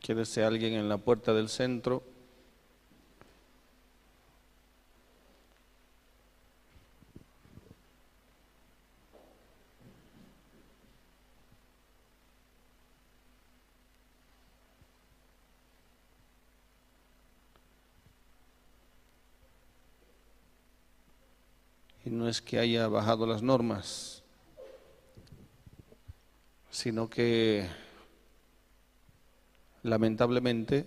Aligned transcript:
Quédese 0.00 0.42
alguien 0.42 0.72
en 0.72 0.88
la 0.88 0.96
puerta 0.96 1.34
del 1.34 1.48
centro. 1.48 2.02
Y 22.04 22.10
no 22.10 22.26
es 22.26 22.40
que 22.40 22.58
haya 22.58 22.88
bajado 22.88 23.26
las 23.26 23.42
normas, 23.42 24.22
sino 26.70 27.10
que 27.10 27.68
lamentablemente 29.82 30.86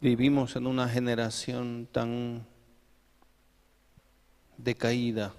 vivimos 0.00 0.56
en 0.56 0.66
una 0.66 0.88
generación 0.88 1.88
tan 1.90 2.46
decaída. 4.56 5.34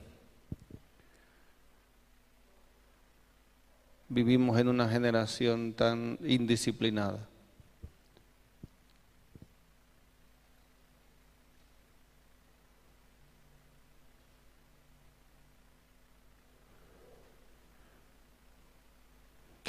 Vivimos 4.10 4.60
en 4.60 4.68
una 4.68 4.90
generación 4.90 5.73
tan 5.73 6.18
indisciplinada. 6.23 7.28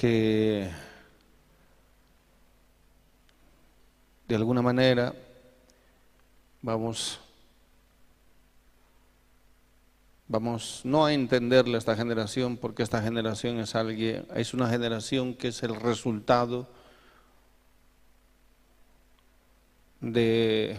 que 0.01 0.71
de 4.31 4.37
alguna 4.37 4.63
manera 4.63 5.13
vamos 6.63 7.19
vamos 10.29 10.83
no 10.85 11.05
a 11.05 11.13
entenderle 11.13 11.75
a 11.75 11.79
esta 11.79 11.97
generación 11.97 12.57
porque 12.57 12.85
esta 12.85 13.03
generación 13.03 13.59
es 13.59 13.75
alguien 13.75 14.25
es 14.37 14.55
una 14.55 14.69
generación 14.69 15.35
que 15.35 15.49
es 15.49 15.65
el 15.65 15.75
resultado 15.75 16.69
de 20.01 20.79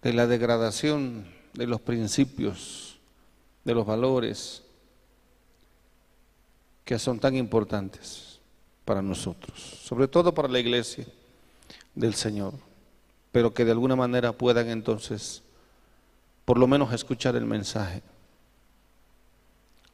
de 0.00 0.12
la 0.14 0.26
degradación 0.26 1.26
de 1.52 1.66
los 1.66 1.82
principios, 1.82 2.98
de 3.64 3.74
los 3.74 3.84
valores 3.84 4.64
que 6.92 6.98
son 6.98 7.18
tan 7.18 7.34
importantes 7.36 8.38
para 8.84 9.00
nosotros, 9.00 9.58
sobre 9.82 10.08
todo 10.08 10.34
para 10.34 10.46
la 10.46 10.58
iglesia 10.58 11.06
del 11.94 12.12
Señor, 12.12 12.52
pero 13.32 13.54
que 13.54 13.64
de 13.64 13.70
alguna 13.70 13.96
manera 13.96 14.32
puedan 14.32 14.68
entonces 14.68 15.42
por 16.44 16.58
lo 16.58 16.66
menos 16.66 16.92
escuchar 16.92 17.34
el 17.34 17.46
mensaje. 17.46 18.02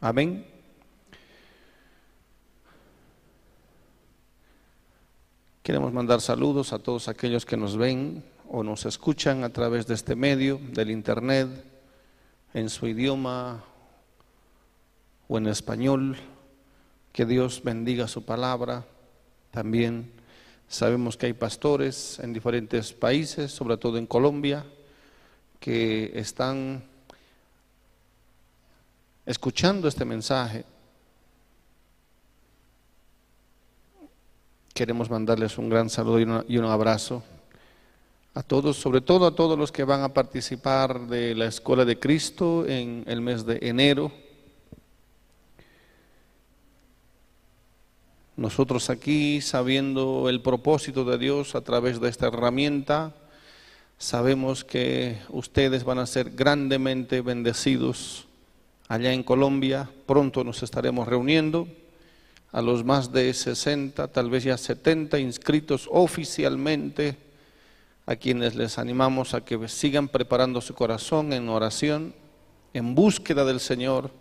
Amén. 0.01 0.45
Queremos 5.63 5.93
mandar 5.93 6.21
saludos 6.21 6.73
a 6.73 6.81
todos 6.81 7.07
aquellos 7.07 7.47
que 7.47 7.57
nos 7.57 7.77
ven 7.77 8.25
o 8.49 8.65
nos 8.65 8.87
escuchan 8.87 9.45
a 9.45 9.51
través 9.51 9.87
de 9.87 9.95
este 9.95 10.17
medio, 10.17 10.59
del 10.73 10.91
Internet, 10.91 11.49
en 12.55 12.69
su 12.69 12.89
idioma 12.89 13.63
o 15.29 15.39
en 15.39 15.47
español. 15.47 16.17
Que 17.19 17.27
Dios 17.27 17.63
bendiga 17.65 18.07
su 18.07 18.25
palabra. 18.25 18.85
También 19.51 20.09
sabemos 20.69 21.17
que 21.17 21.27
hay 21.27 21.33
pastores 21.33 22.21
en 22.21 22.33
diferentes 22.33 22.93
países, 22.93 23.51
sobre 23.51 23.77
todo 23.77 23.99
en 23.99 24.07
Colombia, 24.07 24.65
que 25.59 26.13
están 26.15 26.81
escuchando 29.27 29.89
este 29.89 30.05
mensaje. 30.05 30.65
Queremos 34.73 35.11
mandarles 35.11 35.59
un 35.59 35.69
gran 35.69 35.91
saludo 35.91 36.45
y 36.47 36.57
un, 36.57 36.67
abrazo 36.67 37.25
a 38.33 38.45
todos, 38.45 38.77
sobre 38.77 39.01
todo 39.01 39.27
a 39.27 39.35
todos 39.35 39.59
los 39.59 39.73
que 39.73 39.83
van 39.83 40.05
a 40.05 40.15
participar 40.15 41.09
de 41.09 41.35
la 41.35 41.47
Escuela 41.47 41.85
de 41.85 41.99
Cristo 41.99 42.65
en 42.65 43.03
el 43.09 43.21
mes 43.21 43.45
de 43.45 43.59
enero. 43.63 44.28
Nosotros 48.39 48.89
aquí, 48.89 49.41
sabiendo 49.41 50.29
el 50.29 50.41
propósito 50.41 51.05
de 51.05 51.19
Dios 51.19 51.57
a 51.57 51.61
través 51.63 52.01
de 52.01 52.09
esta 52.09 52.29
herramienta, 52.29 53.13
sabemos 53.99 54.63
que 54.63 55.19
ustedes 55.31 55.83
van 55.83 55.99
a 55.99 56.07
ser 56.07 56.31
grandemente 56.31 57.21
bendecidos 57.21 58.29
allá 58.87 59.13
en 59.13 59.25
Colombia. 59.25 59.91
Pronto 60.07 60.45
nos 60.45 60.63
estaremos 60.63 61.09
reuniendo 61.09 61.67
a 62.53 62.63
los 62.63 62.85
más 62.85 63.11
de 63.11 63.35
60, 63.35 64.07
tal 64.07 64.31
vez 64.31 64.45
ya 64.45 64.57
70 64.57 65.19
inscritos 65.19 65.89
oficialmente 65.91 67.17
a 68.07 68.15
quienes 68.15 68.55
les 68.55 68.79
animamos 68.79 69.35
a 69.35 69.45
que 69.45 69.67
sigan 69.67 70.07
preparando 70.07 70.61
su 70.61 70.75
corazón 70.75 71.33
en 71.33 71.49
oración, 71.49 72.15
en 72.73 72.95
búsqueda 72.95 73.45
del 73.45 73.59
Señor, 73.59 74.13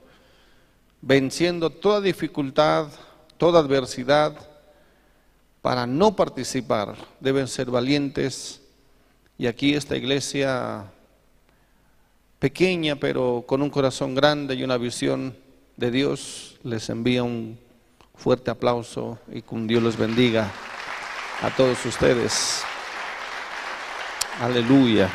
venciendo 1.03 1.69
toda 1.69 2.01
dificultad, 2.01 2.87
toda 3.37 3.59
adversidad, 3.59 4.35
para 5.61 5.85
no 5.85 6.15
participar. 6.15 6.95
Deben 7.19 7.47
ser 7.47 7.69
valientes. 7.69 8.61
Y 9.37 9.47
aquí 9.47 9.73
esta 9.73 9.95
iglesia 9.95 10.85
pequeña, 12.39 12.95
pero 12.95 13.43
con 13.45 13.61
un 13.61 13.69
corazón 13.69 14.15
grande 14.15 14.55
y 14.55 14.63
una 14.63 14.77
visión 14.77 15.35
de 15.75 15.91
Dios, 15.91 16.57
les 16.63 16.89
envía 16.89 17.23
un 17.23 17.59
fuerte 18.15 18.49
aplauso 18.49 19.19
y 19.31 19.41
con 19.41 19.67
Dios 19.67 19.83
les 19.83 19.97
bendiga 19.97 20.49
a 21.41 21.49
todos 21.55 21.85
ustedes. 21.85 22.63
Aleluya. 24.39 25.09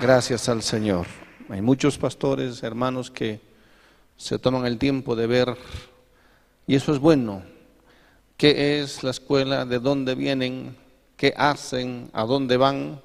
Gracias 0.00 0.48
al 0.48 0.62
Señor. 0.62 1.06
Hay 1.48 1.62
muchos 1.62 1.96
pastores, 1.96 2.62
hermanos, 2.62 3.10
que 3.10 3.53
se 4.16 4.38
toman 4.38 4.66
el 4.66 4.78
tiempo 4.78 5.16
de 5.16 5.26
ver, 5.26 5.56
y 6.66 6.74
eso 6.74 6.92
es 6.92 6.98
bueno, 6.98 7.42
qué 8.36 8.80
es 8.80 9.02
la 9.02 9.10
escuela, 9.10 9.64
de 9.64 9.78
dónde 9.78 10.14
vienen, 10.14 10.76
qué 11.16 11.34
hacen, 11.36 12.10
a 12.12 12.24
dónde 12.24 12.56
van, 12.56 13.00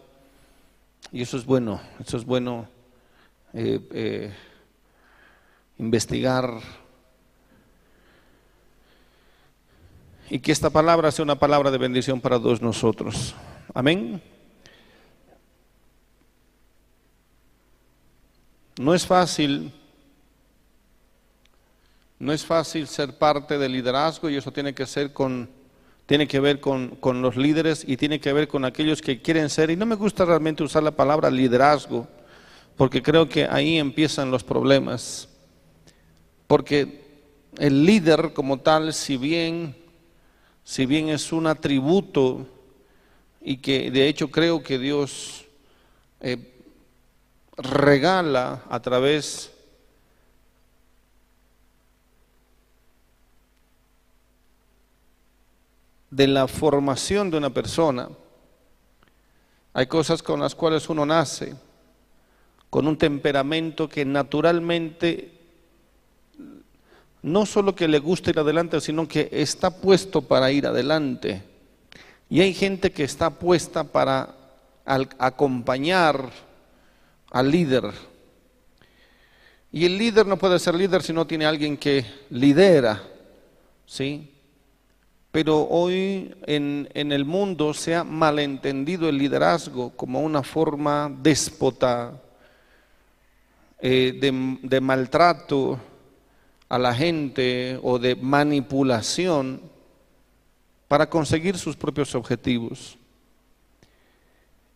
y 1.12 1.22
eso 1.22 1.38
es 1.38 1.46
bueno, 1.46 1.82
eso 2.00 2.18
es 2.18 2.26
bueno 2.26 2.68
eh, 3.54 3.80
eh, 3.92 4.34
investigar. 5.78 6.60
Y 10.30 10.40
que 10.40 10.52
esta 10.52 10.70
palabra 10.70 11.12
sea 11.12 11.24
una 11.24 11.40
palabra 11.40 11.72
de 11.72 11.80
bendición 11.80 12.22
para 12.22 12.38
todos 12.38 12.62
nosotros. 12.62 13.34
Amén. 13.74 14.22
No 18.78 18.94
es 18.94 19.08
fácil, 19.08 19.74
no 22.20 22.34
es 22.34 22.46
fácil 22.46 22.88
ser 22.88 23.18
parte 23.18 23.58
del 23.58 23.72
liderazgo 23.72 24.30
y 24.30 24.36
eso 24.36 24.52
tiene 24.52 24.74
que 24.74 24.86
ser 24.86 25.14
con, 25.14 25.50
tiene 26.06 26.28
que 26.28 26.40
ver 26.40 26.60
con, 26.60 26.98
con 26.98 27.22
los 27.22 27.36
líderes 27.36 27.84
y 27.88 27.98
tiene 27.98 28.20
que 28.20 28.34
ver 28.34 28.48
con 28.48 28.66
aquellos 28.66 29.02
que 29.02 29.22
quieren 29.22 29.50
ser. 29.50 29.72
Y 29.72 29.76
no 29.76 29.86
me 29.86 29.96
gusta 29.96 30.26
realmente 30.26 30.64
usar 30.64 30.84
la 30.84 30.92
palabra 30.92 31.32
liderazgo, 31.32 32.08
porque 32.76 33.02
creo 33.02 33.28
que 33.28 33.46
ahí 33.46 33.78
empiezan 33.78 34.32
los 34.32 34.44
problemas. 34.44 35.30
Porque 36.46 37.08
el 37.58 37.86
líder 37.86 38.34
como 38.34 38.60
tal, 38.60 38.94
si 38.94 39.18
bien 39.18 39.76
si 40.70 40.86
bien 40.86 41.10
es 41.10 41.32
un 41.32 41.48
atributo 41.48 42.46
y 43.42 43.58
que 43.58 43.90
de 43.90 44.08
hecho 44.08 44.30
creo 44.30 44.62
que 44.62 44.78
Dios 44.78 45.46
eh, 46.22 46.62
regala 47.58 48.62
a 48.70 48.80
través 48.80 49.52
de 56.12 56.28
la 56.28 56.48
formación 56.48 57.30
de 57.30 57.38
una 57.38 57.50
persona, 57.50 58.10
hay 59.74 59.88
cosas 59.88 60.24
con 60.24 60.40
las 60.40 60.56
cuales 60.56 60.90
uno 60.90 61.06
nace, 61.06 61.56
con 62.70 62.88
un 62.88 62.98
temperamento 62.98 63.88
que 63.88 64.06
naturalmente 64.06 65.40
no 67.22 67.46
solo 67.46 67.76
que 67.76 67.88
le 67.88 68.00
gusta 68.00 68.30
ir 68.30 68.40
adelante, 68.40 68.80
sino 68.82 69.08
que 69.08 69.30
está 69.32 69.70
puesto 69.70 70.22
para 70.22 70.52
ir 70.52 70.66
adelante. 70.66 71.44
Y 72.30 72.42
hay 72.42 72.54
gente 72.54 72.92
que 72.92 73.04
está 73.04 73.30
puesta 73.30 73.84
para 73.84 74.36
acompañar 74.86 76.32
al 77.32 77.52
líder. 77.52 77.92
Y 79.72 79.86
el 79.86 79.98
líder 79.98 80.26
no 80.26 80.38
puede 80.38 80.60
ser 80.60 80.76
líder 80.76 81.04
si 81.04 81.14
no 81.14 81.28
tiene 81.28 81.46
alguien 81.46 81.78
que 81.78 82.06
lidera, 82.30 83.04
¿sí? 83.86 84.32
Pero 85.32 85.68
hoy 85.70 86.36
en, 86.48 86.88
el 86.94 87.24
mundo 87.26 87.74
se 87.74 87.96
ha 87.96 88.04
malentendido 88.04 89.08
el 89.08 89.18
liderazgo 89.18 89.92
como 89.92 90.22
una 90.22 90.42
forma 90.42 91.12
déspota 91.22 92.20
eh, 93.80 94.18
de, 94.20 94.58
de 94.64 94.82
maltrato 94.82 95.80
a 96.68 96.80
la 96.80 96.94
gente 96.94 97.80
o 97.84 98.00
de 98.00 98.16
manipulación 98.16 99.62
para 100.88 101.10
conseguir 101.10 101.58
sus 101.58 101.76
propios 101.76 102.16
objetivos. 102.16 102.98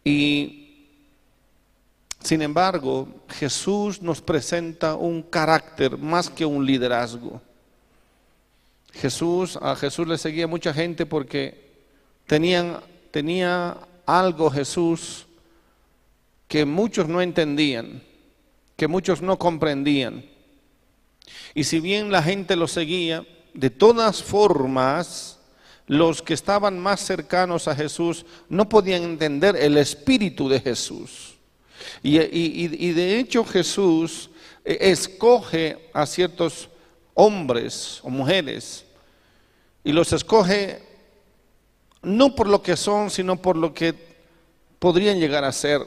Y 0.04 0.64
sin 2.24 2.42
embargo, 2.42 3.08
Jesús 3.28 4.02
nos 4.02 4.22
presenta 4.22 4.96
un 4.96 5.24
carácter 5.24 5.98
más 5.98 6.30
que 6.30 6.46
un 6.46 6.66
liderazgo. 6.66 7.42
Jesús, 8.94 9.58
a 9.62 9.76
Jesús 9.76 10.08
le 10.08 10.18
seguía 10.18 10.48
mucha 10.48 10.74
gente 10.74 11.06
porque 11.06 11.72
tenían, 12.28 12.80
tenía 13.12 13.78
algo 14.06 14.50
Jesús 14.50 15.26
que 16.48 16.66
muchos 16.66 17.08
no 17.08 17.22
entendían, 17.22 18.04
que 18.76 18.88
muchos 18.88 19.22
no 19.22 19.38
comprendían. 19.40 20.26
Y 21.54 21.64
si 21.64 21.80
bien 21.80 22.12
la 22.12 22.22
gente 22.22 22.56
lo 22.56 22.68
seguía, 22.68 23.26
de 23.54 23.70
todas 23.70 24.22
formas, 24.22 25.40
los 25.88 26.22
que 26.22 26.34
estaban 26.34 26.80
más 26.80 27.02
cercanos 27.02 27.68
a 27.68 27.76
Jesús 27.76 28.26
no 28.50 28.70
podían 28.70 29.04
entender 29.04 29.56
el 29.56 29.78
espíritu 29.78 30.48
de 30.48 30.60
Jesús. 30.60 31.34
Y, 32.02 32.94
de 32.94 33.20
hecho 33.20 33.44
Jesús 33.44 34.30
eh, 34.64 34.78
escoge 34.82 35.90
a 35.94 36.06
ciertos 36.06 36.70
hombres 37.14 38.00
o 38.04 38.10
mujeres 38.10 38.86
y 39.84 39.92
los 39.92 40.14
escoge 40.14 40.82
no 42.02 42.36
por 42.36 42.48
lo 42.48 42.62
que 42.62 42.76
son, 42.76 43.10
sino 43.10 43.42
por 43.42 43.56
lo 43.58 43.74
que 43.74 43.94
podrían 44.80 45.20
llegar 45.20 45.44
a 45.44 45.52
ser. 45.52 45.82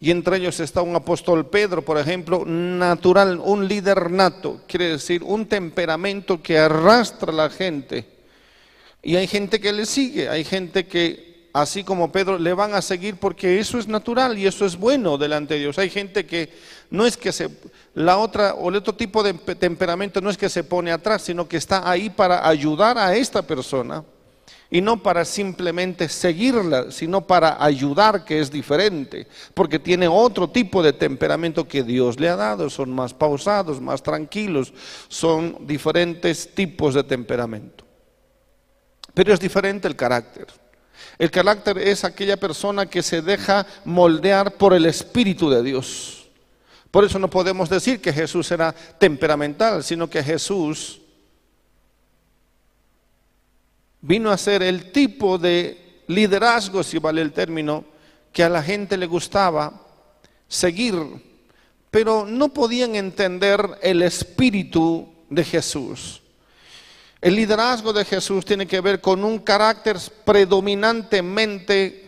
Y 0.00 0.10
entre 0.10 0.36
ellos 0.36 0.60
está 0.60 0.82
un 0.82 0.96
apóstol 0.96 1.48
Pedro, 1.48 1.82
por 1.82 1.98
ejemplo, 1.98 2.44
natural, 2.44 3.40
un 3.42 3.66
líder 3.68 4.10
nato, 4.10 4.62
quiere 4.66 4.88
decir 4.88 5.22
un 5.22 5.46
temperamento 5.46 6.42
que 6.42 6.58
arrastra 6.58 7.32
a 7.32 7.36
la 7.36 7.50
gente. 7.50 8.06
Y 9.02 9.16
hay 9.16 9.26
gente 9.26 9.60
que 9.60 9.72
le 9.72 9.86
sigue, 9.86 10.28
hay 10.28 10.44
gente 10.44 10.86
que 10.86 11.33
así 11.54 11.84
como 11.84 12.10
Pedro, 12.10 12.36
le 12.36 12.52
van 12.52 12.74
a 12.74 12.82
seguir 12.82 13.16
porque 13.16 13.60
eso 13.60 13.78
es 13.78 13.86
natural 13.86 14.36
y 14.36 14.46
eso 14.46 14.66
es 14.66 14.76
bueno 14.76 15.16
delante 15.16 15.54
de 15.54 15.60
Dios. 15.60 15.78
Hay 15.78 15.88
gente 15.88 16.26
que 16.26 16.52
no 16.90 17.06
es 17.06 17.16
que 17.16 17.32
se, 17.32 17.48
la 17.94 18.18
otra 18.18 18.54
o 18.54 18.68
el 18.68 18.76
otro 18.76 18.94
tipo 18.94 19.22
de 19.22 19.32
temperamento 19.34 20.20
no 20.20 20.30
es 20.30 20.36
que 20.36 20.48
se 20.48 20.64
pone 20.64 20.90
atrás, 20.90 21.22
sino 21.22 21.48
que 21.48 21.56
está 21.56 21.88
ahí 21.88 22.10
para 22.10 22.46
ayudar 22.46 22.98
a 22.98 23.14
esta 23.14 23.42
persona 23.42 24.04
y 24.68 24.80
no 24.80 25.00
para 25.00 25.24
simplemente 25.24 26.08
seguirla, 26.08 26.90
sino 26.90 27.24
para 27.24 27.62
ayudar, 27.64 28.24
que 28.24 28.40
es 28.40 28.50
diferente, 28.50 29.28
porque 29.54 29.78
tiene 29.78 30.08
otro 30.08 30.50
tipo 30.50 30.82
de 30.82 30.92
temperamento 30.92 31.68
que 31.68 31.84
Dios 31.84 32.18
le 32.18 32.28
ha 32.28 32.34
dado, 32.34 32.68
son 32.68 32.90
más 32.90 33.14
pausados, 33.14 33.80
más 33.80 34.02
tranquilos, 34.02 34.74
son 35.06 35.58
diferentes 35.60 36.52
tipos 36.52 36.94
de 36.94 37.04
temperamento. 37.04 37.84
Pero 39.14 39.32
es 39.32 39.38
diferente 39.38 39.86
el 39.86 39.94
carácter. 39.94 40.63
El 41.18 41.30
carácter 41.30 41.78
es 41.78 42.04
aquella 42.04 42.36
persona 42.36 42.86
que 42.86 43.02
se 43.02 43.22
deja 43.22 43.66
moldear 43.84 44.56
por 44.56 44.74
el 44.74 44.86
Espíritu 44.86 45.50
de 45.50 45.62
Dios. 45.62 46.26
Por 46.90 47.04
eso 47.04 47.18
no 47.18 47.28
podemos 47.28 47.68
decir 47.68 48.00
que 48.00 48.12
Jesús 48.12 48.50
era 48.50 48.72
temperamental, 48.72 49.82
sino 49.82 50.08
que 50.08 50.22
Jesús 50.22 51.00
vino 54.00 54.30
a 54.30 54.38
ser 54.38 54.62
el 54.62 54.92
tipo 54.92 55.38
de 55.38 56.02
liderazgo, 56.06 56.82
si 56.82 56.98
vale 56.98 57.22
el 57.22 57.32
término, 57.32 57.84
que 58.32 58.44
a 58.44 58.48
la 58.48 58.62
gente 58.62 58.96
le 58.96 59.06
gustaba 59.06 59.80
seguir, 60.46 60.94
pero 61.90 62.26
no 62.26 62.50
podían 62.50 62.96
entender 62.96 63.78
el 63.82 64.02
espíritu 64.02 65.08
de 65.30 65.44
Jesús. 65.44 66.20
El 67.24 67.36
liderazgo 67.36 67.90
de 67.94 68.04
Jesús 68.04 68.44
tiene 68.44 68.66
que 68.66 68.82
ver 68.82 69.00
con 69.00 69.24
un 69.24 69.38
carácter 69.38 69.96
predominantemente 70.26 72.04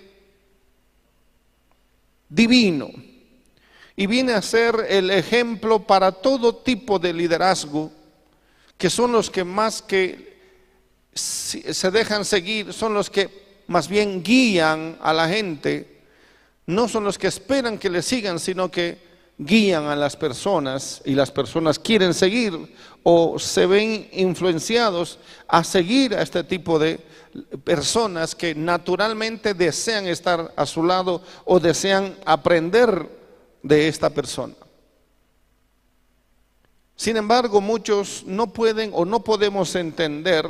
divino 2.29 2.91
y 3.97 4.07
viene 4.07 4.35
a 4.35 4.43
ser 4.43 4.77
el 4.91 5.11
ejemplo 5.11 5.79
para 5.79 6.13
todo 6.13 6.57
tipo 6.57 6.99
de 6.99 7.15
liderazgo, 7.15 7.91
que 8.77 8.91
son 8.91 9.11
los 9.11 9.31
que 9.31 9.43
más 9.43 9.81
que 9.81 10.37
se 11.15 11.91
dejan 11.91 12.27
seguir, 12.27 12.75
son 12.75 12.93
los 12.93 13.09
que 13.09 13.63
más 13.69 13.89
bien 13.89 14.23
guían 14.23 14.99
a 15.01 15.15
la 15.15 15.27
gente, 15.31 16.03
no 16.67 16.89
son 16.89 17.05
los 17.05 17.17
que 17.17 17.29
esperan 17.29 17.79
que 17.79 17.89
le 17.89 18.03
sigan, 18.03 18.39
sino 18.39 18.71
que 18.71 19.06
guían 19.39 19.85
a 19.85 19.97
las 19.97 20.17
personas 20.17 21.03
y 21.05 21.15
las 21.15 21.31
personas 21.31 21.79
quieren 21.79 22.15
seguir 22.15 22.75
o 23.03 23.39
se 23.39 23.67
ven 23.67 24.09
influenciados 24.13 25.19
a 25.47 25.63
seguir 25.63 26.15
a 26.15 26.23
este 26.23 26.43
tipo 26.43 26.79
de 26.79 26.99
personas 27.65 28.35
que 28.35 28.55
naturalmente 28.55 29.55
desean 29.55 30.07
estar 30.07 30.53
a 30.57 30.65
su 30.65 30.83
lado 30.83 31.23
o 31.45 31.61
desean 31.61 32.17
aprender 32.25 33.09
de 33.63 33.89
esta 33.89 34.11
persona. 34.11 34.55
Sin 36.97 37.19
embargo, 37.19 37.61
muchos 37.61 38.25
no 38.27 38.53
pueden 38.53 38.91
o 38.95 39.05
no 39.05 39.23
podemos 39.23 39.75
entender 39.75 40.47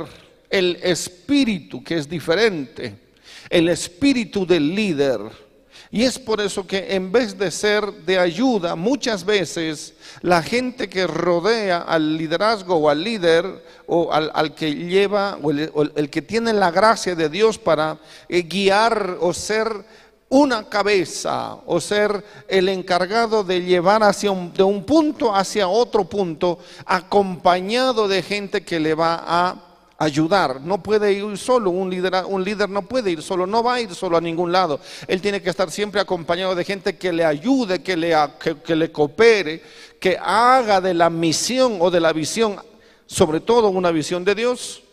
el 0.49 0.77
espíritu 0.81 1.83
que 1.83 1.97
es 1.97 2.07
diferente, 2.07 2.97
el 3.49 3.67
espíritu 3.67 4.45
del 4.45 4.73
líder 4.73 5.19
y 5.89 6.03
es 6.03 6.19
por 6.19 6.41
eso 6.41 6.67
que 6.67 6.95
en 6.95 7.11
vez 7.11 7.37
de 7.37 7.49
ser 7.49 7.91
de 8.05 8.19
ayuda, 8.19 8.75
muchas 8.75 9.23
veces 9.23 9.93
la 10.21 10.43
gente 10.43 10.89
que 10.89 11.07
rodea 11.07 11.79
al 11.79 12.17
liderazgo 12.17 12.75
o 12.75 12.89
al 12.89 13.03
líder 13.03 13.63
o 13.85 14.11
al, 14.11 14.53
que 14.53 14.73
lleva 14.75 15.37
o 15.41 15.51
el, 15.51 16.09
que 16.09 16.21
tiene 16.21 16.51
la 16.51 16.71
gracia 16.71 17.15
de 17.15 17.29
Dios 17.29 17.57
para 17.57 17.97
eh, 18.27 18.41
guiar 18.41 19.17
o 19.21 19.33
ser 19.33 19.85
una 20.29 20.67
cabeza 20.67 21.57
o 21.65 21.79
ser 21.79 22.23
el 22.49 22.67
encargado 22.67 23.45
de 23.45 23.61
llevar 23.61 24.03
hacia 24.03 24.31
de 24.31 24.63
un 24.63 24.83
punto 24.83 25.33
hacia 25.33 25.69
otro 25.69 26.03
punto, 26.03 26.59
acompañado 26.85 28.09
de 28.09 28.21
gente 28.21 28.63
que 28.63 28.79
le 28.79 28.93
va 28.93 29.23
a 29.25 29.66
ayudar. 29.97 30.61
No 30.61 30.81
puede 30.81 31.13
ir 31.13 31.37
solo, 31.37 31.71
un 31.71 31.89
líder, 31.89 32.23
un 32.27 32.43
líder 32.43 32.69
no 32.69 32.83
puede 32.83 33.11
ir 33.11 33.21
solo, 33.21 33.47
no 33.47 33.63
va 33.63 33.75
a 33.75 33.81
ir 33.81 33.93
solo 33.95 34.17
a 34.17 34.21
ningún 34.21 34.51
lado. 34.51 34.79
Él 35.07 35.21
tiene 35.21 35.41
que 35.41 35.49
estar 35.49 35.71
siempre 35.71 35.99
acompañado 35.99 36.55
de 36.55 36.63
gente 36.63 36.97
que 36.97 37.11
le 37.11 37.25
ayude, 37.25 37.81
que 37.81 37.97
le, 37.97 38.15
que, 38.63 38.75
le 38.75 38.91
coopere, 38.91 39.61
que 39.99 40.17
haga 40.21 40.81
de 40.81 40.93
la 40.93 41.09
misión 41.09 41.77
o 41.79 41.89
de 41.89 41.99
la 41.99 42.13
visión, 42.13 42.57
sobre 43.05 43.39
todo 43.39 43.69
una 43.69 43.91
visión 43.91 44.23
de 44.23 44.35
Dios, 44.35 44.83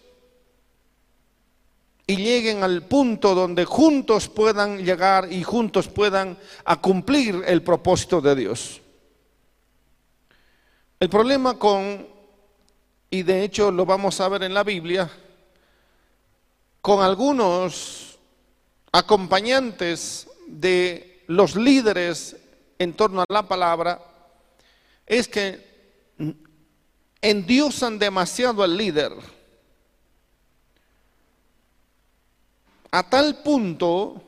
y 2.07 2.17
lleguen 2.17 2.63
al 2.63 2.83
punto 2.83 3.35
donde 3.35 3.65
juntos 3.65 4.29
puedan 4.29 4.85
llegar 4.85 5.33
y 5.33 5.43
juntos 5.43 5.89
puedan 5.89 6.37
a 6.65 6.81
cumplir 6.81 7.43
el 7.47 7.63
propósito 7.63 8.21
de 8.21 8.35
Dios. 8.35 8.83
El 11.01 11.09
problema 11.09 11.59
con 11.59 12.14
y 13.15 13.23
de 13.23 13.45
hecho 13.45 13.71
lo 13.71 13.87
vamos 13.87 14.21
a 14.21 14.29
ver 14.29 14.43
en 14.43 14.53
la 14.53 14.65
Biblia, 14.65 15.09
con 16.81 17.01
algunos 17.01 18.19
acompañantes 18.91 20.27
de 20.49 21.23
los 21.29 21.55
líderes 21.55 22.37
en 22.77 22.93
torno 22.93 23.21
a 23.21 23.27
la 23.29 23.47
palabra, 23.47 24.03
es 25.07 25.29
que 25.29 26.11
endiosan 27.23 28.01
demasiado 28.01 28.65
al 28.65 28.77
líder. 28.77 29.13
A 32.91 33.09
tal 33.09 33.45
punto 33.45 34.21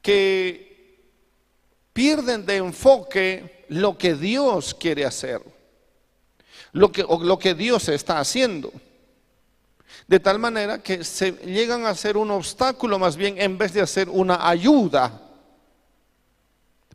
que 0.00 0.98
pierden 1.92 2.46
de 2.46 2.56
enfoque 2.56 3.66
lo 3.68 3.98
que 3.98 4.14
Dios 4.14 4.72
quiere 4.72 5.04
hacer 5.04 5.57
lo 6.72 6.92
que, 6.92 7.02
lo 7.02 7.38
que 7.38 7.54
Dios 7.54 7.88
está 7.88 8.20
haciendo. 8.20 8.72
De 10.06 10.20
tal 10.20 10.38
manera 10.38 10.82
que 10.82 11.04
se 11.04 11.32
llegan 11.32 11.86
a 11.86 11.94
ser 11.94 12.16
un 12.16 12.30
obstáculo 12.30 12.98
más 12.98 13.16
bien 13.16 13.40
en 13.40 13.58
vez 13.58 13.72
de 13.72 13.80
hacer 13.80 14.08
una 14.08 14.48
ayuda. 14.48 15.22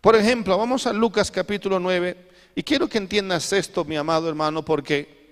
Por 0.02 0.16
ejemplo, 0.16 0.58
vamos 0.58 0.86
a 0.88 0.94
Lucas 0.94 1.32
capítulo 1.32 1.80
9 1.80 2.30
y 2.56 2.64
quiero 2.64 2.88
que 2.88 2.98
entiendas 2.98 3.54
esto, 3.54 3.86
mi 3.86 3.96
amado 3.96 4.30
hermano, 4.30 4.64
porque 4.64 5.24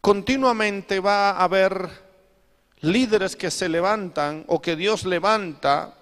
continuamente 0.00 1.00
va 1.00 1.30
a 1.30 1.44
haber 1.44 1.88
líderes 2.80 3.36
que 3.36 3.50
se 3.50 3.68
levantan 3.68 4.44
o 4.48 4.60
que 4.60 4.76
Dios 4.76 5.04
levanta 5.04 5.94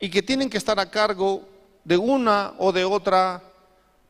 y 0.00 0.10
que 0.10 0.22
tienen 0.22 0.50
que 0.50 0.58
estar 0.58 0.78
a 0.80 0.90
cargo 0.90 1.46
de 1.84 1.96
una 1.96 2.54
o 2.58 2.72
de 2.72 2.84
otra 2.84 3.42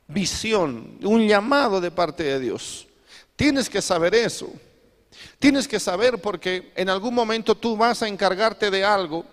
visión, 0.07 0.97
un 1.03 1.27
llamado 1.27 1.81
de 1.81 1.91
parte 1.91 2.23
de 2.23 2.39
Dios. 2.39 2.87
Tienes 3.35 3.69
que 3.69 3.81
saber 3.81 4.15
eso. 4.15 4.51
Tienes 5.39 5.67
que 5.67 5.79
saber 5.79 6.19
porque 6.19 6.71
en 6.75 6.89
algún 6.89 7.13
momento 7.13 7.55
tú 7.55 7.77
vas 7.77 8.01
a 8.01 8.07
encargarte 8.07 8.71
de 8.71 8.83
algo, 8.83 9.25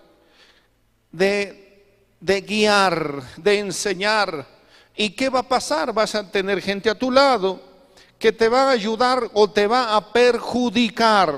de, 1.11 1.83
de 2.19 2.41
guiar, 2.41 3.23
de 3.37 3.59
enseñar. 3.59 4.47
¿Y 4.95 5.11
qué 5.11 5.29
va 5.29 5.39
a 5.39 5.47
pasar? 5.47 5.93
Vas 5.93 6.15
a 6.15 6.29
tener 6.29 6.61
gente 6.61 6.89
a 6.89 6.97
tu 6.97 7.11
lado 7.11 7.61
que 8.19 8.31
te 8.31 8.47
va 8.47 8.69
a 8.69 8.71
ayudar 8.71 9.29
o 9.33 9.49
te 9.49 9.67
va 9.67 9.95
a 9.95 10.13
perjudicar. 10.13 11.37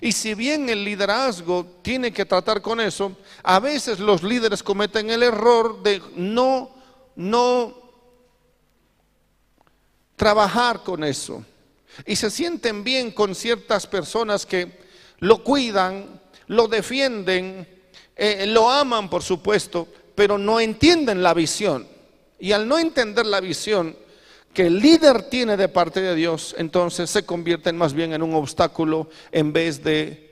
Y 0.00 0.12
si 0.12 0.34
bien 0.34 0.68
el 0.68 0.84
liderazgo 0.84 1.64
tiene 1.82 2.12
que 2.12 2.24
tratar 2.24 2.60
con 2.60 2.80
eso, 2.80 3.16
a 3.42 3.60
veces 3.60 4.00
los 4.00 4.22
líderes 4.22 4.62
cometen 4.62 5.10
el 5.10 5.22
error 5.22 5.82
de 5.82 6.02
no, 6.16 6.70
no 7.14 7.81
trabajar 10.22 10.84
con 10.84 11.02
eso. 11.02 11.44
Y 12.06 12.14
se 12.14 12.30
sienten 12.30 12.84
bien 12.84 13.10
con 13.10 13.34
ciertas 13.34 13.88
personas 13.88 14.46
que 14.46 14.70
lo 15.18 15.42
cuidan, 15.42 16.20
lo 16.46 16.68
defienden, 16.68 17.66
eh, 18.14 18.46
lo 18.46 18.70
aman, 18.70 19.10
por 19.10 19.24
supuesto, 19.24 19.88
pero 20.14 20.38
no 20.38 20.60
entienden 20.60 21.24
la 21.24 21.34
visión. 21.34 21.88
Y 22.38 22.52
al 22.52 22.68
no 22.68 22.78
entender 22.78 23.26
la 23.26 23.40
visión 23.40 23.96
que 24.54 24.68
el 24.68 24.78
líder 24.78 25.24
tiene 25.24 25.56
de 25.56 25.66
parte 25.66 26.00
de 26.00 26.14
Dios, 26.14 26.54
entonces 26.56 27.10
se 27.10 27.26
convierten 27.26 27.76
más 27.76 27.92
bien 27.92 28.12
en 28.12 28.22
un 28.22 28.34
obstáculo 28.34 29.10
en 29.32 29.52
vez 29.52 29.82
de 29.82 30.30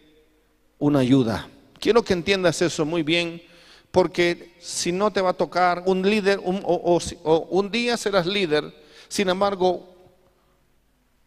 una 0.78 1.00
ayuda. 1.00 1.49
Quiero 1.80 2.04
que 2.04 2.12
entiendas 2.12 2.62
eso 2.62 2.85
muy 2.85 3.02
bien, 3.02 3.42
porque 3.90 4.54
si 4.61 4.92
no 4.92 5.11
te 5.12 5.20
va 5.20 5.30
a 5.30 5.32
tocar 5.32 5.82
un 5.87 6.09
líder, 6.09 6.40
o, 6.44 7.49
un 7.50 7.73
día 7.73 7.97
serás 7.97 8.26
líder, 8.26 8.80
sin 9.11 9.29
embargo, 9.29 9.93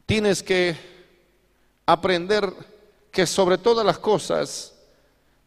tienes 0.06 0.42
que 0.42 0.76
aprender 1.86 2.52
que 3.12 3.28
sobre 3.28 3.58
todas 3.58 3.86
las 3.86 4.00
cosas, 4.00 4.74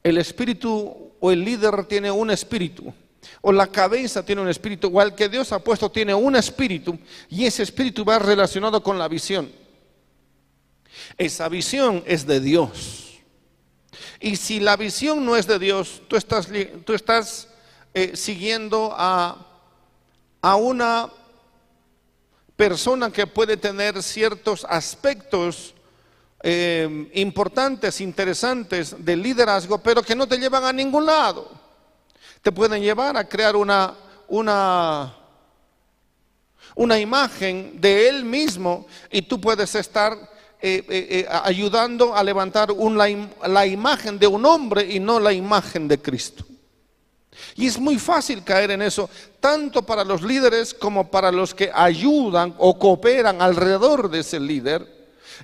el 0.03 0.19
espíritu 0.19 1.13
o 1.19 1.33
el 1.33 1.43
líder 1.43 1.87
tiene 1.87 2.11
un 2.11 2.31
espíritu, 2.31 2.93
o 3.41 3.51
la 3.53 3.67
cabeza 3.67 4.23
tiene 4.23 4.43
un 4.43 4.51
espíritu, 4.51 4.89
o 4.93 5.01
el 5.01 5.15
que 5.15 5.31
Dios 5.31 5.51
ha 5.51 5.59
puesto 5.59 5.91
tiene 5.91 6.15
un 6.15 6.37
espíritu, 6.37 6.99
y 7.31 7.47
ese 7.47 7.63
espíritu 7.63 8.05
va 8.05 8.19
relacionado 8.19 8.83
con 8.83 8.99
la 8.99 9.09
visión. 9.09 9.51
Esa 11.17 11.49
visión 11.49 12.05
es 12.07 12.27
de 12.27 12.41
Dios. 12.41 13.15
Y 14.21 14.37
si 14.37 14.61
la 14.61 14.77
visión 14.77 15.25
no 15.25 15.37
es 15.37 15.47
de 15.47 15.59
Dios, 15.59 16.03
tú 16.07 16.17
estás, 16.17 16.49
tú 16.85 16.93
estás 16.93 17.49
eh, 17.95 18.15
siguiendo 18.15 18.95
a, 18.95 19.47
a 20.43 20.57
una 20.57 21.11
persona 22.57 23.11
que 23.13 23.27
puede 23.27 23.57
tener 23.57 24.03
ciertos 24.03 24.67
aspectos 24.69 25.75
eh, 26.43 27.11
importantes, 27.15 28.01
interesantes 28.01 28.97
del 29.05 29.23
liderazgo, 29.23 29.79
pero 29.79 30.03
que 30.03 30.17
no 30.17 30.27
te 30.27 30.39
llevan 30.39 30.65
a 30.65 30.73
ningún 30.73 31.05
lado. 31.07 31.51
Te 32.41 32.51
pueden 32.51 32.83
llevar 32.83 33.17
a 33.17 33.29
crear 33.29 33.57
una, 33.57 33.95
una, 34.29 35.15
una 36.75 36.99
imagen 36.99 37.81
de 37.81 38.09
él 38.09 38.25
mismo 38.25 38.87
y 39.11 39.23
tú 39.23 39.41
puedes 39.41 39.75
estar 39.75 40.13
eh, 40.63 40.85
eh, 40.89 41.27
ayudando 41.29 42.17
a 42.17 42.25
levantar 42.25 42.71
la 42.73 43.67
imagen 43.67 44.19
de 44.19 44.27
un 44.27 44.47
hombre 44.47 44.87
y 44.91 44.99
no 44.99 45.21
la 45.21 45.33
imagen 45.33 45.89
de 45.89 46.01
Cristo. 46.01 46.45
Y 47.57 47.67
es 47.67 47.79
muy 47.79 47.99
fácil 47.99 48.45
caer 48.45 48.71
en 48.71 48.83
eso, 48.83 49.09
tanto 49.41 49.83
para 49.83 50.05
los 50.05 50.23
líderes 50.23 50.75
como 50.75 51.11
para 51.11 51.33
los 51.33 51.55
que 51.55 51.71
ayudan 51.75 52.55
o 52.59 52.79
cooperan 52.79 53.41
alrededor 53.41 54.11
de 54.11 54.21
ese 54.21 54.39
líder. 54.39 54.87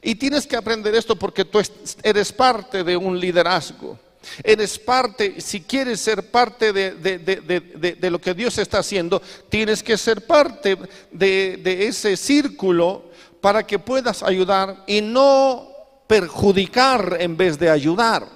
Y 0.03 0.15
tienes 0.15 0.47
que 0.47 0.57
aprender 0.57 0.95
esto 0.95 1.17
porque 1.17 1.45
tú 1.45 1.61
eres 2.03 2.33
parte 2.33 2.85
de 2.85 2.97
un 2.97 3.19
liderazgo. 3.19 3.99
Eres 4.45 4.79
parte, 4.79 5.41
si 5.41 5.63
quieres 5.63 6.01
ser 6.01 6.31
parte 6.31 6.73
de, 6.73 6.93
de, 6.93 8.11
lo 8.11 8.21
que 8.21 8.35
Dios 8.35 8.57
está 8.59 8.79
haciendo, 8.79 9.21
tienes 9.49 9.83
que 9.83 9.99
ser 9.99 10.27
parte 10.27 10.79
de, 11.11 11.87
ese 11.89 12.17
círculo 12.17 13.11
para 13.41 13.67
que 13.67 13.79
puedas 13.79 14.23
ayudar 14.23 14.85
y 14.87 15.01
no 15.01 15.69
perjudicar 16.07 17.17
en 17.21 17.37
vez 17.37 17.59
de 17.59 17.71
ayudar. 17.71 18.29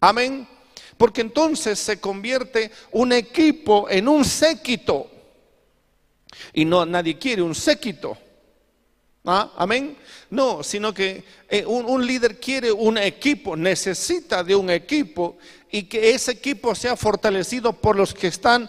Amén. 0.00 0.46
Porque 1.00 1.22
entonces 1.22 1.78
se 1.78 1.98
convierte 1.98 2.70
un 2.90 3.14
equipo 3.14 3.88
en 3.88 4.06
un 4.06 4.22
séquito. 4.22 5.10
Y 6.52 6.66
no 6.66 6.84
nadie 6.84 7.16
quiere 7.16 7.40
un 7.40 7.54
séquito. 7.54 8.18
¿Ah? 9.24 9.50
Amén. 9.56 9.96
No, 10.28 10.62
sino 10.62 10.92
que 10.92 11.24
eh, 11.48 11.64
un, 11.64 11.86
un 11.86 12.06
líder 12.06 12.38
quiere 12.38 12.70
un 12.70 12.98
equipo, 12.98 13.56
necesita 13.56 14.44
de 14.44 14.54
un 14.54 14.68
equipo 14.68 15.38
y 15.70 15.84
que 15.84 16.10
ese 16.10 16.32
equipo 16.32 16.74
sea 16.74 16.96
fortalecido 16.96 17.72
por 17.72 17.96
los 17.96 18.12
que 18.12 18.26
están 18.26 18.68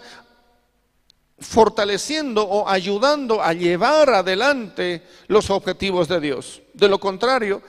fortaleciendo 1.38 2.44
o 2.44 2.66
ayudando 2.66 3.42
a 3.42 3.52
llevar 3.52 4.08
adelante 4.08 5.02
los 5.26 5.50
objetivos 5.50 6.08
de 6.08 6.18
Dios. 6.18 6.62
De 6.72 6.88
lo 6.88 6.98
contrario, 6.98 7.60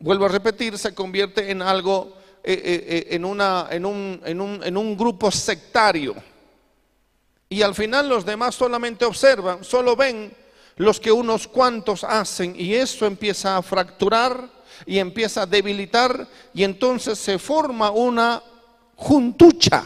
vuelvo 0.00 0.24
a 0.24 0.28
repetir, 0.28 0.78
se 0.78 0.94
convierte 0.94 1.50
en 1.50 1.60
algo, 1.60 2.16
en, 2.42 3.24
una, 3.24 3.68
en, 3.70 3.84
un, 3.84 4.20
en, 4.24 4.40
un, 4.40 4.62
en 4.62 4.76
un 4.76 4.96
grupo 4.96 5.30
sectario. 5.30 6.14
Y 7.48 7.62
al 7.62 7.74
final 7.74 8.08
los 8.08 8.24
demás 8.24 8.54
solamente 8.54 9.04
observan, 9.04 9.64
solo 9.64 9.96
ven 9.96 10.32
los 10.76 11.00
que 11.00 11.10
unos 11.10 11.48
cuantos 11.48 12.04
hacen 12.04 12.54
y 12.56 12.74
eso 12.74 13.06
empieza 13.06 13.56
a 13.56 13.62
fracturar 13.62 14.48
y 14.86 14.98
empieza 14.98 15.42
a 15.42 15.46
debilitar 15.46 16.28
y 16.54 16.62
entonces 16.62 17.18
se 17.18 17.38
forma 17.38 17.90
una 17.90 18.42
juntucha. 18.96 19.84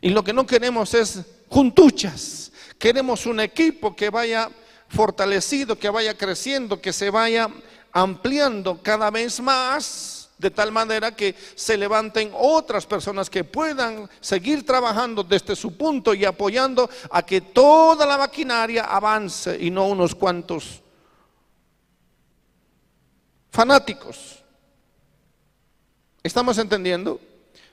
Y 0.00 0.10
lo 0.10 0.22
que 0.22 0.32
no 0.32 0.46
queremos 0.46 0.94
es 0.94 1.20
juntuchas. 1.48 2.52
Queremos 2.78 3.26
un 3.26 3.40
equipo 3.40 3.96
que 3.96 4.10
vaya 4.10 4.50
fortalecido, 4.88 5.78
que 5.78 5.90
vaya 5.90 6.16
creciendo, 6.16 6.80
que 6.80 6.92
se 6.92 7.10
vaya 7.10 7.48
ampliando 7.92 8.80
cada 8.82 9.10
vez 9.10 9.40
más, 9.40 10.15
de 10.38 10.50
tal 10.50 10.70
manera 10.70 11.14
que 11.14 11.34
se 11.54 11.76
levanten 11.76 12.30
otras 12.34 12.86
personas 12.86 13.30
que 13.30 13.44
puedan 13.44 14.08
seguir 14.20 14.66
trabajando 14.66 15.22
desde 15.22 15.56
su 15.56 15.76
punto 15.76 16.14
y 16.14 16.24
apoyando 16.24 16.88
a 17.10 17.24
que 17.24 17.40
toda 17.40 18.04
la 18.04 18.18
maquinaria 18.18 18.84
avance 18.84 19.56
y 19.58 19.70
no 19.70 19.86
unos 19.86 20.14
cuantos 20.14 20.82
fanáticos. 23.50 24.42
¿Estamos 26.22 26.58
entendiendo? 26.58 27.20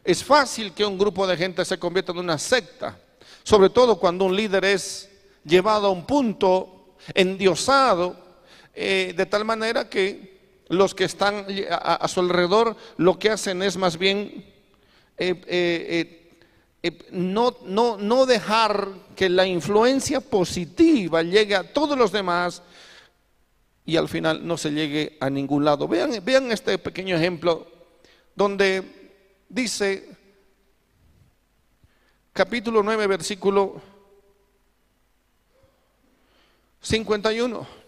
Es 0.03 0.23
fácil 0.23 0.73
que 0.73 0.85
un 0.85 0.97
grupo 0.97 1.25
de 1.27 1.35
gente 1.35 1.65
se 1.65 1.77
convierta 1.79 2.11
en 2.11 2.19
una 2.19 2.37
secta 2.37 2.97
sobre 3.43 3.69
todo 3.69 3.97
cuando 3.97 4.25
un 4.25 4.35
líder 4.35 4.65
es 4.65 5.09
llevado 5.43 5.87
a 5.87 5.91
un 5.91 6.05
punto 6.05 6.95
endiosado, 7.13 8.15
eh, 8.73 9.13
de 9.15 9.25
tal 9.25 9.43
manera 9.43 9.89
que 9.89 10.32
los 10.69 10.95
que 10.95 11.03
están 11.03 11.45
a, 11.69 12.07
su 12.07 12.19
alrededor 12.19 12.75
lo 12.97 13.19
que 13.19 13.29
hacen 13.29 13.61
es 13.61 13.77
más 13.77 13.97
bien 13.97 14.45
eh, 15.17 15.41
eh, 15.47 16.23
no, 17.11 17.55
no, 17.65 17.97
no 17.97 18.25
dejar 18.25 18.89
que 19.15 19.29
la 19.29 19.45
influencia 19.45 20.19
positiva 20.19 21.23
llegue 21.23 21.55
a 21.55 21.71
todos 21.71 21.97
los 21.97 22.11
demás 22.11 22.61
y 23.85 23.97
al 23.97 24.09
final 24.09 24.45
no 24.45 24.57
se 24.57 24.71
llegue 24.71 25.17
a 25.19 25.29
ningún 25.29 25.65
lado. 25.65 25.87
Vean, 25.87 26.11
vean 26.23 26.51
este 26.51 26.77
pequeño 26.77 27.15
ejemplo 27.15 27.67
donde 28.35 28.83
dice 29.49 30.09
capítulo 32.33 32.81
9, 32.81 33.07
versículo 33.07 33.81
51. 36.81 37.82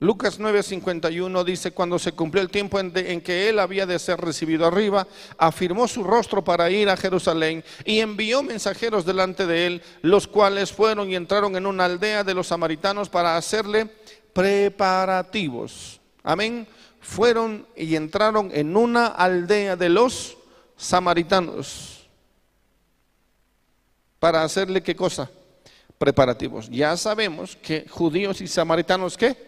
Lucas 0.00 0.38
9:51 0.38 1.42
dice, 1.42 1.72
cuando 1.72 1.98
se 1.98 2.12
cumplió 2.12 2.40
el 2.40 2.50
tiempo 2.50 2.78
en, 2.78 2.92
en, 2.94 3.20
que 3.20 3.48
él 3.48 3.58
había 3.58 3.84
de 3.84 3.98
ser 3.98 4.20
recibido 4.20 4.64
arriba, 4.64 5.08
afirmó 5.36 5.88
su 5.88 6.04
rostro 6.04 6.44
para 6.44 6.70
ir 6.70 6.88
a 6.88 6.96
Jerusalén 6.96 7.64
y 7.84 7.98
envió 7.98 8.44
mensajeros 8.44 9.04
delante 9.04 9.44
de 9.44 9.66
él, 9.66 9.82
los 10.02 10.28
cuales 10.28 10.72
fueron 10.72 11.10
y 11.10 11.16
entraron 11.16 11.56
en 11.56 11.66
una 11.66 11.86
aldea 11.86 12.22
de 12.22 12.32
los 12.32 12.46
samaritanos 12.46 13.08
para 13.08 13.36
hacerle 13.36 13.90
preparativos. 14.32 16.00
Amén. 16.22 16.68
Fueron 17.00 17.66
y 17.74 17.96
entraron 17.96 18.52
en 18.54 18.76
una 18.76 19.08
aldea 19.08 19.74
de 19.74 19.88
los 19.88 20.36
samaritanos 20.76 22.08
para 24.20 24.44
hacerle 24.44 24.80
qué 24.80 24.94
cosa? 24.94 25.28
Preparativos. 25.98 26.68
Ya 26.68 26.96
sabemos 26.96 27.56
que 27.56 27.86
judíos 27.88 28.40
y 28.40 28.46
samaritanos 28.46 29.16
qué? 29.16 29.47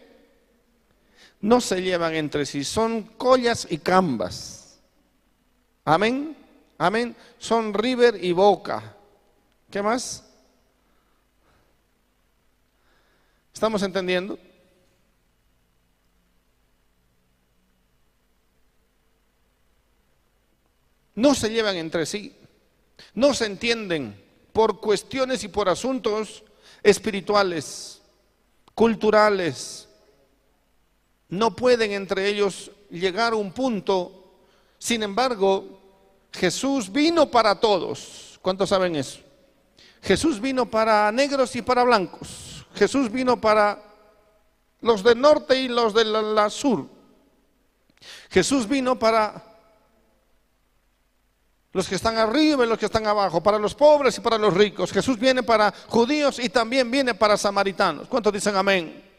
No 1.40 1.60
se 1.60 1.82
llevan 1.82 2.14
entre 2.14 2.44
sí, 2.44 2.64
son 2.64 3.02
collas 3.02 3.66
y 3.70 3.78
cambas. 3.78 4.78
Amén. 5.84 6.36
Amén. 6.78 7.16
Son 7.38 7.74
River 7.74 8.22
y 8.22 8.32
Boca. 8.32 8.96
¿Qué 9.70 9.82
más? 9.82 10.24
¿Estamos 13.52 13.82
entendiendo? 13.82 14.38
No 21.14 21.34
se 21.34 21.50
llevan 21.50 21.76
entre 21.76 22.06
sí, 22.06 22.34
no 23.12 23.34
se 23.34 23.44
entienden 23.44 24.18
por 24.54 24.80
cuestiones 24.80 25.44
y 25.44 25.48
por 25.48 25.68
asuntos 25.68 26.42
espirituales, 26.82 28.00
culturales. 28.74 29.89
No 31.30 31.54
pueden 31.54 31.92
entre 31.92 32.26
ellos 32.28 32.70
llegar 32.90 33.32
a 33.32 33.36
un 33.36 33.52
punto. 33.52 34.32
Sin 34.78 35.02
embargo, 35.02 35.80
Jesús 36.32 36.90
vino 36.90 37.30
para 37.30 37.54
todos. 37.54 38.38
¿Cuántos 38.42 38.68
saben 38.68 38.96
eso? 38.96 39.20
Jesús 40.02 40.40
vino 40.40 40.68
para 40.68 41.10
negros 41.12 41.54
y 41.56 41.62
para 41.62 41.84
blancos. 41.84 42.66
Jesús 42.74 43.10
vino 43.10 43.40
para 43.40 43.80
los 44.80 45.02
del 45.02 45.20
norte 45.20 45.60
y 45.60 45.68
los 45.68 45.94
del 45.94 46.14
sur. 46.50 46.86
Jesús 48.30 48.66
vino 48.66 48.98
para 48.98 49.44
los 51.72 51.86
que 51.86 51.94
están 51.94 52.18
arriba 52.18 52.64
y 52.64 52.68
los 52.68 52.78
que 52.78 52.86
están 52.86 53.06
abajo, 53.06 53.42
para 53.42 53.58
los 53.58 53.74
pobres 53.74 54.18
y 54.18 54.20
para 54.20 54.38
los 54.38 54.54
ricos. 54.54 54.90
Jesús 54.90 55.18
viene 55.18 55.42
para 55.42 55.72
judíos 55.86 56.38
y 56.40 56.48
también 56.48 56.90
viene 56.90 57.14
para 57.14 57.36
samaritanos. 57.36 58.08
¿Cuántos 58.08 58.32
dicen 58.32 58.56
amén? 58.56 59.09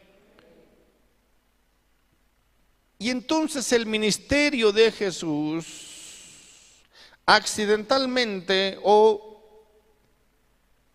Y 3.02 3.10
entonces 3.10 3.72
el 3.72 3.84
ministerio 3.84 4.70
de 4.70 4.92
Jesús 4.92 6.84
accidentalmente 7.26 8.78
o 8.80 9.42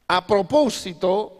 a 0.08 0.26
propósito 0.26 1.34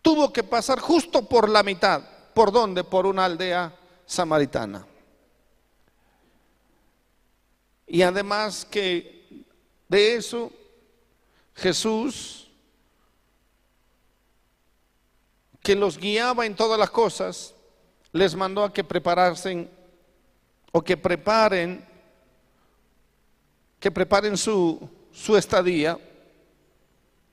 tuvo 0.00 0.32
que 0.32 0.44
pasar 0.44 0.78
justo 0.78 1.28
por 1.28 1.48
la 1.48 1.64
mitad. 1.64 2.00
¿Por 2.32 2.52
dónde? 2.52 2.84
Por 2.84 3.06
una 3.06 3.24
aldea 3.24 3.76
samaritana. 4.06 4.86
Y 7.88 8.02
además 8.02 8.64
que 8.64 9.46
de 9.88 10.14
eso, 10.14 10.52
Jesús, 11.56 12.46
que 15.60 15.74
los 15.74 15.98
guiaba 15.98 16.46
en 16.46 16.54
todas 16.54 16.78
las 16.78 16.90
cosas, 16.90 17.53
les 18.14 18.36
mandó 18.36 18.62
a 18.62 18.72
que 18.72 18.84
preparasen 18.84 19.68
o 20.70 20.80
que 20.82 20.96
preparen, 20.96 21.84
que 23.80 23.90
preparen 23.90 24.36
su, 24.36 24.88
su 25.12 25.36
estadía, 25.36 25.98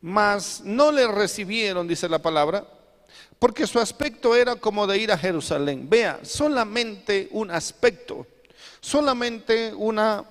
mas 0.01 0.61
no 0.65 0.91
le 0.91 1.07
recibieron, 1.07 1.87
dice 1.87 2.09
la 2.09 2.17
palabra, 2.17 2.65
porque 3.37 3.67
su 3.67 3.79
aspecto 3.79 4.35
era 4.35 4.55
como 4.55 4.87
de 4.87 4.97
ir 4.97 5.11
a 5.11 5.17
Jerusalén. 5.19 5.87
Vea, 5.87 6.19
solamente 6.23 7.29
un 7.29 7.51
aspecto, 7.51 8.25
solamente 8.79 9.75
una 9.75 10.25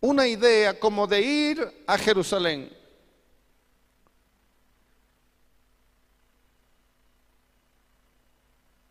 una 0.00 0.26
idea 0.26 0.80
como 0.80 1.06
de 1.06 1.20
ir 1.20 1.84
a 1.86 1.98
Jerusalén. 1.98 2.75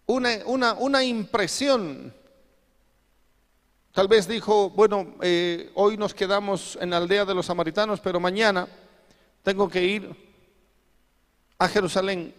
Una, 0.07 0.73
una, 0.77 1.03
impresión. 1.03 2.13
Tal 3.91 4.08
vez 4.08 4.27
dijo, 4.27 4.69
bueno, 4.69 5.15
eh, 5.21 5.71
hoy 5.73 5.97
nos 5.97 6.13
quedamos 6.13 6.77
en 6.80 6.91
la 6.91 6.97
aldea 6.97 7.25
de 7.25 7.34
los 7.34 7.47
samaritanos, 7.47 7.99
pero 8.01 8.19
mañana 8.19 8.67
tengo 9.41 9.67
que 9.67 9.84
ir 9.84 10.15
a 11.58 11.67
Jerusalén. 11.67 12.34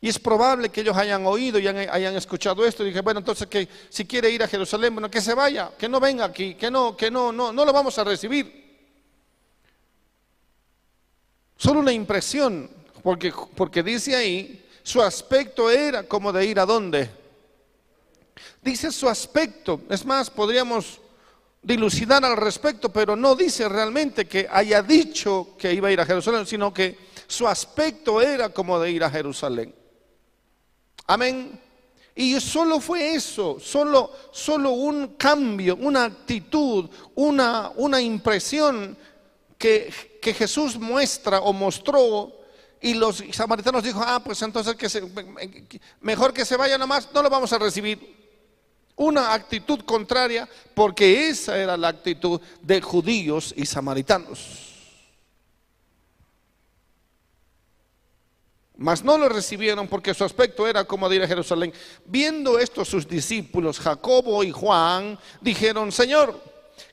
Y 0.00 0.08
es 0.08 0.18
probable 0.18 0.68
que 0.68 0.82
ellos 0.82 0.96
hayan 0.96 1.24
oído 1.26 1.58
y 1.58 1.66
hayan, 1.66 2.16
escuchado 2.16 2.66
esto 2.66 2.82
y 2.82 2.88
dije, 2.88 3.00
bueno, 3.00 3.20
entonces 3.20 3.46
que 3.46 3.68
si 3.88 4.04
quiere 4.04 4.30
ir 4.30 4.42
a 4.42 4.48
Jerusalén, 4.48 4.94
bueno, 4.94 5.10
que 5.10 5.20
se 5.20 5.32
vaya, 5.32 5.70
que 5.78 5.88
no 5.88 6.00
venga 6.00 6.26
aquí, 6.26 6.54
que 6.54 6.70
no, 6.70 6.96
que 6.96 7.10
no, 7.10 7.32
no, 7.32 7.52
no 7.52 7.64
lo 7.64 7.72
vamos 7.72 7.98
a 7.98 8.04
recibir. 8.04 8.66
Solo 11.56 11.80
una 11.80 11.92
impresión, 11.92 12.68
porque, 13.02 13.32
porque 13.54 13.82
dice 13.82 14.14
ahí, 14.14 14.65
su 14.86 15.02
aspecto 15.02 15.68
era 15.68 16.04
como 16.04 16.32
de 16.32 16.46
ir 16.46 16.60
a 16.60 16.64
dónde. 16.64 17.10
Dice 18.62 18.92
su 18.92 19.08
aspecto, 19.08 19.80
es 19.90 20.04
más, 20.04 20.30
podríamos 20.30 21.00
dilucidar 21.60 22.24
al 22.24 22.36
respecto, 22.36 22.88
pero 22.90 23.16
no 23.16 23.34
dice 23.34 23.68
realmente 23.68 24.28
que 24.28 24.46
haya 24.48 24.82
dicho 24.82 25.56
que 25.58 25.72
iba 25.72 25.88
a 25.88 25.90
ir 25.90 26.00
a 26.00 26.06
Jerusalén, 26.06 26.46
sino 26.46 26.72
que 26.72 26.96
su 27.26 27.48
aspecto 27.48 28.22
era 28.22 28.50
como 28.50 28.78
de 28.78 28.92
ir 28.92 29.02
a 29.02 29.10
Jerusalén. 29.10 29.74
Amén. 31.08 31.60
Y 32.14 32.40
solo 32.40 32.78
fue 32.78 33.12
eso, 33.16 33.58
solo, 33.58 34.12
solo 34.30 34.70
un 34.70 35.16
cambio, 35.16 35.74
una 35.80 36.04
actitud, 36.04 36.88
una, 37.16 37.72
una 37.74 38.00
impresión 38.00 38.96
que, 39.58 39.92
que, 40.22 40.32
Jesús 40.32 40.78
muestra 40.78 41.40
o 41.40 41.52
mostró. 41.52 42.35
Y 42.86 42.94
los 42.94 43.20
samaritanos 43.32 43.82
dijo, 43.82 44.00
ah, 44.00 44.22
pues 44.22 44.40
entonces 44.42 44.76
que 44.76 44.88
se, 44.88 45.02
mejor 46.00 46.32
que 46.32 46.44
se 46.44 46.56
vaya 46.56 46.78
nomás, 46.78 47.08
no 47.12 47.20
lo 47.20 47.28
vamos 47.28 47.52
a 47.52 47.58
recibir. 47.58 48.14
Una 48.94 49.34
actitud 49.34 49.80
contraria, 49.80 50.48
porque 50.72 51.28
esa 51.28 51.58
era 51.58 51.76
la 51.76 51.88
actitud 51.88 52.40
de 52.62 52.80
judíos 52.80 53.52
y 53.56 53.66
samaritanos. 53.66 54.38
Mas 58.76 59.02
no 59.02 59.18
lo 59.18 59.28
recibieron 59.28 59.88
porque 59.88 60.14
su 60.14 60.22
aspecto 60.22 60.68
era 60.68 60.84
como 60.84 61.08
de 61.08 61.16
ir 61.16 61.22
a 61.24 61.26
Jerusalén. 61.26 61.72
Viendo 62.04 62.56
esto 62.56 62.84
sus 62.84 63.08
discípulos, 63.08 63.80
Jacobo 63.80 64.44
y 64.44 64.52
Juan, 64.52 65.18
dijeron, 65.40 65.90
Señor, 65.90 66.40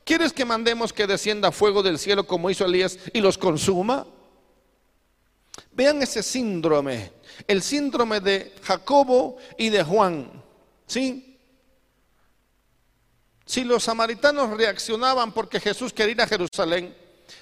¿quieres 0.04 0.34
que 0.34 0.44
mandemos 0.44 0.92
que 0.92 1.06
descienda 1.06 1.52
fuego 1.52 1.84
del 1.84 2.00
cielo 2.00 2.26
como 2.26 2.50
hizo 2.50 2.66
Elías 2.66 2.98
y 3.14 3.22
los 3.22 3.38
consuma? 3.38 4.08
Vean 5.76 6.02
ese 6.02 6.22
síndrome, 6.22 7.12
el 7.48 7.62
síndrome 7.64 8.20
de 8.20 8.54
Jacobo 8.64 9.38
y 9.58 9.70
de 9.70 9.84
Juan. 9.84 10.44
¿Sí? 10.86 11.40
Si 13.46 13.64
los 13.64 13.84
samaritanos 13.84 14.56
reaccionaban 14.56 15.32
porque 15.32 15.60
Jesús 15.60 15.92
quería 15.92 16.12
ir 16.12 16.22
a 16.22 16.28
Jerusalén, 16.28 16.96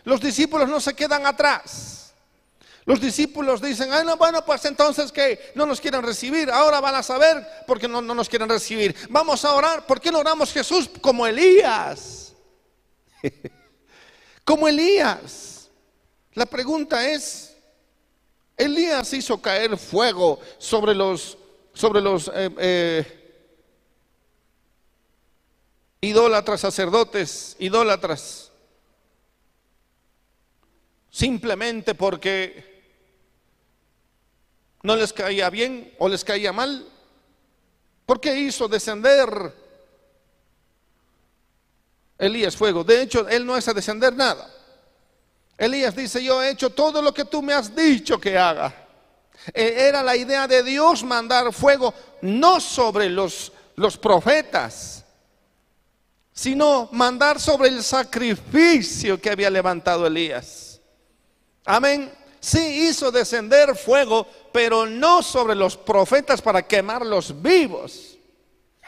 los 0.03 0.21
discípulos 0.21 0.69
no 0.69 0.79
se 0.79 0.93
quedan 0.93 1.25
atrás. 1.25 2.13
Los 2.85 2.99
discípulos 2.99 3.61
dicen, 3.61 3.93
ay, 3.93 4.03
no, 4.05 4.17
bueno, 4.17 4.43
pues 4.43 4.65
entonces 4.65 5.11
que 5.11 5.51
no 5.53 5.65
nos 5.67 5.79
quieren 5.79 6.01
recibir, 6.01 6.49
ahora 6.49 6.79
van 6.79 6.95
a 6.95 7.03
saber 7.03 7.45
por 7.67 7.79
qué 7.79 7.87
no, 7.87 8.01
no 8.01 8.15
nos 8.15 8.27
quieren 8.27 8.49
recibir. 8.49 8.95
Vamos 9.09 9.45
a 9.45 9.53
orar, 9.53 9.85
¿por 9.85 10.01
qué 10.01 10.11
no 10.11 10.19
oramos 10.19 10.51
Jesús 10.51 10.89
como 10.99 11.27
Elías? 11.27 12.33
como 14.43 14.67
Elías. 14.67 15.69
La 16.33 16.47
pregunta 16.47 17.07
es, 17.07 17.50
Elías 18.61 19.11
hizo 19.13 19.41
caer 19.41 19.75
fuego 19.77 20.39
sobre 20.59 20.93
los, 20.93 21.37
sobre 21.73 21.99
los 21.99 22.27
eh, 22.33 22.49
eh, 22.59 23.33
idólatras, 25.99 26.61
sacerdotes, 26.61 27.55
idólatras, 27.57 28.51
simplemente 31.09 31.95
porque 31.95 32.69
no 34.83 34.95
les 34.95 35.11
caía 35.11 35.49
bien 35.49 35.93
o 35.97 36.07
les 36.07 36.23
caía 36.23 36.53
mal. 36.53 36.87
¿Por 38.05 38.21
qué 38.21 38.35
hizo 38.35 38.67
descender 38.67 39.55
Elías 42.19 42.55
fuego? 42.55 42.83
De 42.83 43.01
hecho, 43.01 43.27
él 43.27 43.43
no 43.43 43.55
hace 43.55 43.73
descender 43.73 44.15
nada. 44.15 44.60
Elías 45.63 45.95
dice, 45.95 46.23
yo 46.23 46.41
he 46.41 46.49
hecho 46.49 46.71
todo 46.71 47.01
lo 47.01 47.13
que 47.13 47.25
tú 47.25 47.41
me 47.41 47.53
has 47.53 47.75
dicho 47.75 48.19
que 48.19 48.37
haga. 48.37 48.73
E, 49.53 49.87
era 49.87 50.01
la 50.01 50.15
idea 50.15 50.47
de 50.47 50.63
Dios 50.63 51.03
mandar 51.03 51.53
fuego 51.53 51.93
no 52.21 52.59
sobre 52.59 53.09
los, 53.09 53.51
los 53.75 53.97
profetas, 53.97 55.05
sino 56.33 56.89
mandar 56.91 57.39
sobre 57.39 57.69
el 57.69 57.83
sacrificio 57.83 59.21
que 59.21 59.29
había 59.29 59.49
levantado 59.49 60.07
Elías. 60.07 60.81
Amén 61.65 62.11
sí 62.41 62.87
hizo 62.87 63.11
descender 63.11 63.75
fuego, 63.77 64.27
pero 64.51 64.85
no 64.85 65.21
sobre 65.21 65.55
los 65.55 65.77
profetas 65.77 66.41
para 66.41 66.63
quemarlos 66.63 67.39
vivos. 67.41 68.17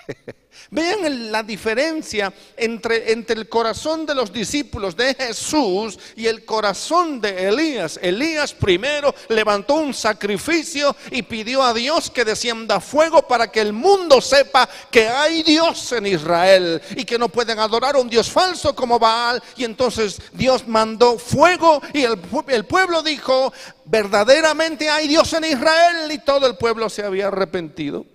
Vean 0.74 1.32
la 1.32 1.44
diferencia 1.44 2.34
entre, 2.58 3.12
entre 3.12 3.40
el 3.40 3.48
corazón 3.48 4.08
de 4.08 4.16
los 4.16 4.34
discípulos 4.34 4.98
de 4.98 5.14
Jesús 5.14 6.00
y 6.16 6.26
el 6.26 6.46
corazón 6.46 7.22
de 7.22 7.48
Elías. 7.48 8.00
Elías 8.02 8.56
primero 8.56 9.14
levantó 9.30 9.76
un 9.76 9.94
sacrificio 9.94 10.96
y 11.12 11.22
pidió 11.22 11.62
a 11.62 11.76
Dios 11.76 12.10
que 12.10 12.26
descienda 12.26 12.80
fuego 12.80 13.22
para 13.28 13.52
que 13.52 13.62
el 13.62 13.72
mundo 13.72 14.20
sepa 14.20 14.68
que 14.90 15.08
hay 15.08 15.44
Dios 15.44 15.92
en 15.92 16.08
Israel 16.08 16.82
y 16.96 17.06
que 17.06 17.20
no 17.20 17.30
pueden 17.30 17.60
adorar 17.60 17.96
a 17.96 18.00
un 18.00 18.10
Dios 18.10 18.32
falso 18.32 18.74
como 18.74 18.98
Baal. 18.98 19.44
Y 19.56 19.66
entonces 19.66 20.20
Dios 20.32 20.68
mandó 20.68 21.20
fuego 21.20 21.84
y 21.94 22.02
el, 22.02 22.20
el 22.48 22.66
pueblo 22.66 23.04
dijo, 23.04 23.54
verdaderamente 23.86 24.90
hay 24.90 25.08
Dios 25.08 25.32
en 25.34 25.44
Israel 25.44 26.12
y 26.12 26.18
todo 26.18 26.48
el 26.48 26.58
pueblo 26.58 26.90
se 26.90 27.04
había 27.04 27.28
arrepentido. 27.28 28.08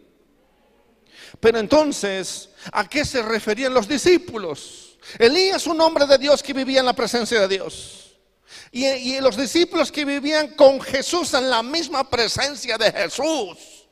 Pero 1.40 1.58
entonces, 1.58 2.47
¿a 2.72 2.88
qué 2.88 3.04
se 3.04 3.22
referían 3.22 3.74
los 3.74 3.88
discípulos? 3.88 4.98
Elías, 5.18 5.66
un 5.66 5.80
hombre 5.80 6.06
de 6.06 6.18
Dios 6.18 6.42
que 6.42 6.52
vivía 6.52 6.80
en 6.80 6.86
la 6.86 6.92
presencia 6.92 7.40
de 7.40 7.48
Dios. 7.48 8.16
Y, 8.70 9.20
los 9.20 9.36
discípulos 9.36 9.90
que 9.90 10.04
vivían 10.04 10.48
con 10.48 10.80
Jesús 10.80 11.32
en 11.34 11.48
la 11.48 11.62
misma 11.62 12.08
presencia 12.08 12.76
de 12.76 12.92
Jesús. 12.92 13.86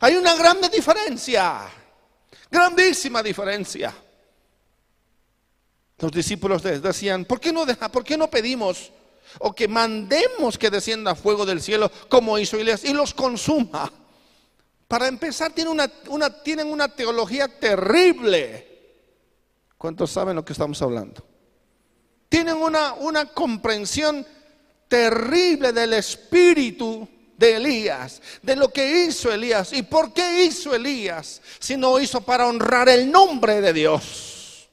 Hay 0.00 0.16
una 0.16 0.34
grande 0.34 0.68
diferencia, 0.68 1.68
grandísima 2.50 3.22
diferencia. 3.22 3.94
Los 5.98 6.12
discípulos 6.12 6.62
decían, 6.62 7.24
¿por 7.24 7.40
qué 7.40 7.52
no, 7.52 7.66
deja, 7.66 7.90
¿por 7.90 8.04
qué 8.04 8.16
no 8.16 8.30
pedimos 8.30 8.92
o 9.38 9.54
que 9.54 9.68
mandemos 9.68 10.56
que 10.56 10.70
descienda 10.70 11.14
fuego 11.14 11.44
del 11.44 11.60
cielo 11.60 11.90
como 12.08 12.38
hizo 12.38 12.56
Elías 12.56 12.84
y 12.84 12.94
los 12.94 13.12
consuma? 13.12 13.92
Para 14.90 15.06
empezar, 15.06 15.52
tienen 15.52 15.78
una, 16.66 16.88
teología 16.88 17.46
terrible. 17.46 18.66
¿Cuántos 19.78 20.10
saben 20.10 20.34
lo 20.34 20.44
que 20.44 20.52
estamos 20.52 20.82
hablando? 20.82 21.24
Tienen 22.28 22.56
una, 22.56 23.26
comprensión 23.32 24.26
terrible 24.88 25.72
del 25.72 25.92
espíritu 25.92 27.08
de 27.36 27.54
Elías, 27.54 28.20
de 28.42 28.56
lo 28.56 28.72
que 28.72 29.04
hizo 29.04 29.32
Elías. 29.32 29.72
¿Y 29.72 29.84
por 29.84 30.12
qué 30.12 30.42
hizo 30.42 30.74
Elías? 30.74 31.40
Si 31.60 31.76
no 31.76 32.00
hizo 32.00 32.20
para 32.22 32.48
honrar 32.48 32.88
el 32.88 33.12
nombre 33.12 33.60
de 33.60 33.72
Dios. 33.72 34.68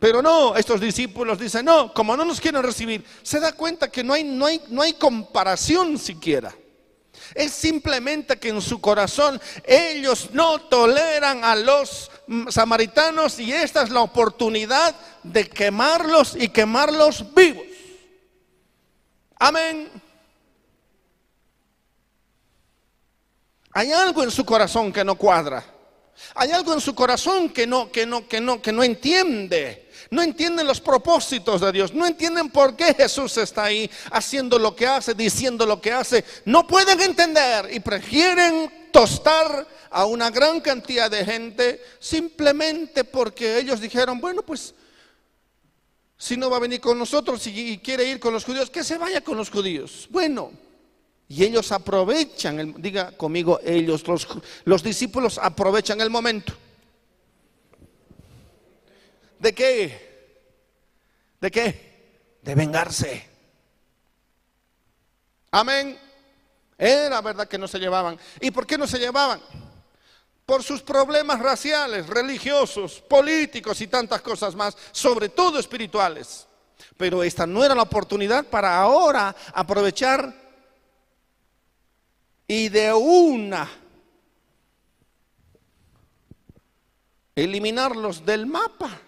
Pero 0.00 0.20
no, 0.20 0.56
estos 0.56 0.80
discípulos 0.80 1.38
dicen, 1.38 1.64
no, 1.64 1.94
como 1.94 2.16
no 2.16 2.24
nos 2.24 2.40
quieren 2.40 2.64
recibir, 2.64 3.04
se 3.22 3.38
da 3.38 3.52
cuenta 3.52 3.88
que 3.88 4.02
no 4.02 4.14
hay 4.14 4.92
comparación 4.98 5.96
siquiera. 5.96 6.52
Es 7.34 7.52
simplemente 7.52 8.38
que 8.38 8.48
en 8.48 8.60
su 8.60 8.80
corazón 8.80 9.40
ellos 9.64 10.30
no 10.32 10.60
toleran 10.62 11.44
a 11.44 11.54
los 11.54 12.10
samaritanos 12.48 13.38
y 13.38 13.52
esta 13.52 13.82
es 13.82 13.90
la 13.90 14.00
oportunidad 14.00 14.94
de 15.22 15.48
quemarlos 15.48 16.36
y 16.36 16.48
quemarlos 16.48 17.34
vivos. 17.34 17.64
Amén. 19.38 19.90
Hay 23.72 23.92
algo 23.92 24.24
en 24.24 24.30
su 24.30 24.44
corazón 24.44 24.92
que 24.92 25.04
no 25.04 25.14
cuadra. 25.14 25.77
Hay 26.34 26.50
algo 26.50 26.72
en 26.72 26.80
su 26.80 26.94
corazón 26.94 27.50
que 27.50 27.66
no 27.66 27.90
que 27.90 28.06
no 28.06 28.26
que 28.26 28.40
no 28.40 28.60
que 28.60 28.72
no 28.72 28.82
entiende 28.82 29.88
no 30.10 30.22
entienden 30.22 30.66
los 30.66 30.80
propósitos 30.80 31.60
de 31.60 31.72
Dios, 31.72 31.92
no 31.92 32.06
entienden 32.06 32.50
por 32.50 32.76
qué 32.76 32.94
Jesús 32.94 33.36
está 33.36 33.64
ahí 33.64 33.90
haciendo 34.10 34.58
lo 34.58 34.74
que 34.74 34.86
hace, 34.86 35.14
diciendo 35.14 35.66
lo 35.66 35.80
que 35.80 35.92
hace. 35.92 36.24
No 36.46 36.66
pueden 36.66 37.00
entender 37.00 37.68
y 37.72 37.80
prefieren 37.80 38.90
tostar 38.90 39.66
a 39.90 40.06
una 40.06 40.30
gran 40.30 40.60
cantidad 40.60 41.10
de 41.10 41.24
gente 41.24 41.82
simplemente 41.98 43.04
porque 43.04 43.58
ellos 43.58 43.80
dijeron, 43.80 44.20
bueno, 44.20 44.42
pues 44.42 44.74
si 46.16 46.36
no 46.36 46.50
va 46.50 46.56
a 46.56 46.60
venir 46.60 46.80
con 46.80 46.98
nosotros 46.98 47.46
y 47.46 47.78
quiere 47.78 48.04
ir 48.04 48.18
con 48.18 48.32
los 48.32 48.44
judíos, 48.44 48.70
que 48.70 48.82
se 48.82 48.98
vaya 48.98 49.20
con 49.20 49.36
los 49.36 49.50
judíos. 49.50 50.08
Bueno, 50.10 50.52
y 51.28 51.44
ellos 51.44 51.70
aprovechan, 51.72 52.74
diga 52.78 53.12
conmigo, 53.12 53.60
ellos, 53.62 54.06
los, 54.06 54.26
los 54.64 54.82
discípulos 54.82 55.38
aprovechan 55.40 56.00
el 56.00 56.08
momento. 56.08 56.54
¿De 59.38 59.54
qué? 59.54 60.08
¿De 61.38 61.50
qué? 61.50 62.38
De 62.42 62.54
vengarse. 62.54 63.28
Amén. 65.50 65.98
Era 66.78 67.20
verdad 67.20 67.46
que 67.46 67.58
no 67.58 67.68
se 67.68 67.78
llevaban. 67.78 68.18
¿Y 68.40 68.50
por 68.50 68.66
qué 68.66 68.78
no 68.78 68.86
se 68.86 68.98
llevaban? 68.98 69.40
Por 70.46 70.62
sus 70.62 70.80
problemas 70.80 71.40
raciales, 71.40 72.06
religiosos, 72.06 73.02
políticos 73.02 73.80
y 73.82 73.88
tantas 73.88 74.22
cosas 74.22 74.54
más, 74.54 74.76
sobre 74.92 75.28
todo 75.28 75.58
espirituales. 75.58 76.46
Pero 76.96 77.22
esta 77.22 77.46
no 77.46 77.62
era 77.64 77.74
la 77.74 77.82
oportunidad 77.82 78.46
para 78.46 78.80
ahora 78.80 79.36
aprovechar 79.52 80.37
y 82.48 82.70
de 82.70 82.94
una 82.94 83.70
eliminarlos 87.36 88.24
del 88.24 88.46
mapa. 88.46 89.00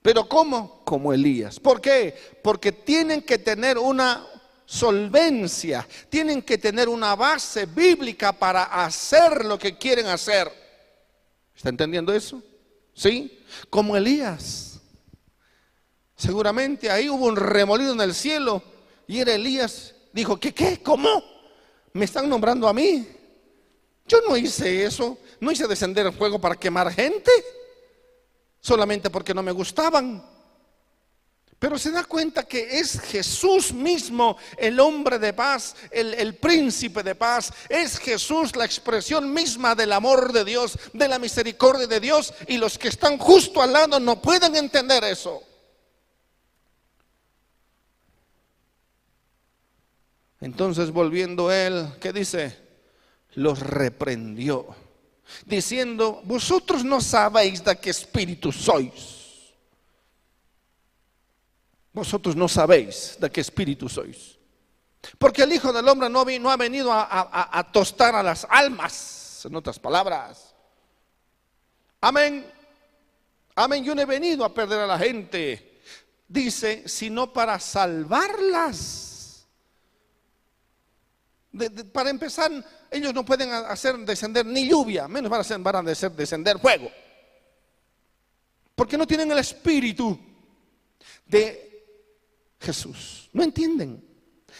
Pero 0.00 0.28
¿cómo? 0.28 0.84
Como 0.84 1.12
Elías. 1.12 1.58
¿Por 1.58 1.80
qué? 1.80 2.14
Porque 2.42 2.72
tienen 2.72 3.22
que 3.22 3.38
tener 3.38 3.78
una 3.78 4.26
solvencia, 4.64 5.86
tienen 6.08 6.40
que 6.40 6.56
tener 6.56 6.88
una 6.88 7.14
base 7.16 7.66
bíblica 7.66 8.32
para 8.32 8.64
hacer 8.84 9.44
lo 9.44 9.58
que 9.58 9.76
quieren 9.76 10.06
hacer. 10.06 10.50
¿Está 11.54 11.68
entendiendo 11.68 12.12
eso? 12.12 12.42
¿Sí? 12.94 13.40
Como 13.68 13.96
Elías. 13.96 14.80
Seguramente 16.16 16.90
ahí 16.90 17.08
hubo 17.10 17.26
un 17.26 17.36
remolido 17.36 17.92
en 17.92 18.00
el 18.00 18.14
cielo 18.14 18.62
y 19.06 19.18
era 19.18 19.34
Elías. 19.34 19.94
Dijo, 20.12 20.38
¿qué 20.38 20.54
qué? 20.54 20.80
¿Cómo? 20.82 21.33
¿Me 21.94 22.04
están 22.04 22.28
nombrando 22.28 22.68
a 22.68 22.74
mí? 22.74 23.08
Yo 24.06 24.18
no 24.28 24.36
hice 24.36 24.84
eso. 24.84 25.16
No 25.40 25.50
hice 25.50 25.66
descender 25.66 26.06
el 26.06 26.12
fuego 26.12 26.40
para 26.40 26.56
quemar 26.56 26.92
gente 26.92 27.30
solamente 28.60 29.10
porque 29.10 29.32
no 29.32 29.42
me 29.42 29.52
gustaban. 29.52 30.22
Pero 31.58 31.78
se 31.78 31.92
da 31.92 32.04
cuenta 32.04 32.42
que 32.42 32.80
es 32.80 33.00
Jesús 33.00 33.72
mismo 33.72 34.36
el 34.56 34.80
hombre 34.80 35.20
de 35.20 35.32
paz, 35.32 35.76
el, 35.90 36.34
príncipe 36.34 37.02
de 37.04 37.14
paz. 37.14 37.52
Es 37.68 37.98
Jesús 37.98 38.56
la 38.56 38.64
expresión 38.64 39.32
misma 39.32 39.76
del 39.76 39.92
amor 39.92 40.32
de 40.32 40.44
Dios, 40.44 40.76
de 40.92 41.06
la 41.06 41.20
misericordia 41.20 41.86
de 41.86 42.00
Dios. 42.00 42.34
Y 42.48 42.58
los 42.58 42.76
que 42.76 42.88
están 42.88 43.18
justo 43.18 43.62
al 43.62 43.72
lado 43.72 44.00
no 44.00 44.20
pueden 44.20 44.56
entender 44.56 45.04
eso. 45.04 45.42
Entonces 50.44 50.90
volviendo 50.90 51.50
él, 51.50 51.88
¿qué 52.02 52.12
dice? 52.12 52.54
Los 53.36 53.60
reprendió 53.60 54.76
diciendo, 55.46 56.20
vosotros 56.24 56.84
no 56.84 57.00
sabéis 57.00 57.64
de 57.64 57.74
qué 57.76 57.88
espíritu 57.88 58.52
sois. 58.52 59.54
Vosotros 61.94 62.36
no 62.36 62.46
sabéis 62.46 63.16
de 63.18 63.30
qué 63.30 63.40
espíritu 63.40 63.88
sois. 63.88 64.36
Porque 65.16 65.44
el 65.44 65.52
Hijo 65.54 65.72
del 65.72 65.88
Hombre 65.88 66.10
no, 66.10 66.22
no 66.22 66.50
ha 66.50 66.56
venido 66.58 66.92
a, 66.92 67.48
a 67.50 67.72
tostar 67.72 68.14
a 68.14 68.22
las 68.22 68.46
almas, 68.50 69.40
en 69.46 69.56
otras 69.56 69.78
palabras. 69.78 70.54
Amén. 72.02 72.44
Amén. 73.54 73.82
Yo 73.82 73.94
no 73.94 74.02
he 74.02 74.04
venido 74.04 74.44
a 74.44 74.52
perder 74.52 74.80
a 74.80 74.86
la 74.86 74.98
gente, 74.98 75.80
dice, 76.28 76.86
sino 76.86 77.32
para 77.32 77.58
salvarlas 77.58 79.13
para 81.92 82.10
empezar, 82.10 82.50
ellos 82.90 83.14
no 83.14 83.24
pueden 83.24 83.50
hacer 83.52 83.96
descender 83.98 84.44
ni 84.44 84.68
lluvia, 84.68 85.06
menos 85.06 85.30
van 85.30 85.38
a 85.38 85.40
hacer, 85.42 85.58
van 85.60 85.88
a 85.88 85.90
hacer 85.90 86.12
descender 86.12 86.58
fuego. 86.58 86.90
Porque 88.74 88.98
no 88.98 89.06
tienen 89.06 89.30
el 89.30 89.38
espíritu 89.38 90.18
de 91.26 91.74
Jesús. 92.60 93.28
No 93.32 93.42
entienden. 93.42 94.04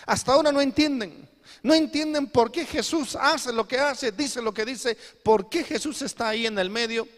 Hasta 0.06 0.32
ahora 0.32 0.52
no 0.52 0.60
entienden. 0.60 1.28
No 1.62 1.74
entienden 1.74 2.26
por 2.28 2.52
qué 2.52 2.64
Jesús 2.66 3.16
hace 3.18 3.52
lo 3.52 3.66
que 3.66 3.78
hace, 3.78 4.12
dice 4.12 4.42
lo 4.42 4.52
que 4.52 4.64
dice, 4.64 4.96
por 5.22 5.48
qué 5.48 5.64
Jesús 5.64 6.02
está 6.02 6.28
ahí 6.28 6.46
en 6.46 6.58
el 6.58 6.70
medio. 6.70 7.08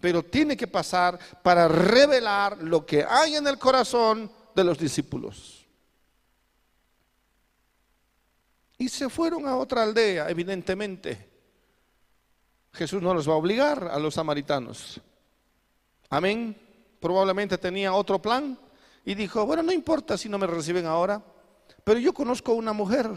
Pero 0.00 0.22
tiene 0.22 0.56
que 0.56 0.66
pasar 0.66 1.18
para 1.42 1.68
revelar 1.68 2.58
lo 2.62 2.86
que 2.86 3.04
hay 3.08 3.36
en 3.36 3.46
el 3.46 3.58
corazón 3.58 4.30
de 4.54 4.64
los 4.64 4.78
discípulos. 4.78 5.61
Y 8.82 8.88
se 8.88 9.08
fueron 9.08 9.46
a 9.46 9.56
otra 9.56 9.84
aldea, 9.84 10.28
evidentemente. 10.28 11.30
Jesús 12.72 13.00
no 13.00 13.14
los 13.14 13.28
va 13.28 13.34
a 13.34 13.36
obligar 13.36 13.86
a 13.86 13.96
los 14.00 14.14
samaritanos. 14.14 15.00
Amén. 16.10 16.56
Probablemente 16.98 17.58
tenía 17.58 17.92
otro 17.94 18.20
plan 18.20 18.58
y 19.04 19.14
dijo, 19.14 19.46
bueno, 19.46 19.62
no 19.62 19.70
importa 19.70 20.18
si 20.18 20.28
no 20.28 20.36
me 20.36 20.48
reciben 20.48 20.86
ahora, 20.86 21.22
pero 21.84 22.00
yo 22.00 22.12
conozco 22.12 22.54
una 22.54 22.72
mujer. 22.72 23.08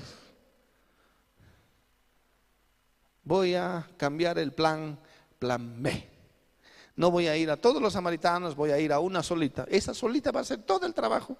Voy 3.23 3.56
a 3.56 3.89
cambiar 3.97 4.38
el 4.38 4.51
plan, 4.51 4.99
plan 5.39 5.82
B. 5.82 6.10
No 6.95 7.10
voy 7.10 7.25
a 7.28 7.36
ir 7.36 7.49
a 7.49 7.58
todos 7.58 7.82
los 7.82 7.93
samaritanos, 7.93 8.56
voy 8.56 8.69
a 8.69 8.78
ir 8.78 8.93
a 8.93 8.99
una 8.99 9.23
solita. 9.23 9.65
Esa 9.67 9.95
solita 9.95 10.32
va 10.32 10.41
a 10.41 10.43
hacer 10.43 10.60
todo 10.60 10.86
el 10.86 10.93
trabajo 10.93 11.36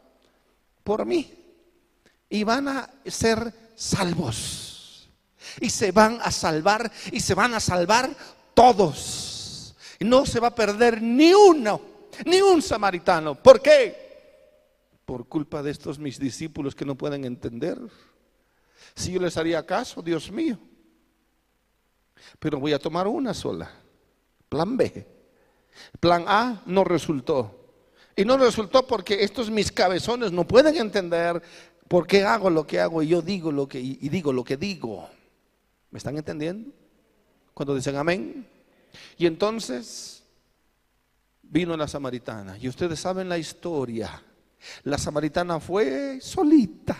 por 0.84 1.06
mí. 1.06 1.45
Y 2.30 2.44
van 2.44 2.68
a 2.68 2.90
ser 3.06 3.54
salvos. 3.76 5.10
Y 5.60 5.70
se 5.70 5.92
van 5.92 6.20
a 6.22 6.32
salvar 6.32 6.92
y 7.12 7.20
se 7.20 7.34
van 7.34 7.54
a 7.54 7.60
salvar 7.60 8.10
todos. 8.54 9.76
No 10.00 10.26
se 10.26 10.40
va 10.40 10.48
a 10.48 10.56
perder 10.56 11.02
ni 11.02 11.34
uno, 11.34 11.82
ni 12.26 12.42
un 12.42 12.62
samaritano. 12.62 13.36
¿Por 13.36 13.62
qué? 13.62 14.04
Por 15.06 15.28
culpa 15.28 15.62
de 15.62 15.72
estos 15.72 16.00
mis 16.00 16.20
discípulos 16.20 16.76
que 16.76 16.86
no 16.86 16.96
pueden 16.96 17.26
entender. 17.26 17.78
Si 18.96 19.12
yo 19.12 19.22
les 19.22 19.38
haría 19.38 19.66
caso, 19.66 20.02
Dios 20.02 20.32
mío. 20.32 20.58
Pero 22.40 22.60
voy 22.60 22.74
a 22.74 22.80
tomar 22.80 23.08
una 23.08 23.34
sola. 23.34 23.72
Plan 24.50 24.76
B. 24.78 25.08
Plan 26.00 26.26
A 26.28 26.62
no 26.66 26.84
resultó. 26.84 27.62
Y 28.16 28.24
no 28.24 28.38
resultó 28.38 28.88
porque 28.88 29.24
estos 29.24 29.50
mis 29.50 29.72
cabezones 29.72 30.32
no 30.32 30.48
pueden 30.48 30.78
entender 30.78 31.42
por 31.88 32.08
qué 32.08 32.24
hago 32.24 32.50
lo 32.50 32.66
que 32.66 32.80
hago 32.80 33.02
y 33.04 33.08
yo 33.08 33.22
digo 33.22 33.52
lo 33.52 33.68
que 33.68 33.80
y 33.80 34.10
digo 34.10 34.34
lo 34.34 34.44
que 34.44 34.58
digo. 34.58 35.10
¿Me 35.92 35.98
están 35.98 36.18
entendiendo? 36.18 36.72
Cuando 37.54 37.76
dicen 37.76 37.96
amén. 37.96 38.48
Y 39.18 39.26
entonces 39.26 40.24
vino 41.42 41.78
la 41.78 41.88
samaritana. 41.88 42.58
Y 42.58 42.68
ustedes 42.68 43.00
saben 43.00 43.30
la 43.30 43.38
historia. 43.38 44.22
La 44.84 44.98
samaritana 44.98 45.60
fue 45.60 46.20
solita. 46.22 46.98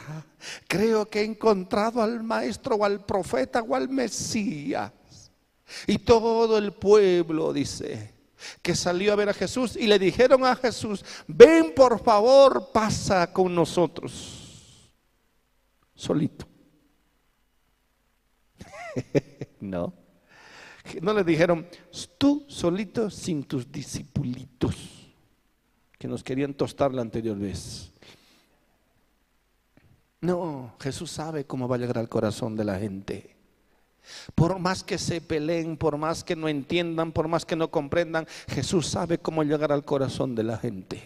Creo 0.68 1.10
que 1.10 1.22
he 1.22 1.26
encontrado 1.26 2.02
al 2.02 2.24
maestro 2.24 2.76
o 2.76 2.86
al 2.86 3.04
profeta 3.06 3.62
o 3.62 3.76
al 3.76 3.90
Mesías. 3.90 4.92
Y 5.88 5.98
todo 5.98 6.58
el 6.58 6.74
pueblo 6.74 7.52
dice 7.52 8.14
que 8.62 8.76
salió 8.76 9.14
a 9.14 9.16
ver 9.16 9.30
a 9.30 9.34
Jesús 9.34 9.76
y 9.76 9.88
le 9.88 9.98
dijeron 9.98 10.46
a 10.46 10.56
Jesús, 10.56 11.04
ven 11.28 11.74
por 11.74 12.02
favor, 12.04 12.70
pasa 12.72 13.34
con 13.34 13.56
nosotros. 13.56 14.45
Solito. 15.96 16.46
no. 19.60 19.94
No 21.02 21.14
le 21.14 21.24
dijeron, 21.24 21.68
tú 22.18 22.46
solito 22.48 23.10
sin 23.10 23.44
tus 23.44 23.72
discipulitos, 23.72 24.76
que 25.98 26.08
nos 26.08 26.24
querían 26.24 26.54
tostar 26.54 26.94
la 26.94 27.02
anterior 27.02 27.38
vez. 27.38 27.92
No, 30.22 30.76
Jesús 30.80 31.12
sabe 31.12 31.46
cómo 31.46 31.68
va 31.68 31.76
a 31.76 31.80
llegar 31.80 31.98
al 31.98 32.10
corazón 32.10 32.56
de 32.56 32.66
la 32.66 32.78
gente. 32.78 33.36
Por 34.36 34.60
más 34.60 34.84
que 34.84 34.98
se 34.98 35.22
peleen, 35.22 35.78
por 35.78 35.98
más 35.98 36.24
que 36.24 36.36
no 36.36 36.48
entiendan, 36.48 37.12
por 37.12 37.28
más 37.28 37.46
que 37.46 37.56
no 37.56 37.72
comprendan, 37.72 38.28
Jesús 38.48 38.88
sabe 38.88 39.18
cómo 39.18 39.44
llegar 39.44 39.72
al 39.72 39.84
corazón 39.84 40.36
de 40.36 40.44
la 40.44 40.58
gente. 40.58 41.04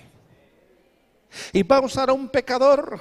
Y 1.54 1.64
va 1.64 1.78
a 1.78 1.86
usar 1.86 2.10
a 2.10 2.14
un 2.14 2.28
pecador. 2.28 3.00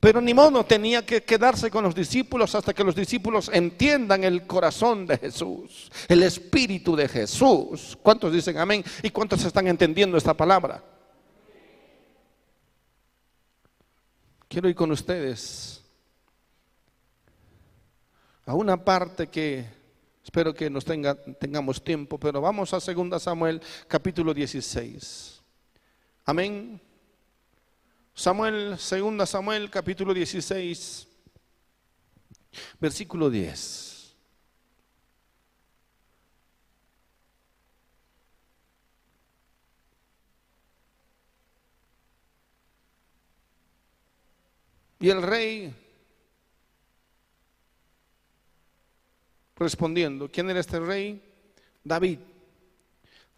Pero 0.00 0.20
ni 0.20 0.34
modo 0.34 0.64
tenía 0.64 1.04
que 1.04 1.22
quedarse 1.22 1.70
con 1.70 1.84
los 1.84 1.94
discípulos 1.94 2.54
hasta 2.54 2.74
que 2.74 2.84
los 2.84 2.94
discípulos 2.94 3.50
entiendan 3.52 4.24
el 4.24 4.46
corazón 4.46 5.06
de 5.06 5.18
Jesús, 5.18 5.90
el 6.08 6.22
espíritu 6.22 6.96
de 6.96 7.08
Jesús. 7.08 7.96
¿Cuántos 8.02 8.32
dicen 8.32 8.58
amén? 8.58 8.84
¿Y 9.02 9.10
cuántos 9.10 9.44
están 9.44 9.66
entendiendo 9.66 10.16
esta 10.16 10.34
palabra? 10.34 10.82
Quiero 14.48 14.68
ir 14.68 14.74
con 14.74 14.90
ustedes 14.90 15.82
a 18.46 18.54
una 18.54 18.82
parte 18.82 19.26
que 19.26 19.66
espero 20.24 20.54
que 20.54 20.70
nos 20.70 20.84
tenga, 20.84 21.14
tengamos 21.14 21.84
tiempo, 21.84 22.18
pero 22.18 22.40
vamos 22.40 22.72
a 22.72 22.78
2 22.78 23.22
Samuel 23.22 23.60
capítulo 23.86 24.32
16. 24.32 25.42
Amén. 26.24 26.80
Samuel, 28.18 28.70
2 28.70 29.28
Samuel 29.30 29.70
capítulo 29.70 30.12
16, 30.12 31.06
versículo 32.80 33.30
10. 33.30 34.16
Y 44.98 45.10
el 45.10 45.22
rey 45.22 45.72
respondiendo, 49.54 50.28
¿quién 50.28 50.50
era 50.50 50.58
este 50.58 50.80
rey? 50.80 51.22
David. 51.84 52.18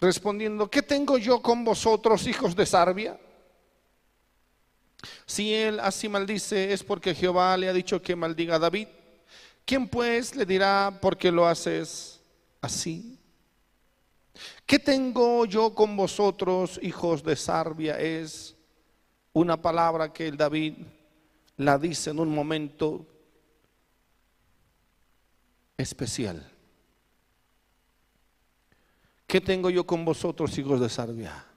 Respondiendo, 0.01 0.71
¿qué 0.71 0.81
tengo 0.81 1.19
yo 1.19 1.43
con 1.43 1.64
vosotros, 1.66 2.27
hijos 2.27 2.57
de 2.57 2.64
Sarbia? 2.64 3.21
Si 5.27 5.55
él 5.55 5.81
así 5.81 6.09
maldice 6.09 6.73
es 6.73 6.83
porque 6.83 7.15
Jehová 7.15 7.57
le 7.57 7.69
ha 7.69 7.73
dicho 7.73 8.03
que 8.03 8.17
maldiga 8.17 8.57
a 8.57 8.59
David. 8.59 8.89
¿Quién 9.65 9.89
pues 9.89 10.35
le 10.35 10.45
dirá 10.45 10.99
por 11.01 11.17
qué 11.17 11.31
lo 11.31 11.47
haces 11.47 12.21
así? 12.61 13.19
¿Qué 14.67 14.79
tengo 14.79 15.45
yo 15.45 15.75
con 15.75 15.97
vosotros, 15.97 16.79
hijos 16.83 17.23
de 17.23 17.37
Sarbia? 17.37 17.99
Es 17.99 18.57
una 19.33 19.61
palabra 19.61 20.13
que 20.13 20.29
el 20.29 20.37
David 20.37 20.75
la 21.57 21.79
dice 21.79 22.11
en 22.11 22.21
un 22.21 22.35
momento 22.35 23.07
especial. 25.77 26.51
¿Qué 29.27 29.41
tengo 29.41 29.71
yo 29.71 29.87
con 29.87 30.05
vosotros, 30.05 30.57
hijos 30.59 30.81
de 30.81 30.89
Sarbia? 30.89 31.50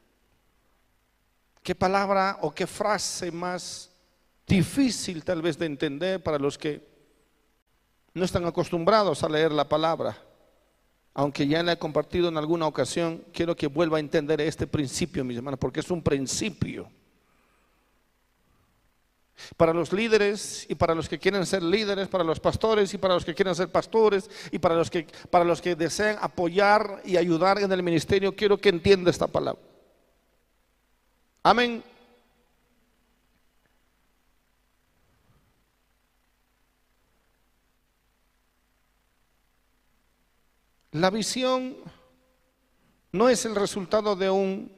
¿Qué 1.64 1.76
palabra 1.76 2.40
o 2.42 2.52
qué 2.52 2.68
frase 2.68 3.32
más 3.32 3.90
difícil 4.46 5.24
tal 5.24 5.42
vez 5.42 5.58
de 5.58 5.66
entender 5.66 6.22
para 6.22 6.38
los 6.38 6.58
que 6.58 6.86
no 8.14 8.26
están 8.26 8.46
acostumbrados 8.46 9.24
a 9.24 9.30
leer 9.30 9.54
la 9.54 9.70
palabra? 9.70 10.18
Aunque 11.14 11.48
ya 11.48 11.64
la 11.64 11.74
he 11.74 11.78
compartido 11.78 12.28
en 12.28 12.38
alguna 12.38 12.68
ocasión, 12.68 13.24
quiero 13.32 13.56
que 13.56 13.68
vuelva 13.68 13.98
a 13.98 14.02
entender 14.02 14.42
este 14.42 14.68
principio, 14.68 15.24
mis 15.24 15.38
hermanos, 15.38 15.58
porque 15.58 15.80
es 15.80 15.90
un 15.90 16.02
principio. 16.02 16.90
Para 19.56 19.74
los 19.74 19.94
líderes 19.94 20.66
y 20.68 20.76
para 20.76 20.94
los 20.94 21.08
que 21.08 21.20
quieren 21.20 21.46
ser 21.46 21.64
líderes, 21.64 22.10
para 22.10 22.26
los 22.26 22.42
pastores 22.42 22.94
y 22.94 22.98
para 22.98 23.14
los 23.14 23.24
que 23.24 23.34
quieren 23.34 23.56
ser 23.56 23.70
pastores 23.70 24.30
y 24.52 24.60
para 24.60 24.76
los 24.76 24.90
que, 24.90 25.08
para 25.30 25.46
los 25.46 25.62
que 25.62 25.76
desean 25.76 26.18
apoyar 26.20 27.02
y 27.06 27.16
ayudar 27.16 27.60
en 27.60 27.72
el 27.72 27.84
ministerio, 27.84 28.36
quiero 28.36 28.58
que 28.58 28.70
entienda 28.70 29.10
esta 29.10 29.28
palabra. 29.28 29.73
Amén. 31.46 31.84
La 40.92 41.10
visión 41.10 41.76
no 43.12 43.28
es 43.28 43.44
el 43.46 43.56
resultado 43.56 44.16
de 44.16 44.30
un 44.30 44.72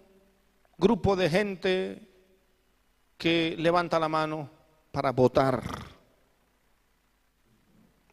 grupo 0.78 1.16
de 1.16 1.30
gente 1.30 2.10
que 3.18 3.56
levanta 3.60 4.00
la 4.00 4.10
mano 4.10 4.50
para 4.92 5.12
votar, 5.12 5.62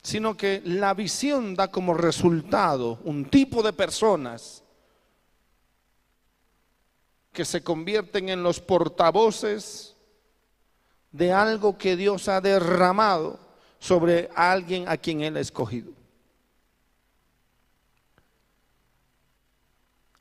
sino 0.03 0.37
que 0.37 0.61
la 0.65 0.93
visión 0.93 1.55
da 1.55 1.71
como 1.71 1.95
resultado 1.95 2.99
un 3.05 3.25
tipo 3.25 3.63
de 3.63 3.73
personas 3.73 4.62
que 7.33 7.45
se 7.45 7.63
convierten 7.63 8.29
en 8.29 8.43
los 8.43 8.61
portavoces 8.61 9.97
de 11.11 11.33
algo 11.33 11.77
que 11.77 11.97
Dios 11.97 12.29
ha 12.29 12.41
derramado 12.41 13.39
sobre 13.79 14.31
alguien 14.35 14.89
a 14.89 14.97
quien 14.97 15.23
Él 15.23 15.37
ha 15.37 15.41
escogido. 15.41 15.93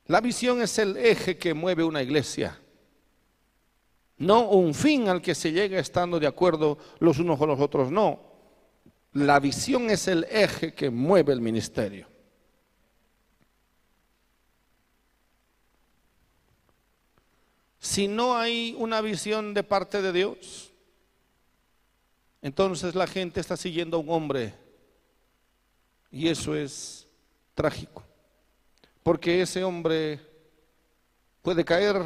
La 0.08 0.20
visión 0.20 0.62
es 0.62 0.78
el 0.80 0.98
eje 0.98 1.38
que 1.38 1.54
mueve 1.54 1.84
una 1.84 2.02
iglesia 2.02 2.62
no 4.22 4.50
un 4.50 4.76
fin 4.76 5.10
al 5.10 5.20
que 5.20 5.34
se 5.34 5.52
llega 5.52 5.80
estando 5.80 6.20
de 6.20 6.28
acuerdo 6.28 6.78
los 7.00 7.18
unos 7.18 7.40
con 7.40 7.50
los 7.50 7.60
otros, 7.60 7.92
no. 7.92 8.20
La 9.14 9.40
visión 9.40 9.90
es 9.90 10.08
el 10.08 10.26
eje 10.30 10.74
que 10.74 10.92
mueve 10.92 11.34
el 11.34 11.42
ministerio. 11.42 12.08
Si 17.82 18.08
no 18.08 18.38
hay 18.38 18.76
una 18.78 19.02
visión 19.02 19.56
de 19.56 19.64
parte 19.64 20.04
de 20.04 20.14
Dios, 20.14 20.72
entonces 22.44 22.94
la 22.94 23.08
gente 23.08 23.40
está 23.40 23.58
siguiendo 23.58 23.98
a 23.98 24.00
un 24.02 24.10
hombre 24.12 24.54
y 26.12 26.28
eso 26.28 26.56
es 26.56 27.08
trágico, 27.56 28.04
porque 29.02 29.42
ese 29.42 29.64
hombre 29.64 30.20
puede 31.42 31.66
caer 31.66 32.04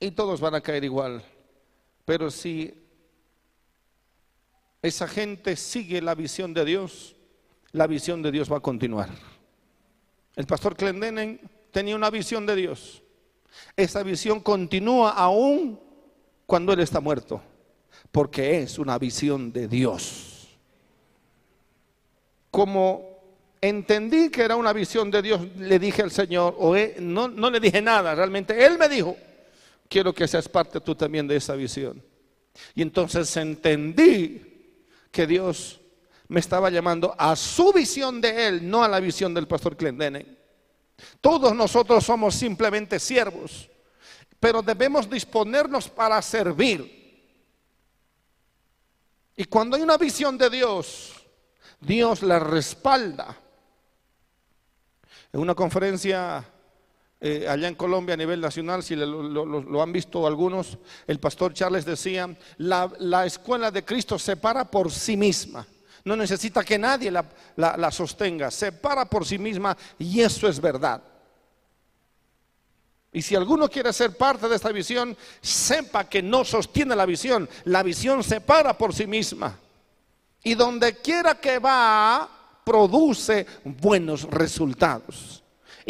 y 0.00 0.10
todos 0.12 0.40
van 0.40 0.54
a 0.54 0.62
caer 0.62 0.84
igual. 0.84 1.22
Pero 2.06 2.30
si 2.30 2.72
esa 4.80 5.06
gente 5.06 5.54
sigue 5.54 6.00
la 6.00 6.14
visión 6.14 6.54
de 6.54 6.64
Dios, 6.64 7.14
la 7.72 7.86
visión 7.86 8.22
de 8.22 8.32
Dios 8.32 8.50
va 8.50 8.56
a 8.56 8.60
continuar. 8.60 9.10
El 10.34 10.46
pastor 10.46 10.74
Clendenen 10.74 11.42
tenía 11.70 11.94
una 11.94 12.08
visión 12.08 12.46
de 12.46 12.56
Dios. 12.56 13.02
Esa 13.76 14.02
visión 14.02 14.40
continúa 14.40 15.10
aún 15.10 15.80
cuando 16.46 16.72
Él 16.72 16.80
está 16.80 17.00
muerto, 17.00 17.40
porque 18.10 18.60
es 18.60 18.78
una 18.78 18.98
visión 18.98 19.52
de 19.52 19.68
Dios. 19.68 20.48
Como 22.50 23.10
entendí 23.60 24.30
que 24.30 24.42
era 24.42 24.56
una 24.56 24.72
visión 24.72 25.10
de 25.10 25.22
Dios, 25.22 25.40
le 25.56 25.78
dije 25.78 26.02
al 26.02 26.10
Señor, 26.10 26.56
o 26.58 26.74
no, 27.00 27.28
no 27.28 27.50
le 27.50 27.60
dije 27.60 27.80
nada, 27.80 28.14
realmente 28.14 28.64
Él 28.64 28.78
me 28.78 28.88
dijo, 28.88 29.16
quiero 29.88 30.12
que 30.12 30.26
seas 30.26 30.48
parte 30.48 30.80
tú 30.80 30.94
también 30.94 31.28
de 31.28 31.36
esa 31.36 31.54
visión. 31.54 32.02
Y 32.74 32.82
entonces 32.82 33.36
entendí 33.36 34.42
que 35.10 35.26
Dios 35.26 35.80
me 36.28 36.40
estaba 36.40 36.70
llamando 36.70 37.14
a 37.18 37.34
su 37.36 37.72
visión 37.72 38.20
de 38.20 38.46
Él, 38.46 38.70
no 38.70 38.82
a 38.84 38.88
la 38.88 39.00
visión 39.00 39.34
del 39.34 39.48
pastor 39.48 39.76
Clendenen. 39.76 40.39
Todos 41.20 41.54
nosotros 41.54 42.04
somos 42.04 42.34
simplemente 42.34 42.98
siervos, 42.98 43.68
pero 44.38 44.62
debemos 44.62 45.08
disponernos 45.08 45.88
para 45.88 46.20
servir. 46.22 46.98
Y 49.36 49.44
cuando 49.44 49.76
hay 49.76 49.82
una 49.82 49.96
visión 49.96 50.36
de 50.36 50.50
Dios, 50.50 51.12
Dios 51.80 52.22
la 52.22 52.38
respalda. 52.38 53.36
En 55.32 55.40
una 55.40 55.54
conferencia 55.54 56.44
eh, 57.22 57.46
allá 57.46 57.68
en 57.68 57.74
Colombia 57.74 58.14
a 58.14 58.16
nivel 58.16 58.40
nacional, 58.40 58.82
si 58.82 58.96
lo, 58.96 59.82
han 59.82 59.92
visto 59.92 60.26
algunos, 60.26 60.78
el 61.06 61.20
pastor 61.20 61.52
Charles 61.52 61.84
decía, 61.84 62.34
la, 62.56 62.90
la, 62.98 63.26
escuela 63.26 63.70
de 63.70 63.84
Cristo 63.84 64.18
se 64.18 64.38
para 64.38 64.70
por 64.70 64.90
sí 64.90 65.18
misma. 65.18 65.66
No 66.04 66.16
necesita 66.16 66.64
que 66.64 66.78
nadie 66.78 67.10
la, 67.10 67.90
sostenga, 67.90 68.50
se 68.50 68.72
para 68.72 69.04
por 69.04 69.26
sí 69.26 69.38
misma 69.38 69.76
y 69.98 70.20
eso 70.20 70.48
es 70.48 70.60
verdad. 70.60 71.02
Y 73.12 73.22
si 73.22 73.34
alguno 73.34 73.68
quiere 73.68 73.92
ser 73.92 74.16
parte 74.16 74.48
de 74.48 74.56
esta 74.56 74.70
visión, 74.70 75.16
sepa 75.40 76.08
que 76.08 76.22
no 76.22 76.44
sostiene 76.44 76.94
la 76.94 77.06
visión. 77.06 77.48
La 77.64 77.82
visión 77.82 78.22
se 78.22 78.40
para 78.40 78.78
por 78.78 78.94
sí 78.94 79.06
misma. 79.06 79.58
Y 80.44 80.54
donde 80.54 80.96
quiera 80.98 81.34
que 81.34 81.58
va, 81.58 82.28
produce 82.64 83.46
buenos 83.64 84.22
resultados. 84.30 85.39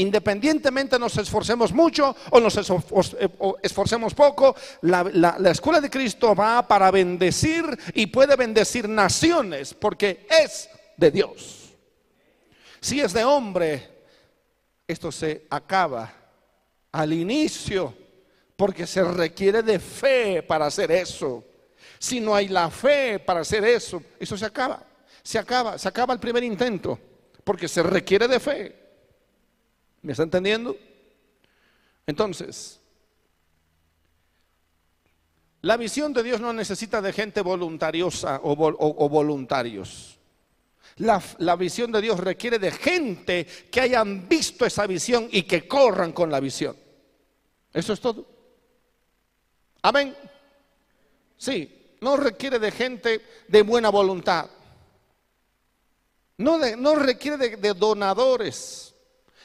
Independientemente 0.00 0.98
nos 0.98 1.18
esforcemos 1.18 1.72
mucho 1.72 2.16
o 2.30 2.40
nos 2.40 2.56
eh, 2.56 3.28
esforcemos 3.62 4.14
poco, 4.14 4.56
la, 4.80 5.04
la, 5.04 5.50
escuela 5.50 5.78
de 5.78 5.90
Cristo 5.90 6.34
va 6.34 6.66
para 6.66 6.90
bendecir 6.90 7.64
y 7.92 8.06
puede 8.06 8.34
bendecir 8.34 8.88
naciones 8.88 9.74
porque 9.74 10.26
es 10.42 10.70
de 10.96 11.10
Dios. 11.10 11.74
Si 12.80 12.98
es 12.98 13.12
de 13.12 13.24
hombre, 13.24 13.90
esto 14.88 15.12
se 15.12 15.46
acaba 15.50 16.10
al 16.92 17.12
inicio, 17.12 17.94
porque 18.56 18.86
se 18.86 19.04
requiere 19.04 19.62
de 19.62 19.78
fe 19.78 20.42
para 20.42 20.66
hacer 20.66 20.90
eso. 20.92 21.44
Si 21.98 22.20
no 22.20 22.34
hay 22.34 22.48
la 22.48 22.70
fe 22.70 23.18
para 23.18 23.40
hacer 23.40 23.64
eso, 23.64 24.02
eso 24.18 24.34
se 24.38 24.46
acaba. 24.46 24.82
Se 25.22 25.38
acaba, 25.38 25.76
se 25.76 25.88
acaba 25.88 26.14
el 26.14 26.20
primer 26.20 26.42
intento, 26.42 26.98
porque 27.44 27.68
se 27.68 27.82
requiere 27.82 28.26
de 28.26 28.40
fe. 28.40 28.79
¿Me 30.02 30.12
está 30.12 30.22
entendiendo? 30.22 30.76
Entonces, 32.06 32.80
la 35.62 35.76
visión 35.76 36.12
de 36.14 36.22
Dios 36.22 36.40
no 36.40 36.52
necesita 36.52 37.02
de 37.02 37.12
gente 37.12 37.42
voluntariosa 37.42 38.40
o, 38.42 39.08
voluntarios. 39.08 40.18
La, 40.96 41.56
visión 41.56 41.92
de 41.92 42.00
Dios 42.00 42.18
requiere 42.18 42.58
de 42.58 42.70
gente 42.70 43.46
que 43.70 43.80
hayan 43.80 44.28
visto 44.28 44.64
esa 44.64 44.86
visión 44.86 45.28
y 45.30 45.42
que 45.42 45.68
corran 45.68 46.12
con 46.12 46.30
la 46.30 46.40
visión. 46.40 46.76
Eso 47.72 47.92
es 47.92 48.00
todo. 48.00 48.26
Amén. 49.82 50.16
Sí, 51.36 51.96
no 52.00 52.16
requiere 52.16 52.58
de 52.58 52.70
gente 52.70 53.20
de 53.48 53.62
buena 53.62 53.90
voluntad. 53.90 54.48
No, 56.38 56.94
requiere 56.94 57.56
de 57.56 57.74
donadores. 57.74 58.89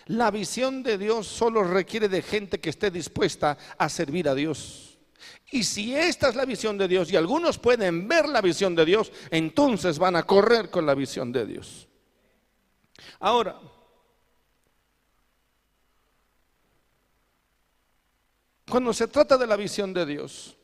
La 0.08 0.30
visión 0.30 0.84
de 0.84 0.98
Dios 0.98 1.26
solo 1.28 1.64
requiere 1.64 2.08
de 2.08 2.22
gente 2.22 2.60
que 2.60 2.70
esté 2.70 2.92
dispuesta 2.92 3.58
a 3.78 3.90
servir 3.90 4.30
a 4.30 4.36
Dios. 4.36 4.98
Y 5.52 5.64
si 5.64 5.96
esta 5.96 6.30
es 6.30 6.36
la 6.36 6.46
visión 6.46 6.78
de 6.78 6.88
Dios 6.88 7.12
y 7.12 7.16
algunos 7.16 7.58
pueden 7.58 8.08
ver 8.08 8.30
la 8.30 8.42
visión 8.42 8.76
de 8.76 8.86
Dios, 8.86 9.12
entonces 9.32 9.98
van 9.98 10.16
a 10.16 10.24
correr 10.24 10.70
con 10.70 10.86
la 10.86 10.94
visión 10.94 11.32
de 11.32 11.46
Dios. 11.46 11.88
Ahora, 13.20 13.60
cuando 18.70 18.94
se 18.94 19.08
trata 19.08 19.38
de 19.38 19.48
la 19.48 19.56
visión 19.56 19.94
de 19.94 20.06
Dios, 20.06 20.56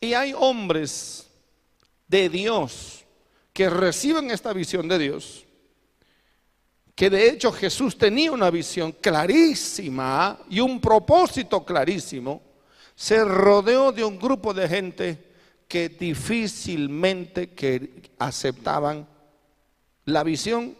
y 0.00 0.14
hay 0.14 0.32
hombres 0.34 1.28
de 2.08 2.28
Dios 2.28 3.04
que 3.52 3.70
reciben 3.70 4.30
esta 4.30 4.52
visión 4.52 4.88
de 4.88 4.98
Dios, 4.98 5.45
que 6.96 7.08
de 7.08 7.28
hecho 7.28 7.52
Jesús 7.52 7.96
tenía 7.96 8.32
una 8.32 8.50
visión 8.50 8.90
clarísima 8.90 10.40
y 10.50 10.58
un 10.58 10.80
propósito 10.80 11.64
clarísimo, 11.64 12.42
se 12.96 13.24
rodeó 13.24 13.92
de 13.92 14.04
un 14.04 14.18
grupo 14.18 14.52
de 14.52 14.68
gente 14.68 15.24
que 15.68 15.88
difícilmente 15.88 17.50
que 17.50 18.10
aceptaban 18.18 19.06
la 20.06 20.24
visión 20.24 20.74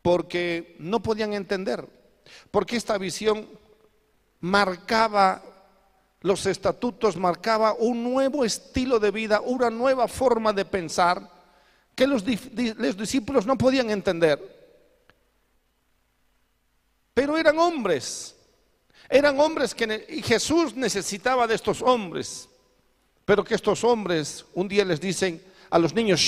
porque 0.00 0.76
no 0.78 1.02
podían 1.02 1.34
entender 1.34 2.00
porque 2.50 2.76
esta 2.76 2.98
visión 2.98 3.46
marcaba 4.40 5.42
los 6.22 6.46
estatutos, 6.46 7.16
marcaba 7.16 7.74
un 7.74 8.02
nuevo 8.02 8.44
estilo 8.44 8.98
de 8.98 9.10
vida, 9.10 9.40
una 9.40 9.70
nueva 9.70 10.06
forma 10.08 10.52
de 10.52 10.64
pensar 10.64 11.30
que 11.94 12.06
los, 12.06 12.24
discípulos 12.24 13.46
no 13.46 13.56
podían 13.56 13.90
entender. 13.90 14.59
Pero 17.20 17.36
eran 17.36 17.58
hombres, 17.58 18.34
eran 19.06 19.38
hombres 19.38 19.74
que 19.74 20.22
Jesús 20.24 20.74
necesitaba 20.74 21.46
de 21.46 21.54
estos 21.54 21.82
hombres, 21.82 22.48
pero 23.26 23.44
que 23.44 23.56
estos 23.56 23.84
hombres 23.84 24.46
un 24.54 24.66
día 24.66 24.86
les 24.86 24.98
dicen 24.98 25.44
a 25.68 25.78
los 25.78 25.92
niños, 25.92 26.18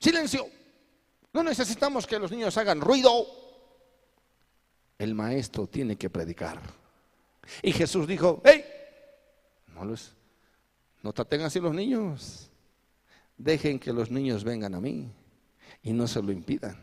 silencio. 0.00 0.48
No 1.32 1.44
necesitamos 1.44 2.08
que 2.08 2.18
los 2.18 2.32
niños 2.32 2.56
hagan 2.56 2.80
ruido. 2.80 3.24
El 4.98 5.14
maestro 5.14 5.68
tiene 5.68 5.94
que 5.94 6.10
predicar. 6.10 6.60
Y 7.62 7.70
Jesús 7.70 8.04
dijo, 8.08 8.42
hey, 8.44 8.64
no, 9.76 9.84
los, 9.84 10.12
no 11.02 11.12
traten 11.12 11.42
así 11.42 11.60
los 11.60 11.72
niños. 11.72 12.50
Dejen 13.38 13.78
que 13.78 13.92
los 13.92 14.10
niños 14.10 14.42
vengan 14.42 14.74
a 14.74 14.80
mí 14.80 15.08
y 15.82 15.92
no 15.92 16.06
se 16.06 16.22
lo 16.22 16.32
impidan. 16.32 16.78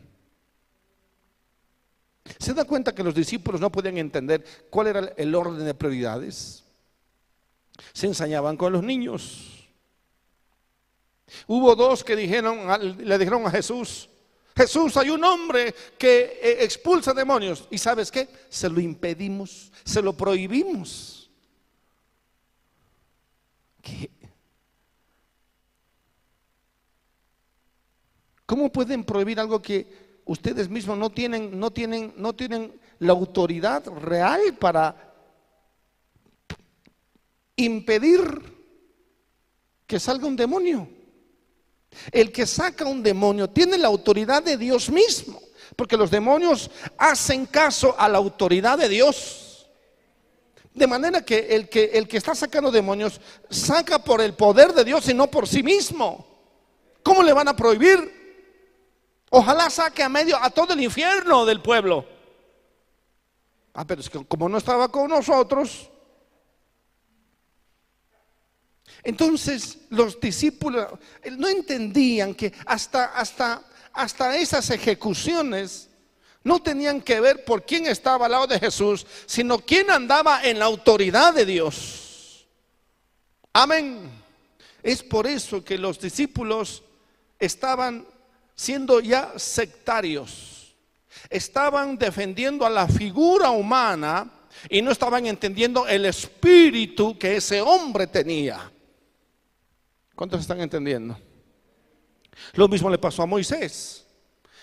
¿Se 2.40 2.54
da 2.54 2.66
cuenta 2.66 2.94
que 2.94 3.04
los 3.04 3.16
discípulos 3.16 3.62
no 3.62 3.72
podían 3.72 3.98
entender 3.98 4.44
cuál 4.70 4.88
era 4.88 5.00
el 5.16 5.34
orden 5.34 5.66
de 5.66 5.74
prioridades? 5.74 6.64
Se 7.94 8.08
ensañaban 8.08 8.58
con 8.58 8.74
los 8.74 8.84
niños. 8.84 9.68
Hubo 11.46 11.76
dos 11.76 12.04
que 12.04 12.16
dijeron, 12.16 12.60
le 13.00 13.18
dijeron 13.18 13.46
a 13.46 13.52
Jesús, 13.52 14.10
Jesús, 14.58 14.98
hay 14.98 15.12
un 15.12 15.24
hombre 15.24 15.74
que 16.00 16.40
eh, 16.42 16.64
expulsa 16.64 17.14
demonios. 17.14 17.68
¿Y 17.70 17.78
sabes 17.78 18.12
qué? 18.12 18.28
Se 18.50 18.68
lo 18.68 18.80
impedimos, 18.80 19.72
se 19.84 20.02
lo 20.02 20.14
prohibimos. 20.14 21.30
¿Cómo 28.48 28.72
pueden 28.72 29.04
prohibir 29.04 29.42
algo 29.42 29.62
que 29.62 30.22
ustedes 30.24 30.70
mismos 30.70 30.98
no 30.98 31.10
tienen, 31.10 31.60
no 31.60 31.70
tienen, 31.70 32.14
no 32.16 32.34
tienen 32.34 32.80
la 33.00 33.12
autoridad 33.12 33.86
real 34.00 34.56
para 34.58 35.14
impedir 37.58 38.22
que 39.86 40.00
salga 40.00 40.28
un 40.28 40.38
demonio? 40.38 40.88
El 42.10 42.32
que 42.32 42.46
saca 42.46 42.86
un 42.86 43.04
demonio 43.04 43.50
tiene 43.50 43.78
la 43.78 43.90
autoridad 43.90 44.42
de 44.42 44.56
Dios 44.56 44.90
mismo, 44.90 45.42
porque 45.76 45.98
los 45.98 46.10
demonios 46.10 46.72
hacen 46.98 47.48
caso 47.48 48.00
a 48.00 48.08
la 48.08 48.18
autoridad 48.18 48.78
de 48.78 48.88
Dios. 48.88 49.68
De 50.74 50.88
manera 50.88 51.26
que 51.26 51.54
el 51.54 51.68
que, 51.68 51.92
el 51.96 52.08
que 52.08 52.16
está 52.16 52.34
sacando 52.34 52.72
demonios 52.72 53.20
saca 53.50 54.02
por 54.02 54.22
el 54.22 54.36
poder 54.36 54.72
de 54.72 54.86
Dios 54.86 55.10
y 55.10 55.14
no 55.14 55.30
por 55.30 55.50
sí 55.50 55.64
mismo. 55.64 56.26
¿Cómo 57.04 57.24
le 57.24 57.34
van 57.34 57.50
a 57.50 57.56
prohibir? 57.56 58.17
Ojalá 59.30 59.70
saque 59.70 60.04
a 60.04 60.10
medio 60.10 60.38
a 60.42 60.50
todo 60.50 60.74
el 60.74 60.82
infierno 60.82 61.46
del 61.46 61.62
pueblo. 61.62 62.06
Ah, 63.74 63.86
pero 63.86 64.02
es 64.02 64.10
que 64.10 64.26
como 64.26 64.50
no 64.50 64.58
estaba 64.58 64.90
con 64.90 65.10
nosotros, 65.10 65.90
Entonces 69.04 69.78
los 69.90 70.20
discípulos 70.20 70.86
no 71.38 71.48
entendían 71.48 72.34
que 72.34 72.52
hasta, 72.66 73.06
hasta, 73.06 73.64
hasta 73.94 74.36
esas 74.36 74.70
ejecuciones 74.70 75.90
no 76.44 76.62
tenían 76.62 77.02
que 77.02 77.20
ver 77.20 77.46
por 77.46 77.66
quién 77.66 77.88
estaba 77.88 78.26
al 78.26 78.34
lado 78.34 78.48
de 78.48 78.60
Jesús, 78.60 79.06
sino 79.26 79.60
quién 79.60 79.92
andaba 79.92 80.44
en 80.44 80.60
la 80.60 80.66
autoridad 80.66 81.34
de 81.34 81.46
Dios. 81.46 82.48
Amén. 83.54 84.12
Es 84.84 85.04
por 85.04 85.28
eso 85.28 85.64
que 85.64 85.78
los 85.78 86.00
discípulos 86.00 86.84
estaban 87.40 88.06
siendo 88.58 89.00
ya 89.00 89.34
sectarios. 89.38 90.76
Estaban 91.30 91.98
defendiendo 91.98 92.66
a 92.66 92.70
la 92.70 92.88
figura 92.88 93.52
humana 93.52 94.30
y 94.70 94.82
no 94.82 94.92
estaban 94.92 95.28
entendiendo 95.28 95.88
el 95.88 96.06
espíritu 96.06 97.18
que 97.18 97.38
ese 97.38 97.62
hombre 97.62 98.08
tenía. 98.08 98.72
¿Cuántos 100.16 100.42
están 100.42 100.60
entendiendo? 100.60 101.18
Lo 102.54 102.68
mismo 102.68 102.90
le 102.90 102.98
pasó 102.98 103.22
a 103.22 103.28
Moisés. 103.28 104.06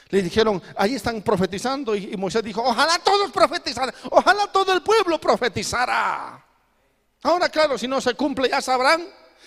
Le 0.08 0.22
dijeron, 0.22 0.60
ahí 0.76 0.96
están 0.96 1.22
profetizando 1.22 1.94
y, 1.94 2.16
Moisés 2.16 2.42
dijo, 2.42 2.62
ojalá 2.62 2.98
todos 2.98 3.30
profetizaran, 3.30 3.94
ojalá 4.10 4.48
todo 4.48 4.72
el 4.72 4.82
pueblo 4.82 5.20
profetizara. 5.20 6.44
Ahora 7.22 7.48
claro, 7.48 7.78
si 7.78 7.88
no 7.88 8.00
se 8.00 8.14
cumple 8.14 8.48
ya 8.48 8.60
sabrán, 8.60 9.06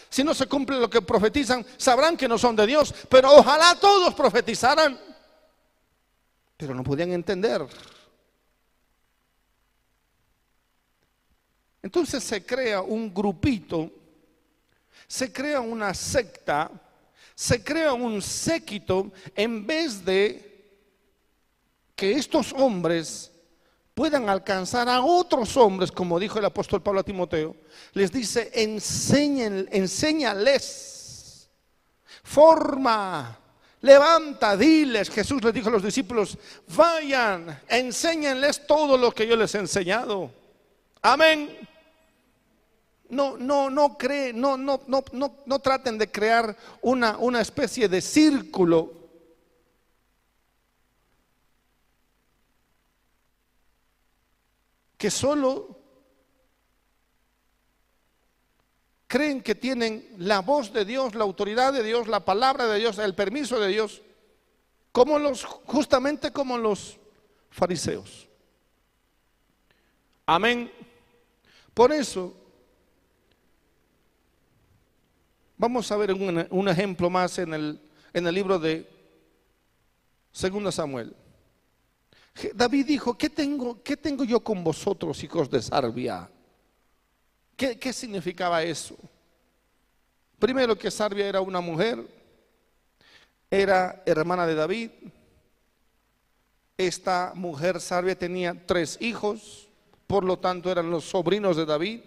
si 0.09 0.23
no 0.23 0.33
se 0.33 0.47
cumple 0.47 0.79
lo 0.79 0.89
que 0.89 1.01
profetizan, 1.01 1.65
sabrán 1.77 2.17
que 2.17 2.27
no 2.27 2.37
son 2.37 2.55
de 2.55 2.65
Dios, 2.65 2.93
pero 3.09 3.31
ojalá 3.31 3.75
todos 3.79 4.13
profetizaran. 4.13 4.99
Pero 6.55 6.73
no 6.73 6.83
podían 6.83 7.11
entender. 7.11 7.65
Entonces 11.81 12.23
se 12.23 12.45
crea 12.45 12.81
un 12.81 13.13
grupito, 13.13 13.91
se 15.07 15.31
crea 15.31 15.61
una 15.61 15.93
secta, 15.93 16.69
se 17.35 17.63
crea 17.63 17.93
un 17.93 18.21
séquito 18.21 19.11
en 19.35 19.65
vez 19.65 20.03
de 20.03 20.47
que 21.95 22.11
estos 22.11 22.51
hombres 22.53 23.31
puedan 23.97 24.29
alcanzar 24.29 24.87
a 24.89 25.01
otros 25.01 25.57
hombres, 25.57 25.91
como 25.91 26.19
dijo 26.19 26.37
el 26.37 26.45
apóstol 26.45 26.83
Pablo 26.83 26.99
a 26.99 27.03
Timoteo, 27.03 27.55
les 27.93 28.11
dice, 28.11 28.51
enseñen, 28.53 29.67
enséñales, 29.71 31.49
forma, 32.21 33.39
levanta, 33.81 34.55
diles, 34.55 35.09
Jesús 35.09 35.43
les 35.43 35.51
dijo 35.51 35.69
a 35.69 35.71
los 35.71 35.81
discípulos, 35.81 36.37
vayan, 36.75 37.59
enséñenles 37.67 38.67
todo 38.67 38.99
lo 38.99 39.11
que 39.11 39.25
yo 39.25 39.35
les 39.35 39.55
he 39.55 39.57
enseñado. 39.57 40.29
Amén 41.01 41.67
no, 43.09 43.35
no, 43.37 43.71
no 43.71 43.97
creen, 43.97 44.39
no, 44.39 44.57
no, 44.57 44.81
no, 44.85 45.03
no, 45.11 45.35
no 45.43 45.59
traten 45.59 45.97
de 45.97 46.11
crear 46.11 46.55
una, 46.81 47.17
una 47.17 47.41
especie 47.41 47.87
de 47.89 48.01
círculo. 48.01 49.06
Que 54.97 55.11
solo 55.11 55.77
creen 59.07 59.41
que 59.41 59.55
tienen 59.55 60.15
la 60.17 60.41
voz 60.41 60.73
de 60.73 60.85
Dios, 60.85 61.15
la 61.15 61.23
autoridad 61.23 61.71
de 61.71 61.83
Dios, 61.83 62.07
la 62.07 62.25
palabra 62.25 62.67
de 62.67 62.79
Dios, 62.79 62.97
el 62.97 63.15
permiso 63.15 63.59
de 63.59 63.69
Dios, 63.69 64.01
como 64.91 65.19
los, 65.19 65.43
justamente 65.43 66.31
como 66.31 66.57
los 66.57 66.97
fariseos. 67.49 68.27
Amén. 70.25 70.71
Por 71.73 71.93
eso 71.93 72.35
Vamos 75.59 75.91
a 75.91 75.97
ver 75.97 76.13
un, 76.13 76.69
ejemplo 76.69 77.09
más 77.09 77.39
en 77.39 77.51
el, 77.51 77.81
en 78.13 78.27
el 78.27 78.35
libro 78.35 78.59
de 78.59 78.87
2 80.39 80.73
Samuel. 80.73 81.15
David 82.53 82.85
dijo, 82.85 83.17
¿qué 83.17 83.29
tengo, 83.29 83.81
¿qué 83.83 83.97
tengo 83.97 84.23
yo 84.23 84.39
con 84.41 84.63
vosotros, 84.63 85.23
hijos 85.23 85.49
de 85.49 85.61
Sarbia? 85.61 86.29
¿Qué, 87.55 87.79
¿Qué 87.79 87.91
significaba 87.91 88.61
eso? 88.63 88.95
Primero 90.39 90.77
que 90.77 90.91
Sarbia 90.91 91.27
era 91.27 91.41
una 91.41 91.61
mujer, 91.61 92.05
era 93.49 94.03
hermana 94.05 94.45
de 94.45 94.55
David. 94.55 94.91
Esta 96.77 97.31
mujer 97.33 97.81
Sarbia 97.81 98.17
tenía 98.17 98.65
tres 98.67 98.97
hijos, 99.01 99.67
por 100.05 100.23
lo 100.23 100.37
tanto 100.37 100.71
eran 100.71 100.91
los 100.91 101.05
sobrinos 101.05 101.57
de 101.57 101.65
David. 101.65 102.01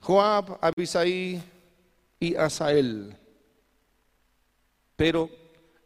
Joab, 0.00 0.58
Abisaí 0.60 1.42
y 2.18 2.34
Asael. 2.34 3.16
Pero 5.00 5.30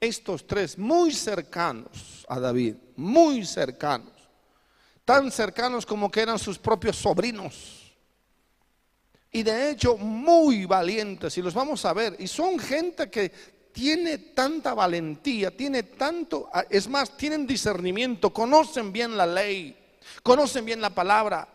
estos 0.01 0.45
tres 0.45 0.77
muy 0.77 1.12
cercanos 1.12 2.27
a 2.29 2.41
David, 2.41 2.75
muy 2.97 3.47
cercanos, 3.47 4.11
tan 5.05 5.31
cercanos 5.31 5.87
como 5.87 6.11
que 6.11 6.23
eran 6.23 6.37
sus 6.37 6.59
propios 6.59 6.97
sobrinos. 6.97 7.95
Y 9.31 9.45
de 9.45 9.71
hecho 9.71 9.97
muy 9.97 10.67
valientes, 10.67 11.39
y 11.39 11.43
los 11.43 11.55
vamos 11.55 11.85
a 11.85 11.93
ver, 11.93 12.17
y 12.19 12.27
son 12.27 12.59
gente 12.59 13.09
que 13.09 13.31
tiene 13.71 14.19
tanta 14.19 14.75
valentía, 14.75 15.57
tiene 15.57 15.85
tanto, 15.85 16.51
es 16.69 16.89
más, 16.89 17.17
tienen 17.17 17.47
discernimiento, 17.47 18.33
conocen 18.33 18.93
bien 18.93 19.17
la 19.17 19.27
ley, 19.27 19.77
conocen 20.25 20.65
bien 20.65 20.81
la 20.81 20.91
palabra, 20.91 21.47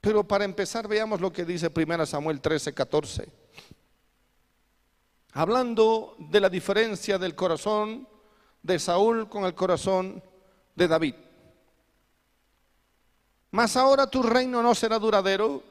Pero 0.00 0.24
para 0.24 0.44
empezar 0.44 0.86
veamos 0.86 1.20
lo 1.20 1.32
que 1.32 1.44
dice 1.44 1.70
1 1.74 2.06
Samuel 2.06 2.40
13, 2.40 2.72
14. 2.72 3.28
Hablando 5.32 6.16
de 6.18 6.40
la 6.40 6.48
diferencia 6.48 7.18
del 7.18 7.34
corazón 7.34 8.08
de 8.62 8.78
Saúl 8.78 9.28
con 9.28 9.44
el 9.44 9.54
corazón 9.54 10.22
de 10.74 10.88
David. 10.88 11.14
Mas 13.50 13.76
ahora 13.76 14.08
tu 14.08 14.22
reino 14.22 14.62
no 14.62 14.74
será 14.74 14.98
duradero. 14.98 15.62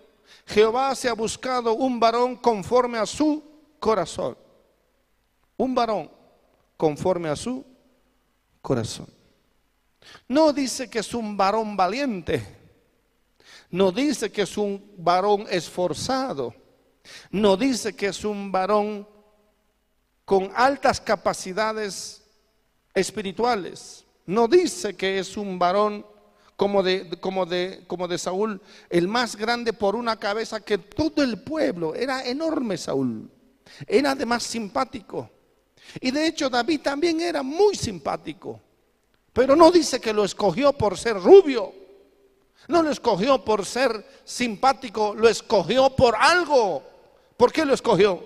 Jehová 0.45 0.93
se 0.95 1.07
ha 1.07 1.13
buscado 1.13 1.73
un 1.73 1.99
varón 1.99 2.36
conforme 2.38 2.97
a 2.97 3.05
su 3.05 3.43
corazón. 3.80 4.38
Un 5.55 5.73
varón 5.73 6.11
conforme 6.75 7.30
a 7.30 7.36
su 7.36 7.65
corazón. 8.61 9.07
No 10.28 10.51
dice 10.53 10.89
que 10.89 10.99
es 10.99 11.13
un 11.13 11.38
varón 11.38 11.78
valiente 11.78 12.56
no 13.70 13.91
dice 13.91 14.32
que 14.32 14.43
es 14.43 14.57
un 14.57 14.93
varón 14.97 15.45
esforzado. 15.49 16.53
No 17.32 17.57
dice 17.57 17.95
que 17.95 18.07
es 18.07 18.24
un 18.24 18.51
varón 18.51 19.07
con 20.26 20.51
altas 20.55 21.01
capacidades 21.01 22.24
espirituales. 22.93 24.05
No 24.26 24.47
dice 24.47 24.95
que 24.95 25.20
es 25.20 25.38
un 25.38 25.59
varón 25.59 26.05
como 26.55 26.82
de, 26.82 27.09
como 27.20 27.45
de, 27.45 27.84
como 27.88 28.07
de 28.07 28.18
Saúl, 28.18 28.61
el 28.89 29.07
más 29.07 29.36
grande 29.36 29.74
por 29.74 29.95
una 29.95 30.18
cabeza 30.18 30.59
que 30.59 30.78
todo 30.78 31.22
el 31.22 31.41
pueblo. 31.41 31.93
Era 31.93 32.26
enorme 32.26 32.78
Saúl. 32.78 33.30
Era 33.86 34.11
además 34.11 34.43
simpático. 34.43 35.30
Y 36.01 36.11
de 36.11 36.28
hecho 36.28 36.49
David 36.49 36.82
también 36.82 37.22
era 37.22 37.43
muy 37.43 37.76
simpático. 37.76 38.59
Pero 39.34 39.55
no 39.55 39.72
dice 39.72 39.99
que 40.01 40.13
lo 40.13 40.26
escogió 40.26 40.74
por 40.74 40.97
ser 40.97 41.18
rubio 41.18 41.74
no 42.68 42.84
lo 42.84 42.91
escogió 42.91 43.43
por 43.43 43.65
ser 43.65 44.05
simpático, 44.26 45.13
lo 45.15 45.30
escogió 45.30 45.89
por 45.95 46.15
algo. 46.15 46.84
¿Por 47.38 47.51
qué 47.51 47.65
lo 47.65 47.74
escogió? 47.74 48.24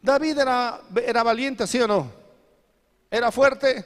David 0.00 0.38
era, 0.38 0.80
era 1.04 1.22
valiente, 1.22 1.66
¿sí 1.66 1.80
o 1.80 1.88
no? 1.88 2.10
Era 3.10 3.30
fuerte, 3.32 3.84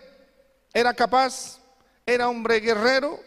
era 0.73 0.95
capaz, 0.95 1.59
era 2.05 2.29
hombre 2.29 2.61
guerrero, 2.61 3.19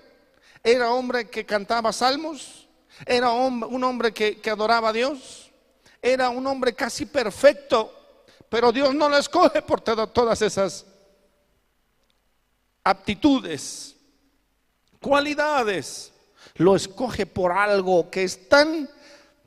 era 0.63 0.91
hombre 0.91 1.29
que 1.29 1.45
cantaba 1.45 1.91
salmos, 1.93 2.67
era 3.05 3.31
un 3.31 3.83
hombre 3.83 4.13
que, 4.13 4.39
que 4.39 4.49
adoraba 4.49 4.89
a 4.89 4.93
Dios, 4.93 5.51
era 6.01 6.29
un 6.29 6.45
hombre 6.47 6.73
casi 6.73 7.05
perfecto, 7.05 7.93
pero 8.49 8.71
Dios 8.71 8.93
no 8.93 9.09
lo 9.09 9.17
escoge 9.17 9.61
por 9.61 9.81
todas 9.81 10.41
esas 10.41 10.85
aptitudes 12.83 13.95
cualidades, 15.01 16.11
lo 16.55 16.75
escoge 16.75 17.25
por 17.25 17.51
algo 17.51 18.09
que 18.09 18.23
es 18.23 18.49
tan 18.49 18.89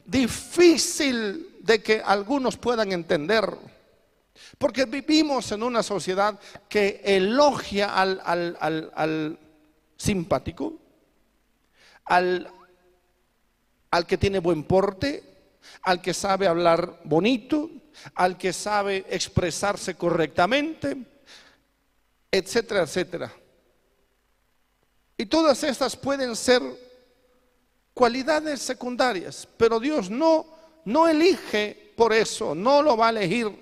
difícil 0.05 1.57
de 1.61 1.83
que 1.83 2.03
algunos 2.05 2.57
puedan 2.57 2.93
entender. 2.93 3.57
Porque 4.59 4.85
vivimos 4.85 5.53
en 5.53 5.63
una 5.63 5.83
sociedad 5.83 6.39
que 6.69 7.01
elogia 7.05 7.95
al, 7.95 9.39
simpático, 9.97 10.75
al, 12.05 12.49
al 13.91 14.07
que 14.07 14.19
tiene 14.19 14.39
buen 14.39 14.65
porte, 14.65 15.23
al 15.83 16.01
que 16.01 16.15
sabe 16.15 16.47
hablar 16.47 17.01
bonito, 17.05 17.71
al 18.15 18.39
que 18.39 18.53
sabe 18.53 19.05
expresarse 19.09 19.95
correctamente, 19.95 20.97
etcétera, 22.31 22.83
etcétera. 22.83 23.33
Y 25.23 25.27
todas 25.27 25.63
estas 25.63 25.95
pueden 25.95 26.35
ser 26.35 26.61
cualidades 27.95 28.61
secundarias, 28.61 29.47
pero 29.57 29.79
Dios 29.79 30.11
no, 30.11 30.45
no 30.85 31.07
elige 31.07 31.93
por 31.95 32.13
eso, 32.13 32.57
no 32.57 32.83
lo 32.83 32.97
va 32.97 33.07
a 33.07 33.11
elegir, 33.11 33.57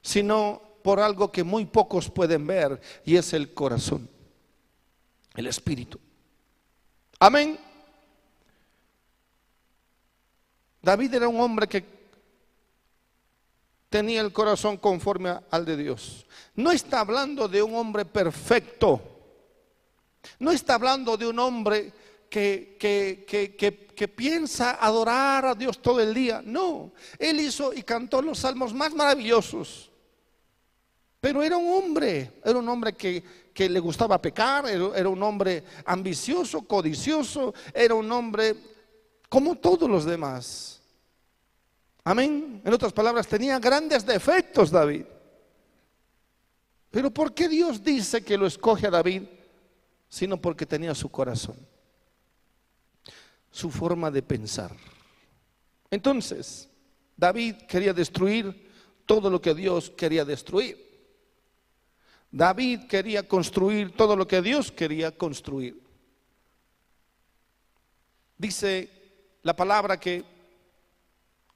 sino 0.00 0.62
por 0.84 1.00
algo 1.00 1.32
que 1.32 1.42
muy 1.42 1.64
pocos 1.64 2.08
pueden 2.08 2.46
ver 2.46 2.80
y 3.04 3.16
es 3.16 3.32
el 3.32 3.52
corazón, 3.54 4.08
el 5.34 5.48
espíritu. 5.48 5.98
Amén. 7.18 7.58
David 10.80 11.12
era 11.12 11.26
un 11.26 11.40
hombre 11.40 11.66
que 11.66 11.84
tenía 13.88 14.20
el 14.20 14.32
corazón 14.32 14.76
conforme 14.76 15.40
al 15.50 15.64
de 15.64 15.76
Dios. 15.76 16.24
No 16.54 16.70
está 16.70 17.00
hablando 17.00 17.48
de 17.48 17.64
un 17.64 17.74
hombre 17.74 18.04
perfecto. 18.04 19.17
No 20.38 20.50
está 20.50 20.74
hablando 20.74 21.16
de 21.16 21.26
un 21.26 21.38
hombre 21.38 21.92
que, 22.28 22.76
que, 22.78 24.08
piensa 24.08 24.78
adorar 24.84 25.46
a 25.46 25.54
Dios 25.54 25.80
todo 25.80 26.00
el 26.00 26.14
día. 26.14 26.42
No, 26.44 26.92
él 27.18 27.40
hizo 27.40 27.72
y 27.72 27.82
cantó 27.82 28.22
los 28.22 28.38
salmos 28.38 28.72
más 28.74 28.94
maravillosos. 28.94 29.90
Pero 31.20 31.42
era 31.42 31.56
un 31.56 31.72
hombre, 31.72 32.40
era 32.44 32.58
un 32.58 32.68
hombre 32.68 32.94
que, 32.94 33.22
le 33.56 33.80
gustaba 33.80 34.22
pecar, 34.22 34.68
era, 34.68 34.96
era 34.96 35.08
un 35.08 35.20
hombre 35.22 35.64
ambicioso, 35.84 36.62
codicioso, 36.62 37.52
era 37.74 37.94
un 37.94 38.10
hombre 38.12 38.54
como 39.28 39.56
todos 39.56 39.90
los 39.90 40.04
demás. 40.04 40.80
Amén. 42.04 42.62
En 42.64 42.72
otras 42.72 42.92
palabras, 42.92 43.26
tenía 43.26 43.58
grandes 43.58 44.06
defectos 44.06 44.70
David. 44.70 45.04
Pero 46.90 47.10
¿por 47.10 47.34
qué 47.34 47.48
Dios 47.48 47.82
dice 47.82 48.24
que 48.24 48.38
lo 48.38 48.46
escoge 48.46 48.86
a 48.86 48.90
David? 48.90 49.24
Sino 50.08 50.40
porque 50.40 50.66
tenía 50.66 50.94
su 50.94 51.10
corazón, 51.10 51.56
su 53.50 53.70
forma 53.70 54.10
de 54.10 54.22
pensar. 54.22 54.74
Entonces, 55.90 56.68
David 57.16 57.56
quería 57.68 57.92
destruir 57.92 58.68
todo 59.06 59.30
lo 59.30 59.40
que 59.40 59.54
Dios 59.54 59.90
quería 59.90 60.24
destruir. 60.24 60.88
David 62.30 62.82
quería 62.88 63.26
construir 63.26 63.96
todo 63.96 64.14
lo 64.14 64.28
que 64.28 64.42
Dios 64.42 64.70
quería 64.70 65.16
construir. 65.16 65.82
Dice 68.36 68.90
la 69.42 69.56
palabra 69.56 69.98
que, 69.98 70.24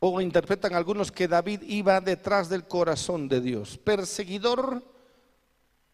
o 0.00 0.20
interpretan 0.20 0.74
algunos 0.74 1.12
que 1.12 1.28
David 1.28 1.62
iba 1.62 2.00
detrás 2.00 2.48
del 2.48 2.66
corazón 2.66 3.28
de 3.28 3.40
Dios, 3.40 3.78
perseguidor 3.78 4.82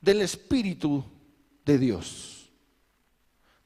del 0.00 0.22
Espíritu 0.22 1.04
de 1.64 1.76
Dios. 1.76 2.37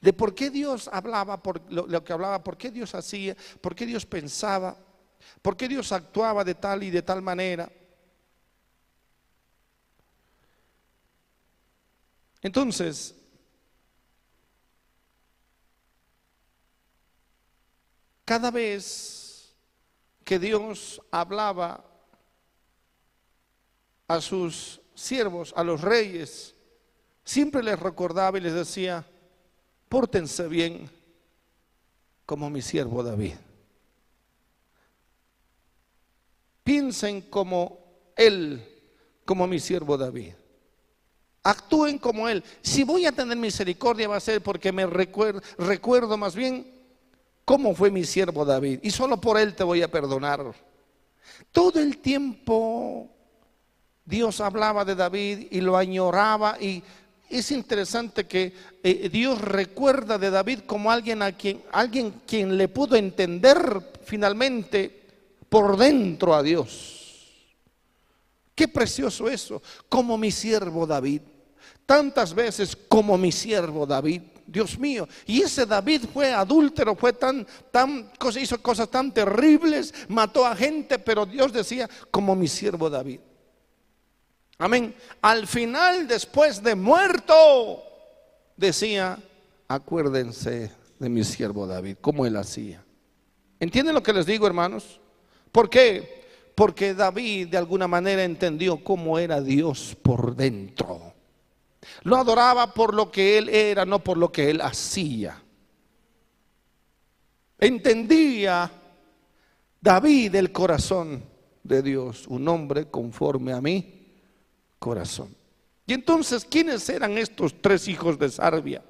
De 0.03 0.11
por 0.11 0.35
qué 0.35 0.49
Dios 0.49 0.89
hablaba, 0.91 1.41
por 1.41 1.61
lo, 1.71 1.87
lo, 1.87 2.03
que 2.03 2.11
hablaba, 2.11 2.43
por 2.43 2.57
qué 2.57 2.69
Dios 2.69 2.93
hacía, 2.93 3.37
por 3.61 3.73
qué 3.73 3.85
Dios 3.85 4.05
pensaba, 4.05 4.77
por 5.41 5.55
qué 5.55 5.69
Dios 5.69 5.93
actuaba 5.93 6.43
de 6.43 6.55
tal 6.55 6.83
y 6.83 6.89
de 6.89 7.01
tal 7.01 7.21
manera. 7.21 7.71
Entonces, 12.41 13.15
cada 18.25 18.51
vez 18.51 19.55
que 20.25 20.37
Dios 20.37 21.01
hablaba 21.11 21.81
a 24.09 24.19
sus 24.19 24.81
siervos, 24.95 25.53
a 25.55 25.63
los 25.63 25.79
reyes, 25.79 26.53
siempre 27.23 27.63
les 27.63 27.79
recordaba 27.79 28.37
y 28.37 28.41
les 28.41 28.53
decía, 28.53 29.07
pórtense 29.93 30.47
bien 30.47 30.89
como 32.25 32.49
mi 32.49 32.63
siervo 32.63 33.03
David. 33.03 33.35
Piensen 36.63 37.21
como 37.21 37.77
él, 38.15 38.67
como 39.23 39.45
mi 39.45 39.59
siervo 39.59 39.95
David. 39.95 40.33
Actúen 41.43 41.99
como 41.99 42.27
Él. 42.27 42.43
Si 42.63 42.83
voy 42.83 43.05
a 43.05 43.11
tener 43.11 43.37
misericordia 43.37 44.07
va 44.07 44.15
a 44.15 44.19
ser 44.19 44.41
porque 44.41 44.71
me 44.71 44.87
recuerdo, 44.87 45.41
recuerdo 45.59 46.17
más 46.17 46.33
bien 46.33 46.65
cómo 47.45 47.75
fue 47.75 47.91
mi 47.91 48.03
siervo 48.03 48.45
David. 48.45 48.79
Y 48.81 48.89
solo 48.89 49.21
por 49.21 49.37
Él 49.37 49.53
te 49.53 49.63
voy 49.63 49.83
a 49.83 49.91
perdonar. 49.91 50.55
Todo 51.51 51.79
el 51.79 51.99
tiempo 51.99 53.11
Dios 54.05 54.41
hablaba 54.41 54.85
de 54.85 54.95
David 54.95 55.49
y 55.51 55.61
lo 55.61 55.77
añoraba 55.77 56.57
y 56.59 56.81
es 57.37 57.51
interesante 57.51 58.25
que 58.25 58.53
eh, 58.83 59.09
Dios 59.11 59.41
recuerda 59.41 60.17
de 60.17 60.29
David 60.29 60.59
como 60.65 60.91
alguien 60.91 61.21
a 61.21 61.31
quien 61.31 61.61
alguien 61.71 62.21
quien 62.25 62.57
le 62.57 62.67
pudo 62.67 62.95
entender 62.95 63.57
finalmente 64.03 65.01
por 65.49 65.77
dentro 65.77 66.33
a 66.33 66.43
Dios. 66.43 66.99
Qué 68.55 68.67
precioso 68.67 69.29
eso, 69.29 69.61
como 69.89 70.17
mi 70.17 70.31
siervo 70.31 70.85
David 70.85 71.21
tantas 71.85 72.33
veces 72.33 72.75
como 72.87 73.17
mi 73.17 73.31
siervo 73.31 73.85
David. 73.85 74.21
Dios 74.45 74.77
mío, 74.77 75.07
y 75.25 75.41
ese 75.41 75.65
David 75.65 76.03
fue 76.13 76.33
adúltero, 76.33 76.95
fue 76.95 77.13
tan, 77.13 77.47
tan, 77.71 78.11
hizo 78.39 78.61
cosas 78.61 78.89
tan 78.89 79.13
terribles, 79.13 79.93
mató 80.09 80.45
a 80.45 80.53
gente, 80.53 80.99
pero 80.99 81.25
Dios 81.25 81.53
decía, 81.53 81.89
como 82.11 82.35
mi 82.35 82.49
siervo 82.49 82.89
David. 82.89 83.21
Amén. 84.63 84.95
Al 85.21 85.45
final, 85.45 86.07
después 86.07 86.63
de 86.63 86.73
muerto, 86.73 87.83
decía, 88.55 89.19
acuérdense 89.67 90.71
de 90.97 91.09
mi 91.09 91.25
siervo 91.25 91.67
David, 91.67 91.97
como 91.99 92.25
él 92.25 92.37
hacía. 92.37 92.81
¿Entienden 93.59 93.93
lo 93.93 94.01
que 94.01 94.13
les 94.13 94.25
digo, 94.25 94.47
hermanos? 94.47 95.01
¿Por 95.51 95.69
qué? 95.69 96.23
Porque 96.55 96.93
David 96.93 97.49
de 97.49 97.57
alguna 97.57 97.89
manera 97.89 98.23
entendió 98.23 98.81
cómo 98.81 99.19
era 99.19 99.41
Dios 99.41 99.97
por 100.01 100.33
dentro. 100.33 101.13
Lo 102.03 102.15
adoraba 102.15 102.73
por 102.73 102.93
lo 102.93 103.11
que 103.11 103.37
él 103.37 103.49
era, 103.49 103.83
no 103.83 104.01
por 104.01 104.15
lo 104.15 104.31
que 104.31 104.49
él 104.49 104.61
hacía. 104.61 105.43
Entendía 107.59 108.71
David 109.81 110.35
el 110.35 110.53
corazón 110.53 111.21
de 111.63 111.81
Dios, 111.81 112.27
un 112.27 112.47
hombre 112.47 112.85
conforme 112.89 113.51
a 113.51 113.59
mi 113.59 114.02
corazón. 114.83 115.33
Y 115.87 115.93
entonces, 115.93 116.43
¿quiénes 116.43 116.89
eran 116.89 117.17
estos 117.17 117.61
tres 117.61 117.87
hijos 117.87 118.19
de 118.19 118.29
Sarbia? 118.29 118.83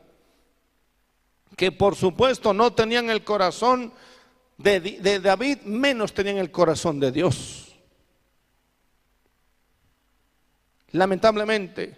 Que 1.55 1.71
por 1.71 1.95
supuesto 1.95 2.51
no 2.51 2.73
tenían 2.73 3.11
el 3.11 3.23
corazón 3.23 3.93
de, 4.57 4.79
de 4.79 5.19
David, 5.19 5.59
menos 5.65 6.11
tenían 6.11 6.39
el 6.39 6.49
corazón 6.49 6.99
de 6.99 7.11
Dios. 7.11 7.75
Lamentablemente, 10.93 11.95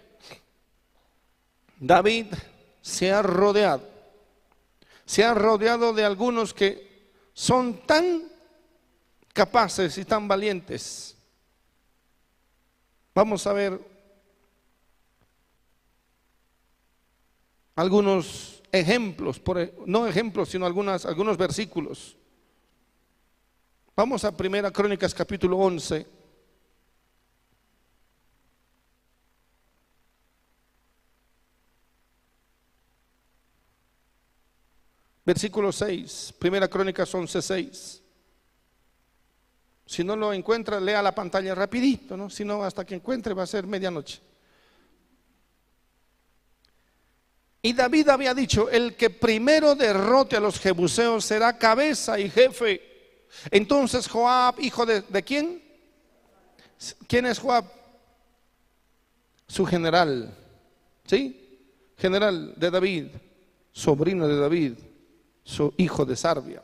David 1.80 2.26
se 2.82 3.10
ha 3.10 3.22
rodeado, 3.22 3.88
se 5.06 5.24
ha 5.24 5.32
rodeado 5.32 5.94
de 5.94 6.04
algunos 6.04 6.52
que 6.52 7.14
son 7.32 7.86
tan 7.86 8.24
capaces 9.32 9.96
y 9.96 10.04
tan 10.04 10.28
valientes. 10.28 11.15
Vamos 13.16 13.46
a 13.46 13.54
ver 13.54 13.80
algunos 17.74 18.62
ejemplos, 18.70 19.40
e, 19.56 19.72
no 19.86 20.06
ejemplos, 20.06 20.50
sino 20.50 20.66
algunas, 20.66 21.06
algunos 21.06 21.38
versículos. 21.38 22.14
Vamos 23.96 24.22
a 24.26 24.36
Primera 24.36 24.70
Crónicas 24.70 25.14
capítulo 25.14 25.56
11. 25.56 26.06
Versículo 35.24 35.72
6, 35.72 36.34
Primera 36.38 36.68
Crónicas 36.68 37.14
11, 37.14 37.40
6. 37.40 38.05
Si 39.86 40.02
no 40.02 40.16
lo 40.16 40.32
encuentra, 40.32 40.80
lea 40.80 41.00
la 41.00 41.14
pantalla 41.14 41.54
rapidito, 41.54 42.16
¿no? 42.16 42.28
Si 42.28 42.44
no, 42.44 42.62
hasta 42.62 42.84
que 42.84 42.96
encuentre 42.96 43.34
va 43.34 43.44
a 43.44 43.46
ser 43.46 43.66
medianoche. 43.66 44.20
Y 47.62 47.72
David 47.72 48.08
había 48.08 48.34
dicho, 48.34 48.68
el 48.68 48.96
que 48.96 49.10
primero 49.10 49.74
derrote 49.74 50.36
a 50.36 50.40
los 50.40 50.58
jebuseos 50.58 51.24
será 51.24 51.56
cabeza 51.56 52.18
y 52.18 52.28
jefe. 52.28 53.26
Entonces 53.50 54.08
Joab, 54.08 54.60
hijo 54.60 54.84
de, 54.84 55.02
¿de 55.02 55.22
quién? 55.22 55.62
¿Quién 57.08 57.26
es 57.26 57.38
Joab? 57.38 57.64
Su 59.48 59.64
general, 59.64 60.36
¿sí? 61.06 61.94
General 61.96 62.54
de 62.56 62.70
David, 62.70 63.06
sobrino 63.72 64.28
de 64.28 64.36
David 64.36 64.74
su 65.46 65.72
hijo 65.76 66.04
de 66.04 66.16
Sarbia. 66.16 66.62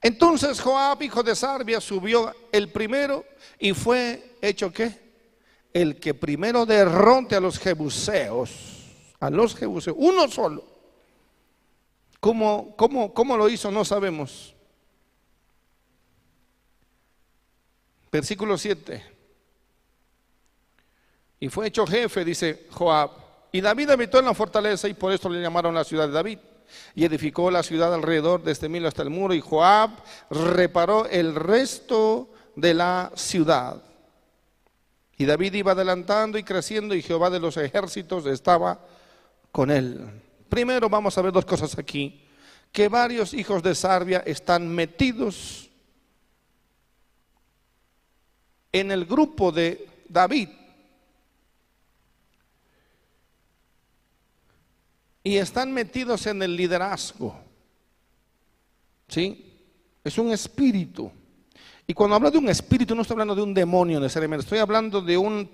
Entonces 0.00 0.60
Joab, 0.60 1.02
hijo 1.02 1.22
de 1.22 1.34
Sarbia, 1.34 1.80
subió 1.80 2.34
el 2.52 2.70
primero 2.70 3.24
y 3.58 3.72
fue 3.72 4.36
hecho 4.40 4.72
qué? 4.72 5.08
el 5.72 6.00
que 6.00 6.14
primero 6.14 6.66
derrote 6.66 7.36
a 7.36 7.40
los 7.40 7.58
jebuseos, 7.58 8.84
a 9.20 9.30
los 9.30 9.54
jebuseos, 9.54 9.96
uno 9.98 10.28
solo. 10.28 10.64
¿Cómo, 12.20 12.74
cómo, 12.76 13.14
cómo 13.14 13.36
lo 13.36 13.48
hizo? 13.48 13.70
No 13.70 13.84
sabemos. 13.84 14.54
Versículo 18.10 18.58
7. 18.58 19.04
Y 21.40 21.48
fue 21.48 21.68
hecho 21.68 21.86
jefe, 21.86 22.24
dice 22.24 22.66
Joab. 22.70 23.10
Y 23.52 23.60
David 23.60 23.90
habitó 23.90 24.18
en 24.18 24.24
la 24.24 24.34
fortaleza 24.34 24.88
y 24.88 24.94
por 24.94 25.12
esto 25.12 25.28
le 25.28 25.40
llamaron 25.40 25.74
la 25.74 25.84
ciudad 25.84 26.08
de 26.08 26.14
David. 26.14 26.38
Y 26.94 27.04
edificó 27.04 27.50
la 27.50 27.62
ciudad 27.62 27.92
alrededor 27.94 28.40
desde 28.40 28.52
este 28.52 28.68
Milo 28.68 28.88
hasta 28.88 29.02
el 29.02 29.10
muro. 29.10 29.34
Y 29.34 29.40
Joab 29.40 29.90
reparó 30.30 31.06
el 31.06 31.34
resto 31.34 32.30
de 32.56 32.74
la 32.74 33.12
ciudad. 33.14 33.82
Y 35.16 35.24
David 35.24 35.54
iba 35.54 35.72
adelantando 35.72 36.38
y 36.38 36.44
creciendo 36.44 36.94
y 36.94 37.02
Jehová 37.02 37.30
de 37.30 37.40
los 37.40 37.56
ejércitos 37.56 38.24
estaba 38.26 38.80
con 39.50 39.70
él. 39.70 40.22
Primero 40.48 40.88
vamos 40.88 41.18
a 41.18 41.22
ver 41.22 41.32
dos 41.32 41.44
cosas 41.44 41.76
aquí. 41.76 42.24
Que 42.70 42.88
varios 42.88 43.34
hijos 43.34 43.62
de 43.62 43.74
Sarbia 43.74 44.22
están 44.24 44.68
metidos 44.68 45.70
en 48.72 48.90
el 48.90 49.06
grupo 49.06 49.50
de 49.50 49.88
David. 50.08 50.48
Y 55.22 55.36
están 55.36 55.72
metidos 55.72 56.26
en 56.26 56.42
el 56.42 56.56
liderazgo. 56.56 57.36
¿Sí? 59.08 59.44
Es 60.04 60.18
un 60.18 60.32
espíritu. 60.32 61.10
Y 61.86 61.94
cuando 61.94 62.16
hablo 62.16 62.30
de 62.30 62.38
un 62.38 62.48
espíritu, 62.48 62.94
no 62.94 63.02
estoy 63.02 63.14
hablando 63.14 63.34
de 63.34 63.42
un 63.42 63.54
demonio 63.54 63.98
necesariamente, 63.98 64.44
estoy 64.44 64.58
hablando 64.58 65.00
de 65.00 65.16
un, 65.16 65.50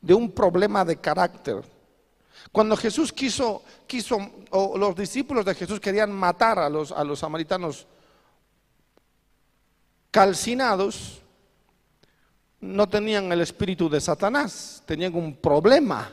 de 0.00 0.14
un 0.14 0.30
problema 0.30 0.84
de 0.84 0.96
carácter. 0.96 1.62
Cuando 2.52 2.76
Jesús 2.76 3.12
quiso, 3.12 3.62
quiso, 3.86 4.18
o 4.50 4.78
los 4.78 4.94
discípulos 4.94 5.44
de 5.44 5.54
Jesús 5.54 5.80
querían 5.80 6.12
matar 6.12 6.60
a 6.60 6.68
los, 6.68 6.92
a 6.92 7.02
los 7.02 7.18
samaritanos 7.18 7.86
calcinados, 10.12 11.20
no 12.60 12.88
tenían 12.88 13.30
el 13.32 13.40
espíritu 13.40 13.88
de 13.88 14.00
Satanás, 14.00 14.82
tenían 14.86 15.14
un 15.14 15.36
problema 15.36 16.12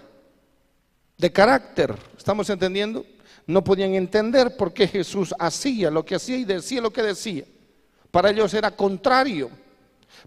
de 1.18 1.32
carácter. 1.32 1.96
¿Estamos 2.22 2.48
entendiendo? 2.52 3.04
No 3.48 3.64
podían 3.64 3.96
entender 3.96 4.56
por 4.56 4.72
qué 4.72 4.88
Jesús 4.88 5.34
hacía 5.40 5.90
lo 5.90 6.06
que 6.06 6.14
hacía 6.14 6.38
y 6.38 6.46
decía 6.46 6.80
lo 6.80 6.94
que 6.94 7.02
decía. 7.02 7.46
Para 8.12 8.30
ellos 8.30 8.54
era 8.54 8.70
contrario. 8.70 9.50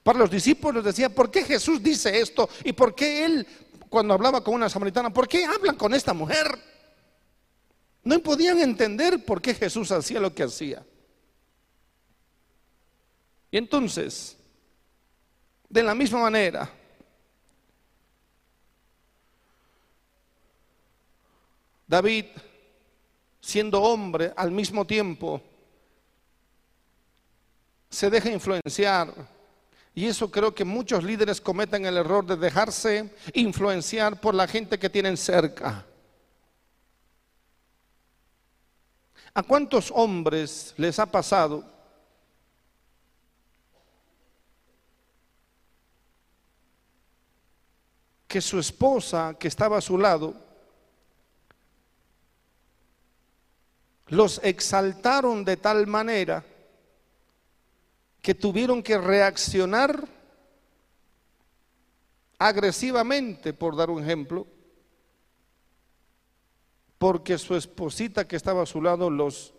Para 0.03 0.19
los 0.19 0.29
discípulos 0.29 0.85
decía, 0.85 1.09
¿por 1.09 1.31
qué 1.31 1.45
Jesús 1.45 1.81
dice 1.81 2.19
esto? 2.19 2.49
¿Y 2.65 2.73
por 2.73 2.97
qué 2.97 3.25
él, 3.25 3.47
cuando 3.89 4.13
hablaba 4.13 4.43
con 4.43 4.55
una 4.55 4.69
samaritana, 4.69 5.11
por 5.11 5.29
qué 5.29 5.45
hablan 5.45 5.77
con 5.77 5.95
esta 5.95 6.13
mujer? 6.13 6.59
No 8.03 8.19
podían 8.19 8.59
entender 8.59 9.25
por 9.25 9.41
qué 9.41 9.55
Jesús 9.55 9.93
hacía 9.93 10.19
lo 10.19 10.35
que 10.35 10.43
hacía. 10.43 10.85
Y 13.53 13.57
entonces, 13.57 14.37
de 15.69 15.83
la 15.85 15.95
misma 15.95 16.23
manera, 16.23 16.69
David, 21.87 22.27
siendo 23.41 23.83
hombre 23.83 24.33
al 24.37 24.51
mismo 24.51 24.87
tiempo, 24.87 25.41
se 27.91 28.11
deja 28.11 28.31
influenciar. 28.31 29.15
Y 29.95 30.07
eso 30.07 30.31
creo 30.31 30.55
que 30.55 30.65
muchos 30.65 31.05
líderes 31.05 31.41
cometen 31.41 31.87
el 31.87 31.97
error 31.97 32.27
de 32.27 32.37
dejarse 32.37 33.15
influenciar 33.33 34.21
por 34.21 34.35
la 34.35 34.49
gente 34.49 34.79
que 34.79 34.91
tienen 34.91 35.17
cerca. 35.17 35.87
¿A 39.33 39.43
cuántos 39.43 39.93
hombres 39.95 40.75
les 40.77 40.99
ha 40.99 41.07
pasado 41.07 41.65
que 48.27 48.41
su 48.41 48.59
esposa 48.59 49.37
que 49.39 49.47
estaba 49.47 49.79
a 49.79 49.81
su 49.81 49.97
lado 49.97 50.44
los 54.09 54.41
exaltaron 54.43 55.45
de 55.45 55.57
tal 55.57 55.87
manera 55.87 56.45
que 58.21 58.35
tuvieron 58.35 58.83
que 58.83 58.99
reaccionar 58.99 60.09
agresivamente, 62.39 63.53
por 63.53 63.77
dar 63.77 63.91
un 63.91 64.03
ejemplo, 64.03 64.47
porque 66.99 67.39
su 67.39 67.55
esposita 67.55 68.27
que 68.27 68.37
estaba 68.37 68.63
a 68.63 68.67
su 68.67 68.81
lado 68.81 69.11
los 69.11 69.55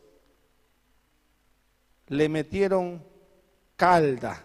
le 2.07 2.29
metieron 2.29 3.03
calda. 3.75 4.43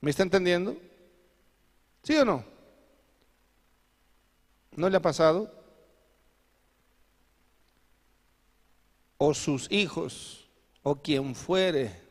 ¿Me 0.00 0.10
está 0.10 0.22
entendiendo? 0.22 0.76
¿Sí 2.02 2.16
o 2.16 2.24
no? 2.24 2.44
¿No 4.72 4.88
le 4.88 4.96
ha 4.96 5.02
pasado? 5.02 5.63
O 9.16 9.32
sus 9.34 9.70
hijos, 9.70 10.48
o 10.82 10.96
quien 10.96 11.34
fuere, 11.34 12.04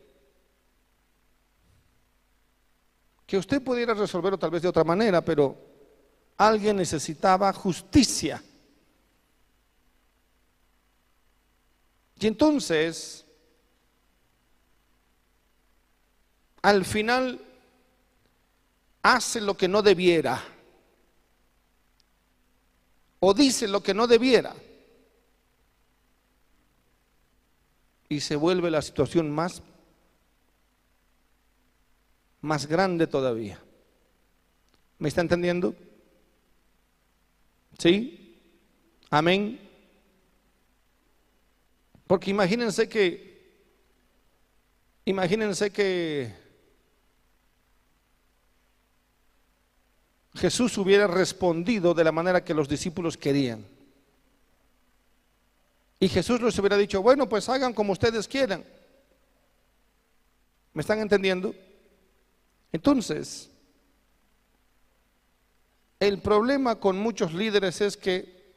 que 3.26 3.38
usted 3.38 3.62
pudiera 3.62 3.94
resolverlo 3.94 4.38
tal 4.38 4.50
vez 4.50 4.62
de 4.62 4.68
otra 4.68 4.84
manera, 4.84 5.24
pero 5.24 5.56
alguien 6.36 6.76
necesitaba 6.76 7.52
justicia. 7.52 8.42
Y 12.20 12.26
entonces, 12.26 13.24
al 16.62 16.84
final, 16.84 17.40
hace 19.02 19.40
lo 19.40 19.56
que 19.56 19.68
no 19.68 19.82
debiera, 19.82 20.42
o 23.20 23.34
dice 23.34 23.68
lo 23.68 23.82
que 23.82 23.94
no 23.94 24.06
debiera, 24.06 24.54
y 28.14 28.20
se 28.20 28.36
vuelve 28.36 28.70
la 28.70 28.80
situación 28.80 29.30
más 29.30 29.60
más 32.40 32.66
grande 32.66 33.06
todavía. 33.06 33.58
¿Me 34.98 35.08
está 35.08 35.22
entendiendo? 35.22 35.74
¿Sí? 37.78 38.38
Amén. 39.10 39.58
Porque 42.06 42.30
imagínense 42.30 42.88
que, 42.88 43.64
imagínense 45.06 45.70
que 45.70 46.34
Jesús 50.34 50.76
hubiera 50.78 51.06
respondido 51.06 51.94
de 51.94 52.04
la 52.04 52.12
manera 52.12 52.44
que 52.44 52.54
los 52.54 52.68
discípulos 52.68 53.16
querían. 53.16 53.73
Y 56.04 56.08
Jesús 56.10 56.42
les 56.42 56.58
hubiera 56.58 56.76
dicho, 56.76 57.00
bueno, 57.00 57.26
pues 57.26 57.48
hagan 57.48 57.72
como 57.72 57.94
ustedes 57.94 58.28
quieran. 58.28 58.62
¿Me 60.74 60.82
están 60.82 60.98
entendiendo? 60.98 61.54
Entonces, 62.70 63.48
el 65.98 66.20
problema 66.20 66.74
con 66.78 66.98
muchos 66.98 67.32
líderes 67.32 67.80
es 67.80 67.96
que 67.96 68.52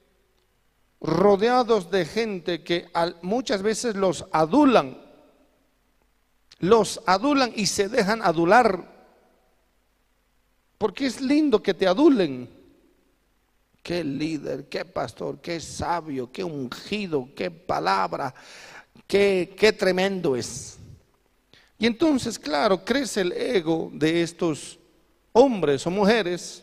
rodeados 0.99 1.89
de 1.89 2.03
gente 2.03 2.65
que 2.65 2.89
muchas 3.21 3.61
veces 3.61 3.95
los 3.95 4.25
adulan, 4.33 5.01
los 6.59 7.01
adulan 7.05 7.53
y 7.55 7.67
se 7.67 7.87
dejan 7.87 8.23
adular, 8.23 9.07
porque 10.77 11.05
es 11.05 11.21
lindo 11.21 11.63
que 11.63 11.73
te 11.73 11.87
adulen. 11.87 12.56
Qué 13.87 14.03
líder, 14.03 14.65
qué 14.65 14.83
pastor, 14.83 15.39
qué 15.39 15.61
sabio, 15.61 16.29
qué 16.29 16.43
ungido, 16.43 17.29
qué 17.33 17.49
palabra, 17.49 18.33
qué, 19.07 19.75
tremendo 19.79 20.35
es. 20.35 20.77
Y 21.79 21.85
entonces, 21.85 22.37
claro, 22.37 22.83
crece 22.83 23.21
el 23.21 23.31
ego 23.31 23.89
de 23.93 24.23
estos 24.23 24.77
hombres 25.31 25.87
o 25.87 25.89
mujeres 25.89 26.61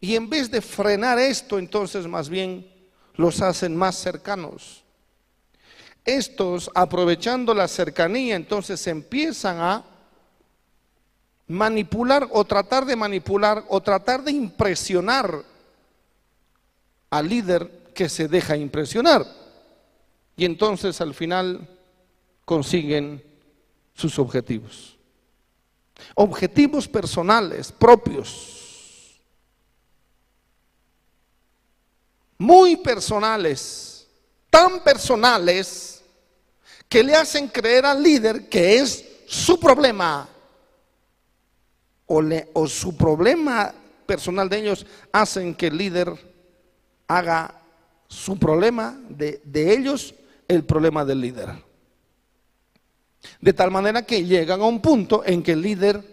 y 0.00 0.16
en 0.16 0.30
vez 0.30 0.50
de 0.50 0.62
frenar 0.62 1.18
esto, 1.18 1.58
entonces 1.58 2.06
más 2.06 2.30
bien 2.30 2.66
los 3.16 3.42
hacen 3.42 3.76
más 3.76 3.94
cercanos. 3.94 4.84
Estos, 6.06 6.70
aprovechando 6.74 7.52
la 7.52 7.68
cercanía, 7.68 8.36
entonces 8.36 8.86
empiezan 8.86 9.60
a 9.60 9.84
manipular 11.48 12.26
o 12.30 12.46
tratar 12.46 12.86
de 12.86 12.96
manipular 12.96 13.62
o 13.68 13.82
tratar 13.82 14.24
de 14.24 14.32
impresionar 14.32 15.51
al 17.12 17.28
líder 17.28 17.92
que 17.94 18.08
se 18.08 18.26
deja 18.26 18.56
impresionar. 18.56 19.26
Y 20.34 20.46
entonces 20.46 20.98
al 21.02 21.12
final 21.12 21.68
consiguen 22.46 23.22
sus 23.94 24.18
objetivos. 24.18 24.96
objetivos 26.14 26.88
personales 26.88 27.70
propios, 27.70 29.20
muy 32.38 32.76
personales, 32.76 34.08
tan 34.48 34.82
personales 34.82 36.02
que 36.88 37.04
le 37.04 37.14
hacen 37.14 37.46
creer 37.46 37.84
al 37.84 38.02
líder 38.02 38.48
que 38.48 38.76
es 38.78 39.04
su 39.26 39.60
problema 39.60 40.26
o, 42.06 42.22
o 42.54 42.66
su 42.66 42.96
problema 42.96 43.72
personal 44.06 44.48
de 44.48 44.58
ellos 44.58 44.86
hacen 45.12 45.54
que 45.54 45.66
el 45.66 45.76
líder 45.76 46.31
haga 47.16 47.60
su 48.08 48.38
problema 48.38 48.98
de, 49.08 49.40
de 49.44 49.72
ellos 49.72 50.14
el 50.48 50.64
problema 50.64 51.04
del 51.04 51.20
líder. 51.20 51.50
De 53.40 53.52
tal 53.52 53.70
manera 53.70 54.02
que 54.02 54.24
llegan 54.24 54.60
a 54.60 54.66
un 54.66 54.80
punto 54.80 55.22
en 55.24 55.42
que 55.42 55.52
el 55.52 55.62
líder 55.62 56.12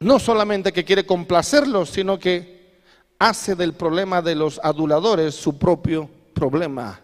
no 0.00 0.18
solamente 0.18 0.72
que 0.72 0.84
quiere 0.84 1.06
complacerlos, 1.06 1.90
sino 1.90 2.18
que 2.18 2.80
hace 3.18 3.54
del 3.54 3.74
problema 3.74 4.22
de 4.22 4.34
los 4.34 4.58
aduladores 4.62 5.34
su 5.34 5.58
propio 5.58 6.08
problema. 6.34 7.00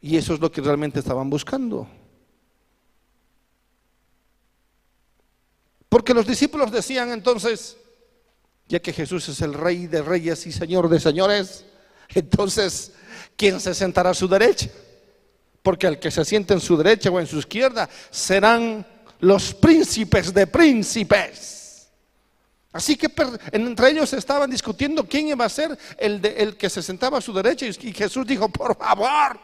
Y 0.00 0.16
eso 0.16 0.34
es 0.34 0.40
lo 0.40 0.50
que 0.50 0.60
realmente 0.60 0.98
estaban 0.98 1.30
buscando. 1.30 1.86
Porque 5.88 6.12
los 6.12 6.26
discípulos 6.26 6.72
decían 6.72 7.12
entonces, 7.12 7.76
ya 8.68 8.80
que 8.80 8.92
Jesús 8.92 9.28
es 9.28 9.40
el 9.40 9.54
rey 9.54 9.86
de 9.86 10.02
reyes 10.02 10.46
y 10.46 10.52
señor 10.52 10.88
de 10.88 11.00
señores, 11.00 11.64
entonces, 12.14 12.92
¿quién 13.36 13.60
se 13.60 13.74
sentará 13.74 14.10
a 14.10 14.14
su 14.14 14.28
derecha? 14.28 14.68
Porque 15.62 15.86
el 15.86 15.98
que 15.98 16.10
se 16.10 16.24
siente 16.24 16.54
en 16.54 16.60
su 16.60 16.76
derecha 16.76 17.10
o 17.10 17.20
en 17.20 17.26
su 17.26 17.38
izquierda 17.38 17.88
serán 18.10 18.86
los 19.20 19.54
príncipes 19.54 20.32
de 20.32 20.46
príncipes. 20.46 21.88
Así 22.72 22.96
que 22.96 23.08
entre 23.52 23.90
ellos 23.90 24.12
estaban 24.12 24.50
discutiendo 24.50 25.06
quién 25.06 25.28
iba 25.28 25.44
a 25.44 25.48
ser 25.48 25.78
el, 25.96 26.24
el 26.24 26.56
que 26.56 26.68
se 26.68 26.82
sentaba 26.82 27.18
a 27.18 27.20
su 27.20 27.32
derecha 27.32 27.66
y 27.66 27.92
Jesús 27.92 28.26
dijo, 28.26 28.48
por 28.48 28.76
favor, 28.76 29.38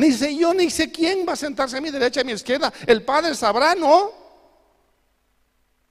Ni 0.00 0.12
sé 0.12 0.34
yo, 0.34 0.54
ni 0.54 0.70
sé 0.70 0.90
quién 0.90 1.26
va 1.28 1.34
a 1.34 1.36
sentarse 1.36 1.76
a 1.76 1.80
mi 1.82 1.90
derecha 1.90 2.20
y 2.20 2.22
a 2.22 2.24
mi 2.24 2.32
izquierda. 2.32 2.72
El 2.86 3.02
Padre 3.02 3.34
sabrá, 3.34 3.74
¿no? 3.74 4.19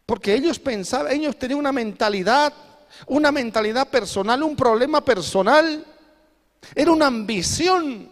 Porque 0.09 0.33
ellos 0.33 0.57
pensaban, 0.57 1.11
ellos 1.11 1.37
tenían 1.37 1.59
una 1.59 1.71
mentalidad, 1.71 2.51
una 3.05 3.31
mentalidad 3.31 3.87
personal, 3.89 4.41
un 4.41 4.55
problema 4.55 5.05
personal. 5.05 5.85
Era 6.73 6.91
una 6.91 7.05
ambición, 7.05 8.09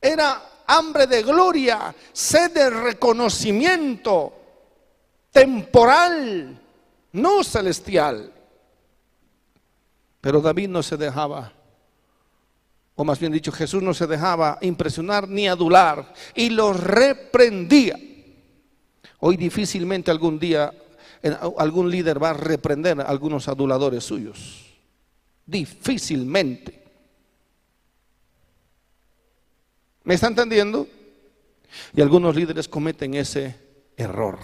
era 0.00 0.64
hambre 0.66 1.06
de 1.06 1.22
gloria, 1.22 1.94
sed 2.12 2.50
de 2.50 2.70
reconocimiento 2.70 4.32
temporal, 5.30 6.60
no 7.12 7.44
celestial. 7.44 8.32
Pero 10.20 10.40
David 10.40 10.70
no 10.70 10.82
se 10.82 10.96
dejaba 10.96 11.52
o 12.96 13.04
más 13.04 13.20
bien 13.20 13.32
dicho, 13.32 13.52
Jesús 13.52 13.80
no 13.80 13.94
se 13.94 14.08
dejaba 14.08 14.58
impresionar 14.60 15.28
ni 15.28 15.46
adular 15.46 16.12
y 16.34 16.50
los 16.50 16.78
reprendía. 16.78 17.96
Hoy 19.20 19.36
difícilmente 19.36 20.10
algún 20.10 20.38
día 20.38 20.72
algún 21.58 21.90
líder 21.90 22.22
va 22.22 22.30
a 22.30 22.34
reprender 22.34 23.00
a 23.00 23.04
algunos 23.04 23.48
aduladores 23.48 24.04
suyos. 24.04 24.66
Difícilmente. 25.44 26.82
¿Me 30.04 30.14
está 30.14 30.28
entendiendo? 30.28 30.86
Y 31.94 32.00
algunos 32.00 32.34
líderes 32.34 32.68
cometen 32.68 33.14
ese 33.14 33.56
error. 33.96 34.38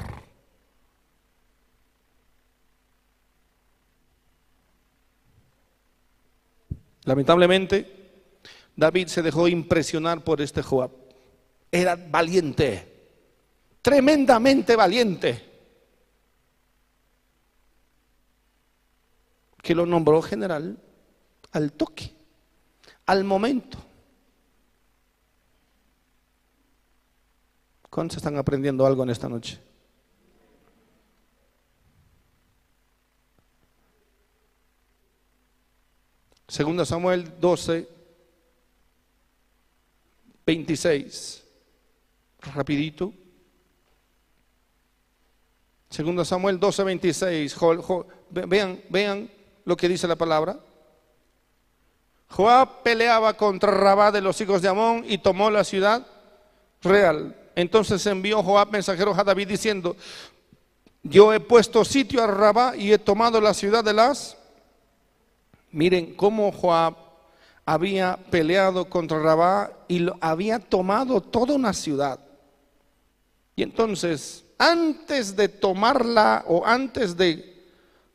Lamentablemente, 7.05 8.43
David 8.75 9.07
se 9.07 9.23
dejó 9.23 9.49
impresionar 9.49 10.23
por 10.25 10.41
este 10.41 10.61
Joab. 10.61 10.91
Era 11.71 11.97
valiente, 11.97 12.96
tremendamente 13.87 14.75
valiente, 14.75 15.41
que 19.63 19.77
lo 19.77 19.87
nombró 19.87 20.21
general 20.21 20.77
al 21.53 21.73
toque, 21.73 22.13
al 23.07 23.23
momento. 23.23 23.79
¿Cuántos 27.89 28.17
están 28.17 28.37
aprendiendo 28.39 28.85
algo 28.85 29.05
en 29.05 29.11
esta 29.11 29.29
noche? 29.29 29.61
Segunda 36.49 36.85
Samuel 36.85 37.39
12, 37.39 37.89
26. 40.45 41.45
Rapidito. 42.41 43.26
Segundo 45.91 46.25
Samuel 46.25 46.59
12, 46.59 46.85
26. 46.85 47.57
vean, 48.31 48.81
vean 48.89 49.31
lo 49.65 49.77
que 49.77 49.89
dice 49.89 50.09
la 50.09 50.17
palabra. 50.17 50.59
Joab 52.29 52.83
peleaba 52.83 53.35
contra 53.35 53.71
Rabá 53.71 54.11
de 54.11 54.21
los 54.21 54.41
hijos 54.41 54.61
de 54.63 54.69
Amón 54.69 55.05
y 55.07 55.19
tomó 55.19 55.51
la 55.51 55.65
ciudad 55.65 56.07
real. 56.83 57.37
Entonces 57.55 58.05
envió 58.07 58.43
Joab 58.43 58.71
mensajeros 58.71 59.17
a 59.19 59.25
David 59.25 59.49
diciendo, 59.49 59.97
yo 61.03 61.33
he 61.33 61.41
puesto 61.41 61.85
sitio 61.85 62.23
a 62.23 62.27
Rabá 62.27 62.77
y 62.77 62.93
he 62.93 62.99
tomado 62.99 63.41
la 63.41 63.55
ciudad 63.55 63.85
de 63.85 63.93
las... 63.93 64.37
Miren 65.71 66.15
cómo 66.15 66.53
Joab 66.53 66.95
había 67.65 68.19
peleado 68.31 68.89
contra 68.89 69.21
Rabá 69.21 69.73
y 69.89 69.99
lo, 69.99 70.17
había 70.21 70.59
tomado 70.59 71.21
toda 71.21 71.55
una 71.55 71.73
ciudad. 71.73 72.21
Y 73.57 73.63
entonces, 73.63 74.45
antes 74.59 75.37
de 75.37 75.49
tomarla 75.49 76.45
o 76.47 76.65
antes 76.65 77.17
de, 77.17 77.57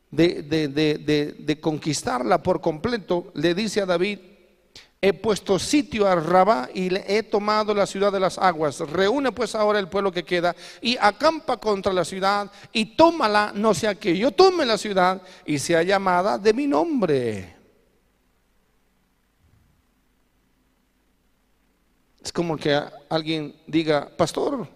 de, 0.09 0.33
de, 0.41 1.59
conquistarla 1.61 2.41
por 2.41 2.61
completo, 2.61 3.31
le 3.35 3.53
dice 3.53 3.81
a 3.81 3.85
David, 3.85 4.19
he 5.01 5.13
puesto 5.13 5.57
sitio 5.57 6.07
a 6.07 6.15
Rabá 6.15 6.69
y 6.73 6.89
le 6.89 7.03
he 7.07 7.23
tomado 7.23 7.73
la 7.73 7.87
ciudad 7.87 8.11
de 8.11 8.19
las 8.19 8.37
aguas. 8.37 8.79
Reúne 8.79 9.31
pues 9.31 9.55
ahora 9.55 9.79
el 9.79 9.87
pueblo 9.87 10.11
que 10.11 10.23
queda 10.23 10.55
y 10.81 10.95
acampa 10.99 11.57
contra 11.57 11.91
la 11.91 12.05
ciudad 12.05 12.51
y 12.71 12.95
tómala, 12.95 13.51
no 13.55 13.73
sea 13.73 13.95
que 13.95 14.15
yo 14.17 14.31
tome 14.31 14.65
la 14.65 14.77
ciudad 14.77 15.21
y 15.45 15.57
sea 15.59 15.81
llamada 15.81 16.37
de 16.37 16.53
mi 16.53 16.67
nombre. 16.67 17.55
Es 22.23 22.31
como 22.31 22.55
que 22.55 22.79
alguien 23.09 23.55
diga, 23.65 24.07
pastor, 24.15 24.67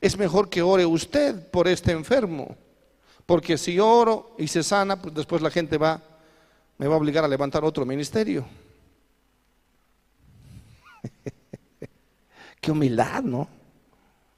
es 0.00 0.16
mejor 0.16 0.48
que 0.48 0.62
ore 0.62 0.86
usted 0.86 1.50
por 1.50 1.68
este 1.68 1.92
enfermo, 1.92 2.56
porque 3.26 3.58
si 3.58 3.78
oro 3.78 4.34
y 4.38 4.48
se 4.48 4.62
sana, 4.62 5.00
pues 5.00 5.14
después 5.14 5.42
la 5.42 5.50
gente 5.50 5.76
va, 5.76 6.00
me 6.78 6.86
va 6.86 6.94
a 6.94 6.98
obligar 6.98 7.24
a 7.24 7.28
levantar 7.28 7.64
otro 7.64 7.84
ministerio. 7.84 8.46
Qué 12.60 12.70
humildad, 12.70 13.22
¿no? 13.22 13.48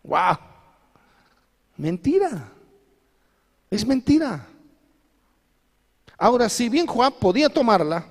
¡Wow! 0.02 0.38
Mentira. 1.76 2.52
Es 3.70 3.86
mentira. 3.86 4.46
Ahora, 6.18 6.48
si 6.48 6.68
bien 6.68 6.86
Juan 6.86 7.12
podía 7.18 7.48
tomarla, 7.48 8.04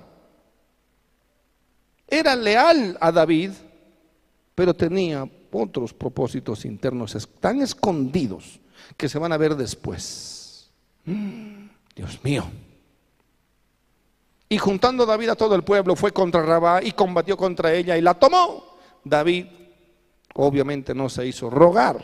era 2.08 2.34
leal 2.34 2.96
a 3.00 3.12
David, 3.12 3.52
pero 4.54 4.74
tenía 4.74 5.28
otros 5.52 5.92
propósitos 5.92 6.64
internos 6.64 7.16
tan 7.40 7.60
escondidos 7.60 8.60
que 8.96 9.08
se 9.08 9.18
van 9.18 9.32
a 9.32 9.36
ver 9.36 9.54
después. 9.56 10.70
Mm, 11.04 11.66
Dios 11.94 12.20
mío. 12.22 12.44
Y 14.48 14.58
juntando 14.58 15.06
David 15.06 15.30
a 15.30 15.36
todo 15.36 15.54
el 15.54 15.62
pueblo, 15.62 15.94
fue 15.94 16.12
contra 16.12 16.42
Rabá 16.42 16.82
y 16.82 16.92
combatió 16.92 17.36
contra 17.36 17.72
ella 17.72 17.96
y 17.96 18.00
la 18.00 18.14
tomó. 18.14 18.78
David 19.04 19.46
obviamente 20.34 20.94
no 20.94 21.08
se 21.08 21.26
hizo 21.26 21.48
rogar, 21.48 22.02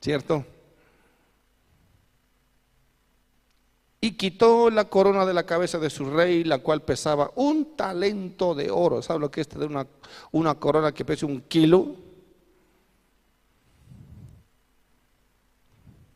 ¿cierto? 0.00 0.44
Y 4.06 4.12
quitó 4.12 4.70
la 4.70 4.84
corona 4.84 5.26
de 5.26 5.34
la 5.34 5.44
cabeza 5.44 5.80
de 5.80 5.90
su 5.90 6.04
rey, 6.08 6.44
la 6.44 6.60
cual 6.60 6.82
pesaba 6.82 7.32
un 7.34 7.74
talento 7.74 8.54
de 8.54 8.70
oro. 8.70 9.02
¿Sabe 9.02 9.18
lo 9.18 9.32
que 9.32 9.40
es 9.40 9.48
tener 9.48 9.68
una, 9.68 9.84
una 10.30 10.54
corona 10.54 10.92
que 10.92 11.04
pesa 11.04 11.26
un 11.26 11.40
kilo? 11.40 11.96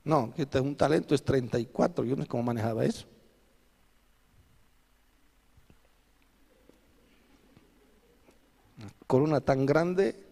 No, 0.05 0.32
este 0.36 0.61
un 0.61 0.76
talento 0.76 1.16
es 1.16 1.24
34, 1.24 2.05
yo 2.05 2.14
no 2.14 2.22
sé 2.22 2.28
cómo 2.28 2.45
manejaba 2.45 2.84
eso. 2.84 3.07
corona 9.09 9.41
tan 9.41 9.66
grande. 9.66 10.30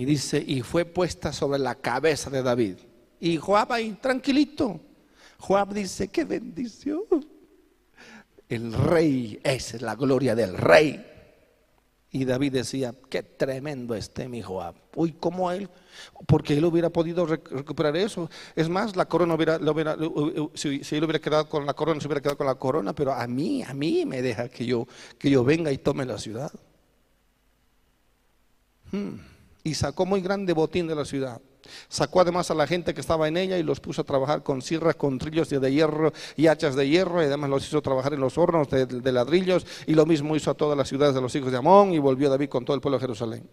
Y 0.00 0.06
dice, 0.06 0.42
y 0.46 0.62
fue 0.62 0.86
puesta 0.86 1.30
sobre 1.30 1.58
la 1.58 1.74
cabeza 1.74 2.30
de 2.30 2.42
David. 2.42 2.76
Y 3.20 3.36
Joab 3.36 3.74
ahí, 3.74 3.98
tranquilito. 4.00 4.80
Joab 5.36 5.74
dice, 5.74 6.08
qué 6.08 6.24
bendición. 6.24 7.02
El 8.48 8.72
rey, 8.72 9.38
esa 9.44 9.76
es 9.76 9.82
la 9.82 9.96
gloria 9.96 10.34
del 10.34 10.56
rey. 10.56 11.06
Y 12.12 12.24
David 12.24 12.50
decía, 12.50 12.94
qué 13.10 13.22
tremendo 13.22 13.94
este 13.94 14.26
mi 14.26 14.40
Joab. 14.40 14.74
Uy, 14.94 15.12
¿cómo 15.20 15.52
él? 15.52 15.68
Porque 16.26 16.56
él 16.56 16.64
hubiera 16.64 16.88
podido 16.88 17.26
recuperar 17.26 17.94
eso. 17.98 18.30
Es 18.56 18.70
más, 18.70 18.96
la 18.96 19.04
corona 19.04 19.34
hubiera, 19.34 19.58
si, 20.54 20.96
él 20.96 21.04
hubiera 21.04 21.18
quedado 21.18 21.46
con 21.46 21.66
la 21.66 21.74
corona, 21.74 22.00
se 22.00 22.06
hubiera 22.06 22.22
quedado 22.22 22.38
con 22.38 22.46
la 22.46 22.54
corona, 22.54 22.94
pero 22.94 23.12
a 23.12 23.26
mí, 23.26 23.62
a 23.64 23.74
mí 23.74 24.06
me 24.06 24.22
deja 24.22 24.48
que 24.48 24.64
yo, 24.64 24.88
que 25.18 25.28
yo 25.28 25.44
venga 25.44 25.70
y 25.70 25.76
tome 25.76 26.06
la 26.06 26.16
ciudad. 26.16 26.50
Hmm. 28.92 29.39
Y 29.62 29.74
sacó 29.74 30.06
muy 30.06 30.20
grande 30.20 30.52
botín 30.52 30.86
de 30.86 30.94
la 30.94 31.04
ciudad. 31.04 31.40
Sacó 31.88 32.20
además 32.20 32.50
a 32.50 32.54
la 32.54 32.66
gente 32.66 32.94
que 32.94 33.00
estaba 33.00 33.28
en 33.28 33.36
ella 33.36 33.58
y 33.58 33.62
los 33.62 33.80
puso 33.80 34.02
a 34.02 34.04
trabajar 34.04 34.42
con 34.42 34.62
sierras, 34.62 34.96
con 34.96 35.18
trillos 35.18 35.50
de 35.50 35.72
hierro 35.72 36.12
y 36.36 36.46
hachas 36.46 36.74
de 36.74 36.88
hierro, 36.88 37.22
y 37.22 37.26
además 37.26 37.50
los 37.50 37.66
hizo 37.66 37.82
trabajar 37.82 38.14
en 38.14 38.20
los 38.20 38.38
hornos 38.38 38.68
de, 38.70 39.12
ladrillos, 39.12 39.66
y 39.86 39.94
lo 39.94 40.06
mismo 40.06 40.36
hizo 40.36 40.50
a 40.50 40.54
todas 40.54 40.76
las 40.76 40.88
ciudades 40.88 41.14
de 41.14 41.20
los 41.20 41.34
hijos 41.34 41.50
de 41.50 41.58
Amón, 41.58 41.92
y 41.92 41.98
volvió 41.98 42.30
David 42.30 42.48
con 42.48 42.64
todo 42.64 42.74
el 42.74 42.80
pueblo 42.80 42.98
de 42.98 43.02
Jerusalén. 43.02 43.48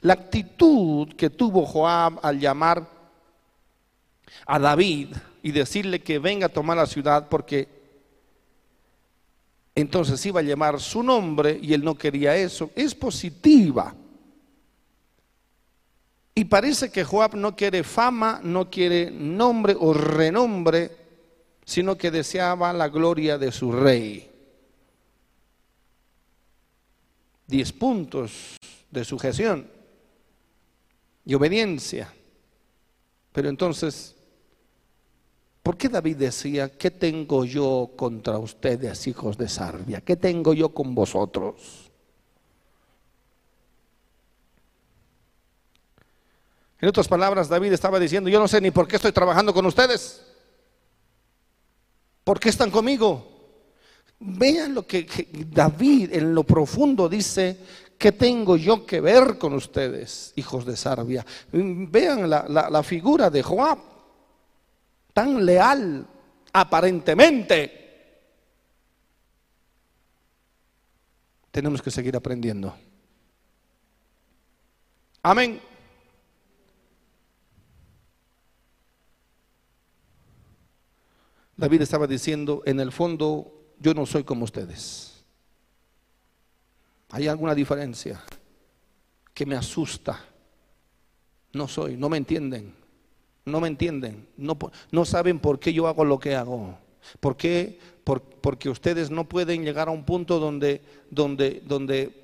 La 0.00 0.14
actitud 0.14 1.08
que 1.14 1.30
tuvo 1.30 1.66
Joab 1.66 2.18
al 2.22 2.38
llamar 2.38 2.88
a 4.46 4.58
David 4.58 5.14
y 5.42 5.52
decirle 5.52 6.02
que 6.02 6.18
venga 6.18 6.46
a 6.46 6.50
tomar 6.50 6.76
la 6.76 6.86
ciudad, 6.86 7.28
porque 7.28 7.68
entonces 9.74 10.24
iba 10.26 10.40
a 10.40 10.44
llamar 10.44 10.80
su 10.80 11.02
nombre 11.02 11.58
y 11.60 11.74
él 11.74 11.84
no 11.84 11.96
quería 11.96 12.36
eso, 12.36 12.70
es 12.74 12.94
positiva. 12.94 13.94
Y 16.34 16.46
parece 16.46 16.90
que 16.90 17.04
Joab 17.04 17.36
no 17.36 17.54
quiere 17.54 17.84
fama, 17.84 18.40
no 18.42 18.68
quiere 18.68 19.10
nombre 19.10 19.76
o 19.78 19.92
renombre, 19.94 20.90
sino 21.64 21.96
que 21.96 22.10
deseaba 22.10 22.72
la 22.72 22.88
gloria 22.88 23.38
de 23.38 23.52
su 23.52 23.70
rey. 23.70 24.30
Diez 27.46 27.72
puntos 27.72 28.56
de 28.90 29.04
sujeción 29.04 29.68
y 31.24 31.34
obediencia. 31.34 32.12
Pero 33.32 33.48
entonces, 33.48 34.16
¿por 35.62 35.76
qué 35.76 35.88
David 35.88 36.16
decía, 36.16 36.68
¿qué 36.76 36.90
tengo 36.90 37.44
yo 37.44 37.92
contra 37.96 38.38
ustedes, 38.38 39.06
hijos 39.06 39.38
de 39.38 39.48
Sarbia? 39.48 40.00
¿Qué 40.00 40.16
tengo 40.16 40.52
yo 40.52 40.70
con 40.70 40.96
vosotros? 40.96 41.83
En 46.84 46.88
otras 46.88 47.08
palabras, 47.08 47.48
David 47.48 47.72
estaba 47.72 47.98
diciendo, 47.98 48.28
yo 48.28 48.38
no 48.38 48.46
sé 48.46 48.60
ni 48.60 48.70
por 48.70 48.86
qué 48.86 48.96
estoy 48.96 49.10
trabajando 49.10 49.54
con 49.54 49.64
ustedes. 49.64 50.22
¿Por 52.22 52.38
qué 52.38 52.50
están 52.50 52.70
conmigo? 52.70 53.26
Vean 54.18 54.74
lo 54.74 54.86
que, 54.86 55.06
David 55.50 56.12
en 56.12 56.34
lo 56.34 56.44
profundo 56.44 57.08
dice, 57.08 57.58
¿qué 57.96 58.12
tengo 58.12 58.58
yo 58.58 58.84
que 58.84 59.00
ver 59.00 59.38
con 59.38 59.54
ustedes, 59.54 60.34
hijos 60.36 60.66
de 60.66 60.76
Sarbia? 60.76 61.24
Vean 61.52 62.28
la, 62.28 62.44
la 62.50 62.82
figura 62.82 63.30
de 63.30 63.42
Joab, 63.42 63.78
tan 65.14 65.42
leal, 65.42 66.06
aparentemente. 66.52 68.20
Tenemos 71.50 71.80
que 71.80 71.90
seguir 71.90 72.14
aprendiendo. 72.14 72.76
Amén. 75.22 75.73
David 81.56 81.82
estaba 81.82 82.06
diciendo, 82.06 82.62
en 82.66 82.80
el 82.80 82.92
fondo 82.92 83.52
yo 83.78 83.94
no 83.94 84.06
soy 84.06 84.24
como 84.24 84.44
ustedes. 84.44 85.24
Hay 87.10 87.28
alguna 87.28 87.54
diferencia 87.54 88.22
que 89.32 89.46
me 89.46 89.56
asusta. 89.56 90.24
No 91.52 91.68
soy, 91.68 91.96
no 91.96 92.08
me 92.08 92.16
entienden, 92.16 92.74
no 93.44 93.60
me 93.60 93.68
entienden, 93.68 94.26
no, 94.36 95.04
saben 95.04 95.38
por 95.38 95.60
qué 95.60 95.72
yo 95.72 95.86
hago 95.86 96.04
lo 96.04 96.18
que 96.18 96.34
hago. 96.34 96.78
¿Por 97.20 97.36
qué? 97.36 97.78
porque 98.04 98.68
ustedes 98.68 99.10
no 99.10 99.24
pueden 99.26 99.64
llegar 99.64 99.88
a 99.88 99.90
un 99.90 100.04
punto 100.04 100.38
donde, 100.38 100.82
donde, 101.10 101.62
donde 101.64 102.22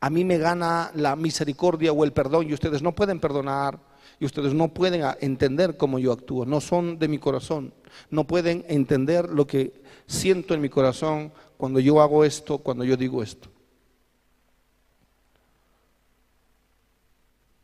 a 0.00 0.10
mí 0.10 0.24
me 0.24 0.38
gana 0.38 0.90
la 0.94 1.14
misericordia 1.14 1.92
o 1.92 2.02
el 2.02 2.12
perdón 2.12 2.50
y 2.50 2.52
ustedes 2.52 2.82
no 2.82 2.94
pueden 2.94 3.20
perdonar 3.20 3.78
ustedes 4.26 4.54
no 4.54 4.68
pueden 4.68 5.02
entender 5.20 5.76
cómo 5.76 5.98
yo 5.98 6.12
actúo, 6.12 6.46
no 6.46 6.60
son 6.60 6.98
de 6.98 7.08
mi 7.08 7.18
corazón, 7.18 7.74
no 8.10 8.26
pueden 8.26 8.64
entender 8.68 9.28
lo 9.28 9.46
que 9.46 9.82
siento 10.06 10.54
en 10.54 10.60
mi 10.60 10.68
corazón 10.68 11.32
cuando 11.56 11.80
yo 11.80 12.00
hago 12.00 12.24
esto, 12.24 12.58
cuando 12.58 12.84
yo 12.84 12.96
digo 12.96 13.22
esto. 13.22 13.48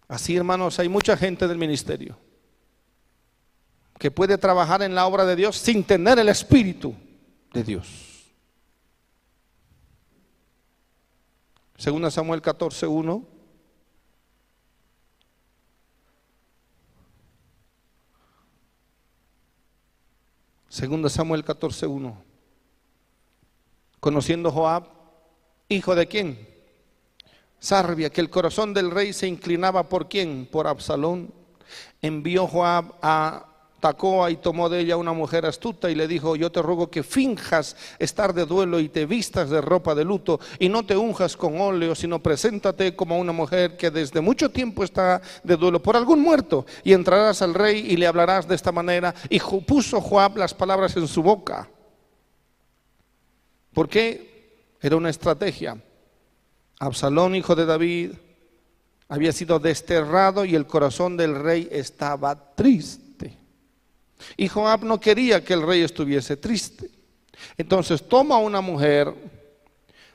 Así, 0.09 0.37
hermanos, 0.37 0.79
hay 0.79 0.89
mucha 0.89 1.17
gente 1.17 1.47
del 1.47 1.59
ministerio 1.59 2.19
que 3.99 4.11
puede 4.11 4.39
trabajar 4.39 4.83
en 4.83 4.95
la 4.95 5.07
obra 5.07 5.25
de 5.25 5.37
Dios 5.37 5.57
sin 5.57 5.85
tener 5.85 6.19
el 6.19 6.29
Espíritu 6.29 6.95
de 7.53 7.63
Dios. 7.63 8.11
Según 11.77 12.11
Samuel 12.11 12.43
14, 12.43 12.87
1. 12.87 13.39
Segunda 20.81 21.11
Samuel 21.11 21.45
14:1. 21.45 22.16
Conociendo 24.01 24.51
Joab, 24.51 24.87
hijo 25.68 25.95
de 25.95 26.07
quién? 26.07 26.49
Sarbia, 27.59 28.09
que 28.09 28.22
el 28.22 28.31
corazón 28.31 28.72
del 28.72 28.91
rey 28.91 29.12
se 29.12 29.26
inclinaba 29.26 29.91
por 29.91 30.09
quién? 30.09 30.49
Por 30.51 30.66
Absalón. 30.66 31.35
Envió 32.01 32.47
Joab 32.47 32.95
a 33.03 33.49
Tacoa 33.81 34.31
y 34.31 34.37
tomó 34.37 34.68
de 34.68 34.81
ella 34.81 34.97
una 34.97 35.12
mujer 35.12 35.47
astuta 35.47 35.91
y 35.91 35.95
le 35.95 36.07
dijo, 36.07 36.37
yo 36.37 36.53
te 36.53 36.62
ruego 36.62 36.91
que 36.91 37.03
finjas 37.03 37.76
estar 37.99 38.35
de 38.35 38.45
duelo 38.45 38.78
y 38.78 38.89
te 38.89 39.07
vistas 39.07 39.51
de 39.51 39.61
ropa 39.61 39.95
de 39.95 40.05
luto 40.05 40.39
y 40.59 40.68
no 40.68 40.85
te 40.85 40.97
unjas 40.97 41.37
con 41.37 41.61
óleo, 41.61 41.95
sino 41.95 42.22
preséntate 42.22 42.95
como 42.95 43.18
una 43.18 43.33
mujer 43.33 43.76
que 43.76 43.91
desde 43.91 44.20
mucho 44.20 44.51
tiempo 44.51 44.85
está 44.85 45.20
de 45.43 45.57
duelo 45.57 45.83
por 45.83 45.97
algún 45.97 46.20
muerto 46.20 46.66
y 46.85 46.93
entrarás 46.93 47.43
al 47.43 47.55
rey 47.55 47.87
y 47.89 47.97
le 47.97 48.07
hablarás 48.07 48.47
de 48.47 48.55
esta 48.55 48.70
manera. 48.70 49.14
Y 49.28 49.41
puso 49.41 50.01
Joab 50.01 50.37
las 50.37 50.55
palabras 50.55 50.97
en 50.97 51.09
su 51.09 51.22
boca. 51.22 51.68
¿Por 53.72 53.89
qué? 53.89 54.76
Era 54.81 54.97
una 54.97 55.11
estrategia. 55.11 55.76
Absalón, 56.78 57.35
hijo 57.35 57.55
de 57.55 57.66
David, 57.66 58.12
había 59.09 59.33
sido 59.33 59.59
desterrado 59.59 60.45
y 60.45 60.55
el 60.55 60.66
corazón 60.66 61.16
del 61.16 61.35
rey 61.35 61.68
estaba 61.70 62.55
triste. 62.55 63.10
Y 64.37 64.49
Joab 64.49 64.85
no 64.85 65.01
quería 65.01 65.45
que 65.45 65.55
el 65.55 65.62
rey 65.62 65.83
estuviese 65.83 66.37
triste. 66.37 66.91
Entonces 67.57 68.07
toma 68.07 68.37
a 68.37 68.39
una 68.39 68.61
mujer 68.61 69.12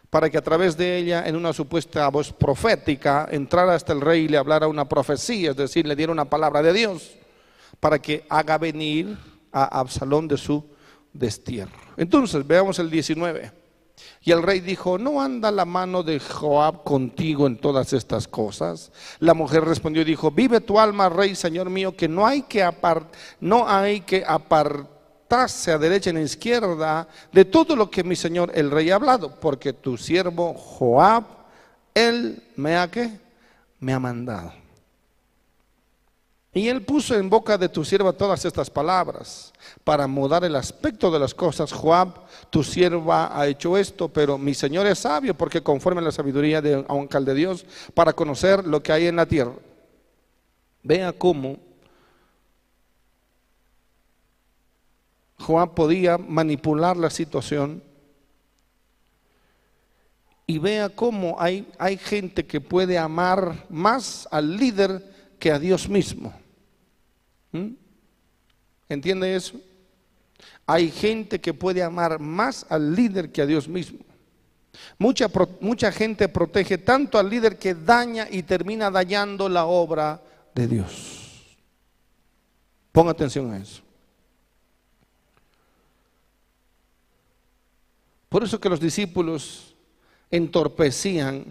para 0.10 0.30
que 0.30 0.38
a 0.38 0.42
través 0.42 0.78
de 0.78 0.98
ella, 0.98 1.28
en 1.28 1.36
una 1.36 1.52
supuesta 1.52 2.08
voz 2.10 2.32
profética, 2.32 3.28
entrara 3.32 3.76
hasta 3.76 3.92
el 3.92 4.02
rey 4.02 4.24
y 4.24 4.28
le 4.28 4.38
hablara 4.38 4.68
una 4.68 4.88
profecía, 4.88 5.52
es 5.52 5.58
decir, 5.58 5.86
le 5.86 5.96
diera 5.96 6.12
una 6.12 6.26
palabra 6.26 6.62
de 6.62 6.72
Dios, 6.72 7.16
para 7.80 8.00
que 8.00 8.26
haga 8.30 8.58
venir 8.58 9.18
a 9.52 9.80
Absalón 9.80 10.28
de 10.28 10.38
su 10.38 10.64
destierro. 11.12 11.74
Entonces, 11.98 12.48
veamos 12.48 12.80
el 12.80 12.90
19. 12.90 13.65
Y 14.22 14.32
el 14.32 14.42
rey 14.42 14.60
dijo, 14.60 14.98
¿no 14.98 15.22
anda 15.22 15.52
la 15.52 15.66
mano 15.66 16.02
de 16.02 16.20
Joab 16.20 16.84
contigo 16.84 17.46
en 17.48 17.58
todas 17.58 17.94
estas 17.94 18.28
cosas? 18.28 18.92
La 19.20 19.34
mujer 19.34 19.64
respondió 19.64 20.02
y 20.02 20.06
dijo, 20.06 20.32
vive 20.32 20.62
tu 20.62 20.80
alma, 20.80 21.10
rey, 21.10 21.36
señor 21.36 21.70
mío, 21.70 21.96
que 21.96 22.08
no 22.08 22.26
hay 22.26 22.42
que, 22.44 22.68
no 23.40 23.68
hay 23.68 24.02
que 24.02 24.24
apartarse 24.26 25.72
a 25.72 25.78
derecha 25.78 26.12
ni 26.12 26.22
a 26.22 26.24
izquierda 26.24 27.08
de 27.32 27.46
todo 27.46 27.76
lo 27.76 27.92
que 27.92 28.04
mi 28.04 28.16
señor 28.16 28.52
el 28.56 28.72
rey 28.72 28.90
ha 28.90 28.96
hablado, 28.96 29.40
porque 29.40 29.74
tu 29.74 29.98
siervo 29.98 30.54
Joab, 30.54 31.24
él 31.94 32.44
me 32.56 32.76
ha, 32.76 32.90
me 33.80 33.94
ha 33.94 34.00
mandado. 34.00 34.65
Y 36.56 36.70
él 36.70 36.84
puso 36.84 37.16
en 37.16 37.30
boca 37.30 37.58
de 37.58 37.68
tu 37.68 37.84
sierva 37.84 38.14
todas 38.14 38.46
estas 38.46 38.70
palabras 38.70 39.52
para 39.84 40.08
mudar 40.08 40.46
el 40.46 40.56
aspecto 40.56 41.12
de 41.12 41.20
las 41.20 41.34
cosas. 41.34 41.74
Joab, 41.74 42.28
tu 42.50 42.64
sierva 42.64 43.38
ha 43.38 43.46
hecho 43.46 43.78
esto, 43.78 44.08
pero 44.08 44.38
mi 44.38 44.54
Señor 44.54 44.88
es 44.88 45.00
sabio 45.00 45.36
porque 45.36 45.62
conforme 45.62 46.00
a 46.00 46.06
la 46.06 46.14
sabiduría 46.14 46.62
de 46.62 46.78
un 46.78 47.10
de 47.10 47.34
Dios 47.34 47.66
para 47.94 48.14
conocer 48.14 48.66
lo 48.66 48.82
que 48.82 48.94
hay 48.94 49.08
en 49.08 49.18
la 49.18 49.26
tierra. 49.26 49.52
Vea 50.82 51.12
cómo 51.12 51.58
Joab 55.40 55.74
podía 55.74 56.18
manipular 56.18 56.96
la 56.96 57.10
situación 57.10 57.84
y 60.48 60.58
vea 60.58 60.88
cómo 60.88 61.36
hay, 61.38 61.68
hay 61.78 61.98
gente 61.98 62.46
que 62.46 62.62
puede 62.62 62.98
amar 62.98 63.66
más 63.70 64.26
al 64.32 64.56
líder 64.56 65.04
que 65.38 65.52
a 65.52 65.60
Dios 65.60 65.90
mismo. 65.90 66.45
¿Mm? 67.56 67.76
¿Entiende 68.90 69.36
eso? 69.36 69.60
Hay 70.66 70.92
gente 70.92 71.40
que 71.40 71.54
puede 71.54 71.82
amar 71.82 72.20
más 72.20 72.66
al 72.70 72.94
líder 72.94 73.32
que 73.32 73.42
a 73.42 73.46
Dios 73.46 73.68
mismo. 73.68 74.00
Mucha, 74.98 75.30
mucha 75.62 75.92
gente 75.92 76.28
protege 76.28 76.78
tanto 76.78 77.18
al 77.18 77.30
líder 77.30 77.58
que 77.58 77.74
daña 77.74 78.28
y 78.30 78.44
termina 78.44 78.92
dañando 78.92 79.48
la 79.48 79.66
obra 79.66 80.22
de 80.54 80.68
Dios. 80.68 81.58
Ponga 82.92 83.12
atención 83.12 83.52
a 83.54 83.58
eso. 83.58 83.82
Por 88.28 88.44
eso 88.44 88.60
que 88.60 88.70
los 88.70 88.82
discípulos 88.82 89.76
entorpecían 90.30 91.46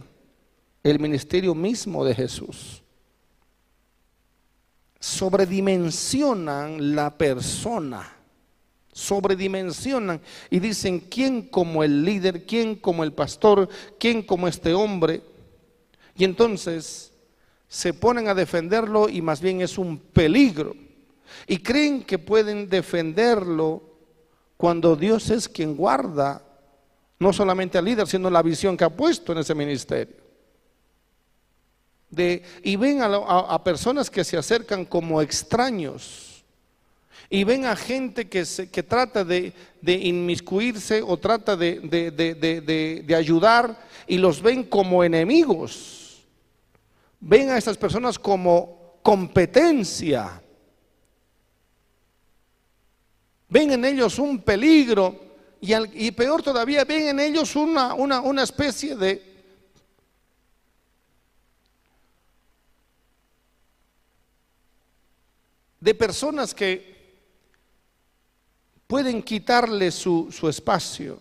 el 0.83 0.99
ministerio 0.99 1.55
mismo 1.55 2.05
de 2.05 2.15
Jesús. 2.15 2.84
Sobredimensionan 5.05 6.97
la 6.97 7.11
persona. 7.11 8.11
Sobredimensionan 8.91 10.19
y 10.49 10.61
dicen, 10.61 10.99
¿quién 10.99 11.43
como 11.43 11.85
el 11.85 12.07
líder? 12.07 12.47
¿Quién 12.47 12.77
como 12.77 13.05
el 13.05 13.13
pastor? 13.13 13.69
¿Quién 13.99 14.23
como 14.23 14.49
este 14.49 14.73
hombre? 14.73 15.21
Y 16.17 16.25
entonces 16.25 17.13
se 17.69 17.93
ponen 17.93 18.29
a 18.29 18.35
defenderlo 18.35 19.11
y 19.11 19.21
más 19.21 19.43
bien 19.43 19.61
es 19.61 19.77
un 19.77 19.99
peligro. 19.99 20.75
Y 21.47 21.59
creen 21.59 22.03
que 22.03 22.19
pueden 22.19 22.71
defenderlo 22.71 23.83
cuando 24.57 24.97
Dios 24.97 25.29
es 25.29 25.51
quien 25.51 25.77
guarda 25.77 26.43
no 27.19 27.31
solamente 27.35 27.77
al 27.77 27.85
líder, 27.85 28.07
sino 28.07 28.31
la 28.31 28.43
visión 28.43 28.75
que 28.75 28.85
ha 28.85 28.97
puesto 28.97 29.33
en 29.33 29.39
ese 29.39 29.55
ministerio. 29.55 30.24
Y 32.63 32.77
ven 32.77 33.01
a, 33.03 33.65
personas 33.65 34.11
que 34.11 34.25
se 34.25 34.37
acercan 34.37 34.85
como 34.85 35.21
extraños. 35.21 36.45
Y 37.31 37.45
ven 37.45 37.65
a 37.65 37.75
gente 37.75 38.29
que, 38.29 38.45
que 38.71 38.83
trata 38.83 39.25
de, 39.25 39.53
inmiscuirse 39.83 41.03
o 41.03 41.17
trata 41.17 41.57
de, 41.57 41.81
de 43.07 43.15
ayudar 43.15 43.79
y 44.07 44.19
los 44.19 44.43
ven 44.43 44.65
como 44.65 45.03
enemigos. 45.03 46.23
Ven 47.21 47.51
a 47.51 47.59
estas 47.59 47.77
personas 47.77 48.19
como 48.19 48.99
competencia. 49.03 50.43
Ven 53.49 53.73
en 53.73 53.85
ellos 53.85 54.19
un 54.19 54.41
peligro 54.41 55.25
y, 55.61 56.11
peor 56.11 56.43
todavía, 56.43 56.85
ven 56.85 57.09
en 57.09 57.21
ellos 57.21 57.57
una, 57.57 57.95
una, 57.95 58.21
una 58.21 58.43
especie 58.43 58.97
de, 58.97 59.34
de 65.85 65.95
personas 65.95 66.55
que 66.55 66.95
pueden 68.87 69.23
quitarle 69.23 69.91
su, 69.91 70.33
su, 70.33 70.49
espacio. 70.49 71.21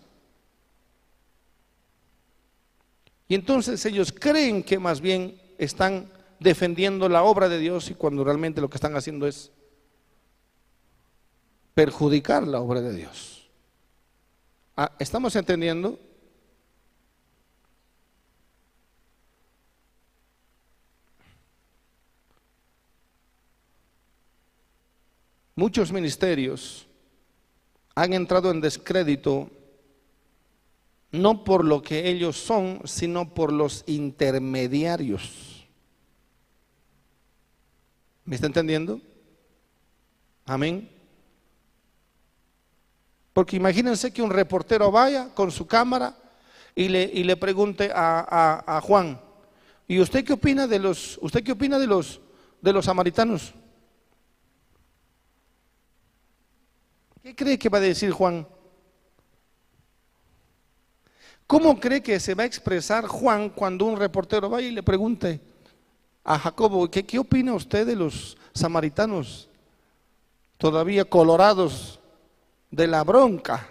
Y 3.28 3.34
entonces 3.34 3.84
ellos 3.84 4.10
creen 4.10 4.62
que 4.62 4.78
más 4.78 5.02
bien 5.02 5.38
están 5.58 6.10
defendiendo 6.40 7.10
la 7.10 7.24
obra 7.24 7.50
de 7.50 7.58
Dios 7.58 7.90
y 7.90 7.94
cuando 7.94 8.24
realmente 8.24 8.62
lo 8.62 8.70
que 8.70 8.78
están 8.78 8.96
haciendo 8.96 9.26
es 9.26 9.52
perjudicar 11.74 12.46
la 12.46 12.60
obra 12.60 12.80
de 12.80 12.94
Dios. 12.94 13.50
Ah, 14.78 14.92
¿Estamos 14.98 15.36
entendiendo? 15.36 16.00
Muchos 25.56 25.92
ministerios 25.92 26.86
han 27.94 28.12
entrado 28.12 28.50
en 28.50 28.60
descrédito 28.60 29.50
no 31.12 31.44
por 31.44 31.64
lo 31.64 31.80
que 31.80 32.08
ellos 32.08 32.36
son, 32.36 32.80
sino 32.84 33.32
por 33.34 33.52
los 33.52 33.84
intermediarios. 33.86 35.64
¿Me 38.24 38.34
está 38.34 38.48
entendiendo? 38.48 39.00
Amén. 40.44 40.90
Porque 43.32 43.56
imagínense 43.56 44.12
que 44.12 44.22
un 44.22 44.30
reportero 44.30 44.90
vaya 44.90 45.28
con 45.34 45.52
su 45.52 45.66
cámara 45.66 46.16
y 46.74 46.88
le, 46.88 47.04
y 47.04 47.22
le 47.22 47.36
pregunte 47.36 47.90
a, 47.94 48.80
Juan, 48.82 49.20
¿y 49.86 50.00
usted 50.00 50.24
qué 50.24 50.32
opina 50.32 50.66
de 50.66 50.80
los, 50.80 51.18
usted 51.22 51.44
qué 51.44 51.52
opina 51.52 51.78
de 51.78 51.86
los, 51.86 52.20
de 52.60 52.72
los 52.72 52.86
samaritanos? 52.86 53.54
¿Qué 57.24 57.34
cree 57.34 57.58
que 57.58 57.70
va 57.70 57.78
a 57.78 57.80
decir 57.80 58.10
Juan? 58.10 58.46
¿Cómo 61.46 61.80
cree 61.80 62.02
que 62.02 62.20
se 62.20 62.34
va 62.34 62.42
a 62.42 62.46
expresar 62.46 63.06
Juan 63.06 63.48
cuando 63.48 63.86
un 63.86 63.96
reportero 63.96 64.50
vaya 64.50 64.68
y 64.68 64.72
le 64.72 64.82
pregunte 64.82 65.40
a 66.22 66.38
Jacobo, 66.38 66.90
¿qué, 66.90 67.06
qué 67.06 67.18
opina 67.18 67.54
usted 67.54 67.86
de 67.86 67.96
los 67.96 68.36
samaritanos? 68.52 69.48
Todavía 70.58 71.06
colorados 71.06 71.98
de 72.70 72.88
la 72.88 73.02
bronca. 73.02 73.70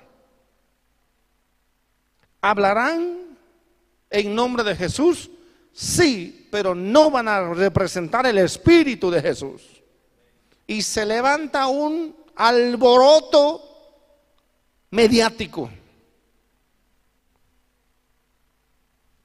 ¿Hablarán 2.42 3.38
en 4.10 4.34
nombre 4.34 4.64
de 4.64 4.76
Jesús? 4.76 5.30
Sí, 5.72 6.48
pero 6.50 6.74
no 6.74 7.12
van 7.12 7.28
a 7.28 7.54
representar 7.54 8.26
el 8.26 8.40
Espíritu 8.40 9.12
de 9.12 9.22
Jesús. 9.22 9.62
Y 10.66 10.82
se 10.82 11.06
levanta 11.06 11.68
un 11.68 12.23
alboroto 12.36 13.62
mediático. 14.92 15.70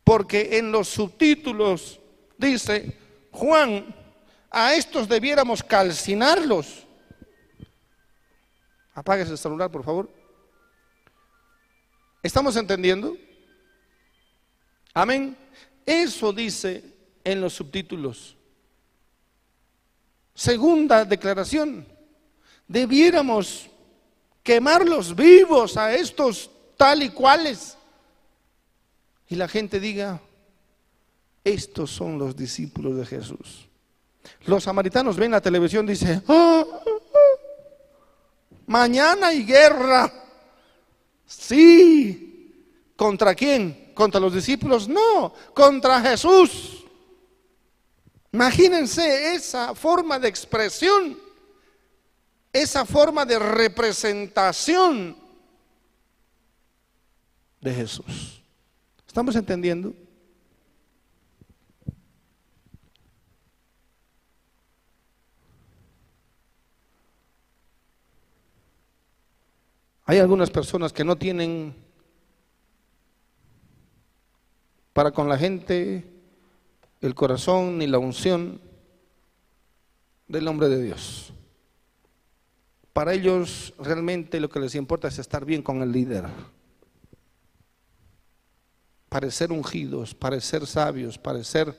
Porque 0.05 0.59
en 0.59 0.73
los 0.73 0.89
subtítulos 0.89 2.01
dice, 2.37 2.97
Juan, 3.31 3.95
a 4.51 4.75
estos 4.75 5.09
debiéramos 5.09 5.63
calcinarlos 5.63 6.89
Apáguese 8.99 9.31
el 9.31 9.39
celular, 9.39 9.71
por 9.71 9.85
favor. 9.85 10.11
¿Estamos 12.21 12.57
entendiendo? 12.57 13.17
Amén. 14.93 15.37
Eso 15.87 16.33
dice 16.33 16.83
en 17.23 17.41
los 17.41 17.53
subtítulos. 17.53 18.37
Segunda 20.35 21.05
declaración. 21.05 21.87
Debiéramos 22.69 23.69
quemarlos 24.43 25.17
vivos 25.17 25.77
a 25.77 25.95
estos 25.95 26.51
tal 26.77 27.03
y 27.03 27.11
cuales. 27.11 27.77
Y 29.29 29.35
la 29.35 29.49
gente 29.49 29.81
diga, 29.81 30.21
estos 31.43 31.91
son 31.91 32.19
los 32.19 32.37
discípulos 32.37 32.97
de 32.97 33.07
Jesús. 33.07 33.69
Los 34.45 34.65
samaritanos 34.65 35.17
ven 35.17 35.31
la 35.31 35.41
televisión 35.41 35.87
y 35.87 35.93
dicen, 35.93 36.23
¡ah! 36.29 36.65
Mañana 38.67 39.29
hay 39.29 39.45
guerra. 39.45 40.13
Sí. 41.27 42.29
¿Contra 42.97 43.35
quién? 43.35 43.93
¿Contra 43.95 44.21
los 44.21 44.35
discípulos? 44.35 44.89
No, 44.89 45.33
contra 45.55 46.01
Jesús. 46.01 46.85
Imagínense 48.33 49.35
esa 49.35 49.75
forma 49.75 50.19
de 50.19 50.29
expresión, 50.29 51.19
esa 52.53 52.85
forma 52.85 53.25
de 53.25 53.39
representación 53.39 55.17
de 57.61 57.75
Jesús. 57.75 58.43
¿Estamos 59.07 59.35
entendiendo? 59.37 59.93
Hay 70.05 70.19
algunas 70.19 70.51
personas 70.51 70.93
que 70.93 71.05
no 71.05 71.17
tienen 71.17 71.75
para 74.95 75.11
con 75.11 75.29
la 75.29 75.37
gente 75.37 76.03
el 77.03 77.15
corazón 77.15 77.77
ni 77.77 77.87
la 77.87 77.99
unción 77.99 78.61
del 80.27 80.45
nombre 80.45 80.69
de 80.69 80.83
Dios. 80.83 81.33
Para 82.99 83.15
ellos 83.15 83.73
realmente 83.79 84.41
lo 84.41 84.49
que 84.49 84.59
les 84.59 84.75
importa 84.75 85.07
es 85.07 85.21
estar 85.21 85.45
bien 85.45 85.63
con 85.63 85.83
el 85.83 85.93
líder. 85.93 86.25
Parecer 89.09 89.53
ungidos, 89.53 90.17
parecer 90.17 90.67
sabios, 90.67 91.17
parecer 91.17 91.77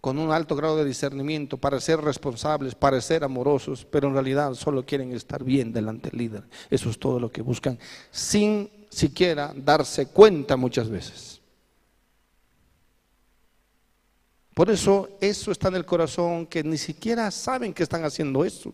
con 0.00 0.20
un 0.20 0.30
alto 0.30 0.54
grado 0.54 0.76
de 0.76 0.84
discernimiento, 0.84 1.56
para 1.56 1.80
ser 1.80 2.00
responsables, 2.00 2.76
para 2.76 3.00
ser 3.00 3.24
amorosos, 3.24 3.84
pero 3.84 4.06
en 4.06 4.14
realidad 4.14 4.54
solo 4.54 4.86
quieren 4.86 5.10
estar 5.10 5.42
bien 5.42 5.72
delante 5.72 6.10
del 6.10 6.20
líder. 6.20 6.44
Eso 6.70 6.88
es 6.88 7.00
todo 7.00 7.18
lo 7.18 7.32
que 7.32 7.42
buscan, 7.42 7.76
sin 8.12 8.70
siquiera 8.90 9.52
darse 9.56 10.06
cuenta 10.06 10.56
muchas 10.56 10.88
veces 10.88 11.40
Por 14.54 14.70
eso 14.70 15.08
eso 15.20 15.50
está 15.50 15.66
en 15.66 15.74
el 15.74 15.84
corazón 15.84 16.46
que 16.46 16.62
ni 16.62 16.78
siquiera 16.78 17.28
saben 17.32 17.74
que 17.74 17.82
están 17.82 18.04
haciendo 18.04 18.44
eso. 18.44 18.72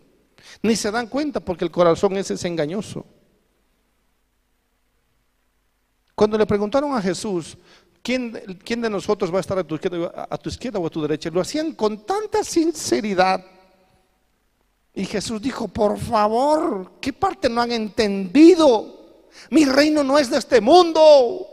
Ni 0.61 0.75
se 0.75 0.91
dan 0.91 1.07
cuenta 1.07 1.39
porque 1.39 1.65
el 1.65 1.71
corazón 1.71 2.17
ese 2.17 2.35
es 2.35 2.45
engañoso. 2.45 3.05
Cuando 6.15 6.37
le 6.37 6.45
preguntaron 6.45 6.95
a 6.95 7.01
Jesús, 7.01 7.57
¿quién, 8.01 8.31
de 8.31 8.89
nosotros 8.89 9.33
va 9.33 9.37
a 9.37 9.41
estar 9.41 9.57
a 9.57 9.63
tu, 9.63 9.75
izquierda, 9.75 10.27
a 10.29 10.37
tu 10.37 10.49
izquierda 10.49 10.79
o 10.79 10.87
a 10.87 10.89
tu 10.89 11.01
derecha? 11.01 11.29
Lo 11.29 11.41
hacían 11.41 11.73
con 11.73 12.05
tanta 12.05 12.43
sinceridad. 12.43 13.43
Y 14.93 15.05
Jesús 15.05 15.41
dijo, 15.41 15.67
por 15.67 15.97
favor, 15.97 16.93
¿qué 17.01 17.11
parte 17.13 17.49
no 17.49 17.61
han 17.61 17.71
entendido? 17.71 19.01
Mi 19.49 19.65
reino 19.65 20.03
no 20.03 20.19
es 20.19 20.29
de 20.29 20.37
este 20.37 20.61
mundo. 20.61 21.47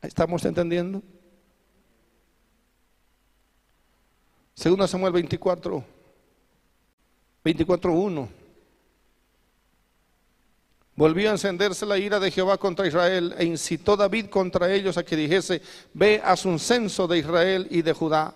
¿Estamos 0.00 0.44
entendiendo? 0.44 1.02
Segunda 4.54 4.86
Samuel 4.86 5.12
24, 5.12 5.84
24.1. 7.46 8.28
Volvió 10.96 11.28
a 11.28 11.32
encenderse 11.32 11.86
la 11.86 11.98
ira 11.98 12.18
de 12.18 12.30
Jehová 12.30 12.56
contra 12.56 12.86
Israel 12.86 13.34
e 13.38 13.44
incitó 13.44 13.96
David 13.96 14.26
contra 14.26 14.72
ellos 14.72 14.96
a 14.96 15.04
que 15.04 15.14
dijese, 15.14 15.62
ve, 15.92 16.20
haz 16.24 16.44
un 16.44 16.58
censo 16.58 17.06
de 17.06 17.18
Israel 17.18 17.68
y 17.70 17.82
de 17.82 17.92
Judá. 17.92 18.34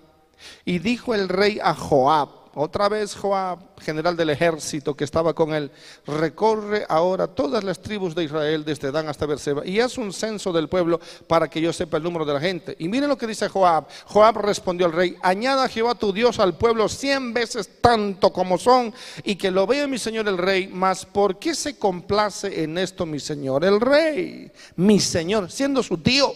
Y 0.65 0.79
dijo 0.79 1.15
el 1.15 1.29
rey 1.29 1.59
a 1.61 1.75
Joab, 1.75 2.29
otra 2.55 2.88
vez 2.88 3.14
Joab, 3.14 3.80
general 3.80 4.16
del 4.16 4.30
ejército 4.30 4.96
que 4.96 5.05
estaba 5.05 5.34
con 5.34 5.55
él, 5.55 5.70
recorre 6.07 6.84
ahora 6.88 7.28
todas 7.28 7.62
las 7.62 7.80
tribus 7.80 8.14
de 8.14 8.24
Israel 8.24 8.64
desde 8.64 8.90
Dan 8.90 9.09
hasta 9.09 9.26
Berseba 9.26 9.64
y 9.64 9.78
hace 9.78 10.01
un 10.01 10.12
censo 10.12 10.53
del 10.53 10.68
pueblo 10.68 11.01
para 11.28 11.48
que 11.48 11.61
yo 11.61 11.72
sepa 11.72 11.98
el 11.98 12.03
número 12.03 12.24
de 12.24 12.34
la 12.34 12.40
gente. 12.40 12.74
Y 12.78 12.88
miren 12.88 13.09
lo 13.09 13.16
que 13.16 13.26
dice 13.26 13.48
Joab. 13.48 13.86
Joab 14.07 14.38
respondió 14.38 14.86
al 14.86 14.92
rey, 14.92 15.16
añada 15.22 15.68
Jehová 15.68 15.94
tu 15.94 16.12
Dios 16.12 16.40
al 16.40 16.57
pueblo 16.57 16.88
cien 16.88 17.32
veces 17.32 17.80
tanto 17.80 18.32
como 18.32 18.59
son 18.59 18.92
y 19.22 19.36
que 19.36 19.51
lo 19.51 19.66
vea 19.66 19.86
mi 19.86 19.98
señor 19.98 20.26
el 20.26 20.38
rey, 20.38 20.68
mas 20.68 21.07
¿por 21.07 21.38
qué 21.38 21.55
se 21.55 21.78
complace 21.78 22.64
en 22.64 22.78
esto 22.78 23.07
mi 23.07 23.20
señor 23.20 23.64
el 23.64 23.80
rey? 23.80 24.51
Mi 24.76 24.98
señor, 24.98 25.51
siendo 25.51 25.82
su 25.82 25.98
tío. 25.98 26.32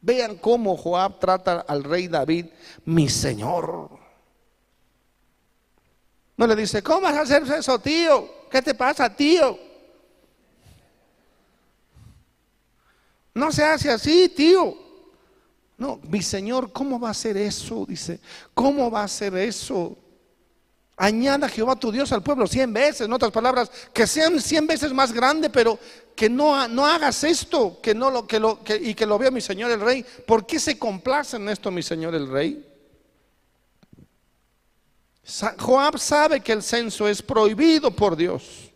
Vean 0.00 0.36
cómo 0.36 0.76
Joab 0.76 1.18
trata 1.18 1.64
al 1.66 1.82
rey 1.82 2.08
David, 2.08 2.46
mi 2.84 3.08
señor. 3.08 3.97
No 6.38 6.46
le 6.46 6.54
dice, 6.54 6.84
¿cómo 6.84 7.00
vas 7.00 7.16
a 7.16 7.20
hacer 7.22 7.42
eso, 7.42 7.80
tío? 7.80 8.46
¿Qué 8.48 8.62
te 8.62 8.72
pasa, 8.72 9.14
tío? 9.14 9.58
No 13.34 13.50
se 13.50 13.64
hace 13.64 13.90
así, 13.90 14.28
tío. 14.28 14.76
No, 15.76 16.00
mi 16.08 16.22
Señor, 16.22 16.72
¿cómo 16.72 17.00
va 17.00 17.08
a 17.08 17.10
hacer 17.10 17.36
eso? 17.36 17.84
Dice, 17.86 18.20
¿cómo 18.54 18.88
va 18.88 19.00
a 19.00 19.04
hacer 19.04 19.36
eso? 19.36 19.98
Añada 20.96 21.48
Jehová 21.48 21.74
tu 21.74 21.90
Dios 21.90 22.12
al 22.12 22.22
pueblo 22.22 22.46
cien 22.46 22.72
veces, 22.72 23.02
en 23.02 23.12
otras 23.12 23.32
palabras, 23.32 23.68
que 23.92 24.06
sean 24.06 24.40
cien 24.40 24.64
veces 24.66 24.92
más 24.92 25.12
grande, 25.12 25.50
pero 25.50 25.76
que 26.14 26.30
no, 26.30 26.68
no 26.68 26.86
hagas 26.86 27.24
esto, 27.24 27.80
que 27.82 27.96
no 27.96 28.12
lo, 28.12 28.28
que 28.28 28.38
lo, 28.38 28.62
que, 28.62 28.76
y 28.76 28.94
que 28.94 29.06
lo 29.06 29.18
vea 29.18 29.32
mi 29.32 29.40
Señor 29.40 29.72
el 29.72 29.80
Rey. 29.80 30.06
¿Por 30.24 30.46
qué 30.46 30.60
se 30.60 30.78
complace 30.78 31.36
en 31.36 31.48
esto 31.48 31.72
mi 31.72 31.82
Señor 31.82 32.14
el 32.14 32.28
Rey? 32.28 32.67
Joab 35.58 35.98
sabe 35.98 36.40
que 36.40 36.52
el 36.52 36.62
censo 36.62 37.06
es 37.06 37.20
prohibido 37.22 37.90
por 37.90 38.16
Dios. 38.16 38.72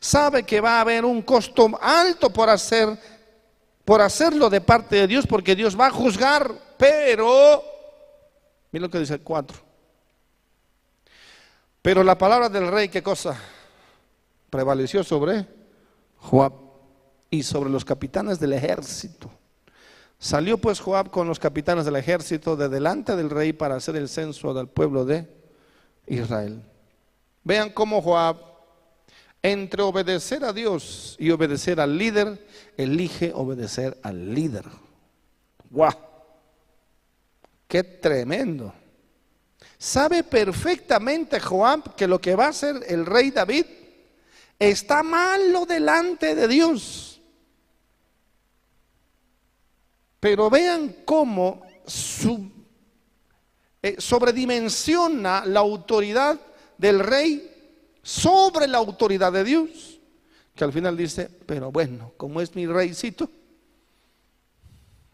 Sabe 0.00 0.44
que 0.44 0.60
va 0.60 0.78
a 0.78 0.80
haber 0.82 1.04
un 1.04 1.22
costo 1.22 1.68
alto 1.80 2.30
por 2.30 2.48
hacer 2.48 2.98
por 3.84 4.02
hacerlo 4.02 4.50
de 4.50 4.60
parte 4.60 4.96
de 4.96 5.06
Dios 5.06 5.26
porque 5.26 5.56
Dios 5.56 5.78
va 5.78 5.86
a 5.86 5.90
juzgar, 5.90 6.54
pero 6.76 7.64
mira 8.70 8.82
lo 8.82 8.90
que 8.90 8.98
dice 8.98 9.14
el 9.14 9.22
4. 9.22 9.56
Pero 11.80 12.04
la 12.04 12.18
palabra 12.18 12.50
del 12.50 12.70
rey, 12.70 12.90
¿qué 12.90 13.02
cosa? 13.02 13.40
Prevaleció 14.50 15.02
sobre 15.02 15.46
Joab 16.18 16.52
y 17.30 17.42
sobre 17.42 17.70
los 17.70 17.82
capitanes 17.82 18.38
del 18.38 18.52
ejército. 18.52 19.30
Salió 20.18 20.58
pues 20.58 20.80
Joab 20.80 21.10
con 21.10 21.26
los 21.26 21.38
capitanes 21.38 21.86
del 21.86 21.96
ejército 21.96 22.56
de 22.56 22.68
delante 22.68 23.16
del 23.16 23.30
rey 23.30 23.54
para 23.54 23.76
hacer 23.76 23.96
el 23.96 24.10
censo 24.10 24.52
del 24.52 24.68
pueblo 24.68 25.06
de 25.06 25.37
Israel. 26.08 26.62
Vean 27.44 27.70
cómo 27.70 28.02
Joab, 28.02 28.36
entre 29.42 29.82
obedecer 29.82 30.44
a 30.44 30.52
Dios 30.52 31.16
y 31.18 31.30
obedecer 31.30 31.80
al 31.80 31.96
líder, 31.96 32.46
elige 32.76 33.32
obedecer 33.34 33.98
al 34.02 34.34
líder. 34.34 34.64
¡Guau! 35.70 35.94
¡Qué 37.66 37.82
tremendo! 37.82 38.74
Sabe 39.78 40.24
perfectamente 40.24 41.38
Joab 41.38 41.94
que 41.94 42.08
lo 42.08 42.20
que 42.20 42.34
va 42.34 42.46
a 42.46 42.50
hacer 42.50 42.76
el 42.88 43.06
rey 43.06 43.30
David 43.30 43.64
está 44.58 45.02
malo 45.02 45.64
delante 45.66 46.34
de 46.34 46.48
Dios. 46.48 47.20
Pero 50.18 50.50
vean 50.50 50.96
cómo 51.04 51.62
su 51.86 52.57
eh, 53.82 53.96
sobredimensiona 53.98 55.44
la 55.44 55.60
autoridad 55.60 56.40
del 56.76 57.00
rey 57.00 57.50
sobre 58.02 58.66
la 58.66 58.78
autoridad 58.78 59.32
de 59.32 59.44
Dios, 59.44 60.00
que 60.54 60.64
al 60.64 60.72
final 60.72 60.96
dice, 60.96 61.30
pero 61.46 61.70
bueno, 61.70 62.12
como 62.16 62.40
es 62.40 62.54
mi 62.54 62.66
reycito, 62.66 63.30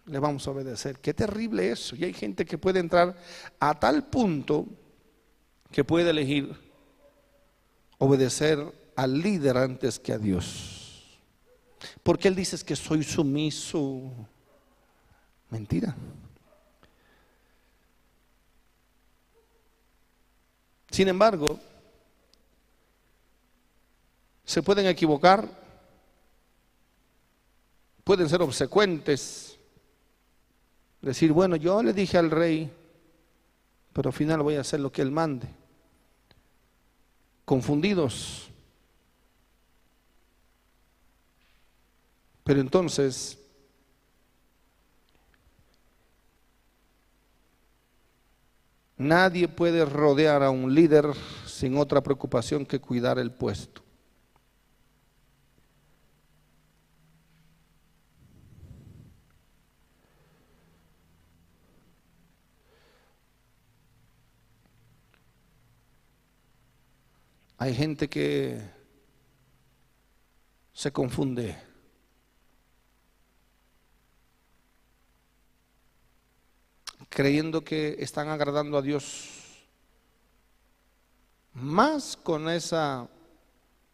le 0.07 0.19
vamos 0.19 0.47
a 0.47 0.51
obedecer. 0.51 0.99
Qué 0.99 1.15
terrible 1.15 1.71
eso. 1.71 1.97
Y 1.97 2.05
hay 2.05 2.13
gente 2.13 2.45
que 2.45 2.59
puede 2.59 2.81
entrar 2.81 3.17
a 3.59 3.79
tal 3.79 4.05
punto 4.05 4.67
que 5.71 5.83
puede 5.83 6.11
elegir 6.11 6.55
obedecer 7.99 8.59
al 8.97 9.19
líder 9.19 9.57
antes 9.57 9.99
que 9.99 10.13
a 10.13 10.19
Dios. 10.19 11.19
Porque 12.03 12.29
él 12.29 12.35
dice 12.35 12.57
que 12.65 12.77
soy 12.77 13.03
sumiso. 13.03 14.13
Mentira. 15.51 15.95
Sin 20.95 21.09
embargo, 21.09 21.59
se 24.45 24.63
pueden 24.63 24.87
equivocar, 24.87 25.49
pueden 28.05 28.29
ser 28.29 28.41
obsecuentes, 28.43 29.59
decir, 31.03 31.33
bueno, 31.33 31.57
yo 31.57 31.83
le 31.83 31.93
dije 31.93 32.17
al 32.17 32.31
rey, 32.31 32.71
pero 33.93 34.11
al 34.11 34.13
final 34.13 34.43
voy 34.43 34.55
a 34.55 34.61
hacer 34.61 34.79
lo 34.79 34.93
que 34.93 35.03
él 35.03 35.11
mande. 35.11 35.49
Confundidos. 37.45 38.49
Pero 42.45 42.61
entonces 42.61 43.37
Nadie 48.97 49.49
puede 49.49 49.85
rodear 49.85 50.43
a 50.43 50.51
un 50.51 50.75
líder 50.75 51.07
sin 51.47 51.77
otra 51.77 52.03
preocupación 52.03 52.65
que 52.65 52.81
cuidar 52.81 53.19
el 53.19 53.33
puesto. 53.33 53.83
Hay 67.59 67.75
gente 67.75 68.09
que 68.09 68.61
se 70.73 70.93
confunde. 70.93 71.74
Creyendo 77.15 77.63
que 77.63 77.97
están 78.01 78.29
agradando 78.29 78.77
a 78.77 78.83
Dios 78.83 79.31
más 81.53 82.17
con 82.17 82.49
esa 82.49 83.09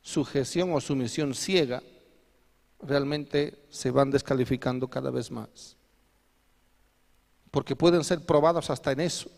sujeción 0.01 0.73
o 0.73 0.81
sumisión 0.81 1.35
ciega, 1.35 1.83
realmente 2.81 3.67
se 3.69 3.91
van 3.91 4.11
descalificando 4.11 4.89
cada 4.89 5.11
vez 5.11 5.31
más. 5.31 5.77
Porque 7.51 7.77
pueden 7.77 8.05
ser 8.05 8.25
probados 8.25 8.71
hasta 8.71 8.93
en 8.93 9.01
eso. 9.01 9.31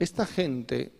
Esta 0.00 0.26
gente, 0.26 0.92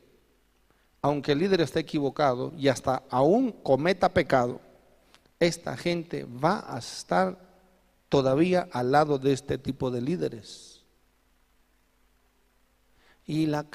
aunque 1.02 1.32
el 1.32 1.40
líder 1.40 1.62
esté 1.62 1.81
equivocado 1.81 2.52
y 2.56 2.69
hasta 2.69 3.02
aún 3.10 3.51
cometa 3.51 4.09
pecado, 4.09 4.60
esta 5.40 5.77
gente 5.77 6.24
va 6.24 6.65
a 6.73 6.78
estar 6.78 7.48
todavía 8.09 8.68
al 8.72 8.93
lado 8.93 9.18
de 9.18 9.32
este 9.32 9.59
tipo 9.59 9.90
de 9.90 10.01
líderes. 10.01 10.85
Y 13.26 13.47
la, 13.47 13.66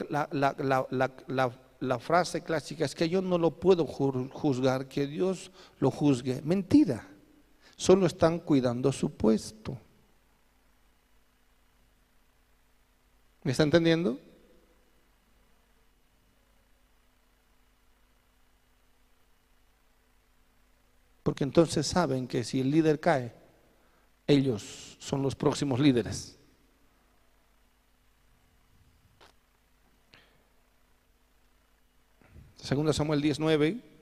la, 1.79 1.99
frase 1.99 2.41
clásica 2.41 2.85
es 2.85 2.95
que 2.95 3.07
yo 3.07 3.21
no 3.21 3.37
lo 3.37 3.59
puedo 3.59 3.85
juzgar, 3.85 4.87
que 4.87 5.05
Dios 5.05 5.51
lo 5.79 5.91
juzgue. 5.91 6.41
Mentira. 6.41 7.07
solo 7.75 8.07
están 8.07 8.39
cuidando 8.39 8.91
su 8.91 9.11
puesto. 9.11 9.77
¿Me 13.43 13.51
está 13.51 13.63
entendiendo? 13.63 14.19
Porque 21.21 21.43
entonces 21.43 21.85
saben 21.85 22.27
que 22.27 22.43
si 22.43 22.59
el 22.59 22.71
líder 22.71 22.99
cae, 22.99 23.42
ellos 24.27 24.97
son 24.99 25.21
los 25.21 25.35
próximos 25.35 25.79
líderes. 25.79 26.37
Segunda 32.57 32.93
Samuel 32.93 33.21
19. 33.21 33.92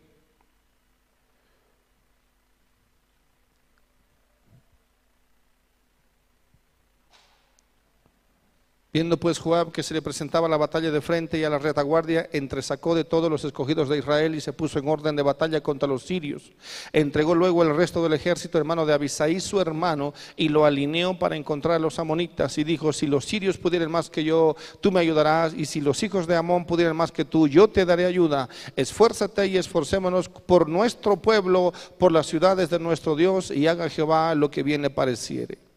Viendo 8.93 9.15
pues 9.15 9.39
Joab 9.39 9.71
que 9.71 9.83
se 9.83 9.93
le 9.93 10.01
presentaba 10.01 10.49
la 10.49 10.57
batalla 10.57 10.91
de 10.91 10.99
frente 10.99 11.39
y 11.39 11.45
a 11.45 11.49
la 11.49 11.59
retaguardia, 11.59 12.27
entresacó 12.33 12.93
de 12.93 13.05
todos 13.05 13.31
los 13.31 13.45
escogidos 13.45 13.87
de 13.87 13.99
Israel 13.99 14.35
y 14.35 14.41
se 14.41 14.51
puso 14.51 14.79
en 14.79 14.89
orden 14.89 15.15
de 15.15 15.23
batalla 15.23 15.61
contra 15.61 15.87
los 15.87 16.03
sirios. 16.03 16.51
Entregó 16.91 17.33
luego 17.33 17.63
el 17.63 17.73
resto 17.73 18.03
del 18.03 18.11
ejército 18.11 18.57
hermano 18.57 18.85
de 18.85 18.93
Abisaí, 18.93 19.39
su 19.39 19.61
hermano, 19.61 20.13
y 20.35 20.49
lo 20.49 20.65
alineó 20.65 21.17
para 21.17 21.37
encontrar 21.37 21.75
a 21.75 21.79
los 21.79 21.99
amonitas. 21.99 22.57
Y 22.57 22.65
dijo, 22.65 22.91
si 22.91 23.07
los 23.07 23.23
sirios 23.23 23.57
pudieran 23.57 23.89
más 23.89 24.09
que 24.09 24.25
yo, 24.25 24.57
tú 24.81 24.91
me 24.91 24.99
ayudarás, 24.99 25.53
y 25.53 25.67
si 25.67 25.79
los 25.79 26.03
hijos 26.03 26.27
de 26.27 26.35
Amón 26.35 26.65
pudieran 26.65 26.97
más 26.97 27.13
que 27.13 27.23
tú, 27.23 27.47
yo 27.47 27.69
te 27.69 27.85
daré 27.85 28.05
ayuda. 28.05 28.49
Esfuérzate 28.75 29.47
y 29.47 29.55
esforcémonos 29.55 30.27
por 30.27 30.67
nuestro 30.67 31.15
pueblo, 31.15 31.71
por 31.97 32.11
las 32.11 32.27
ciudades 32.27 32.69
de 32.69 32.79
nuestro 32.79 33.15
Dios, 33.15 33.51
y 33.51 33.67
haga 33.67 33.89
Jehová 33.89 34.35
lo 34.35 34.51
que 34.51 34.63
bien 34.63 34.81
le 34.81 34.89
pareciere. 34.89 35.70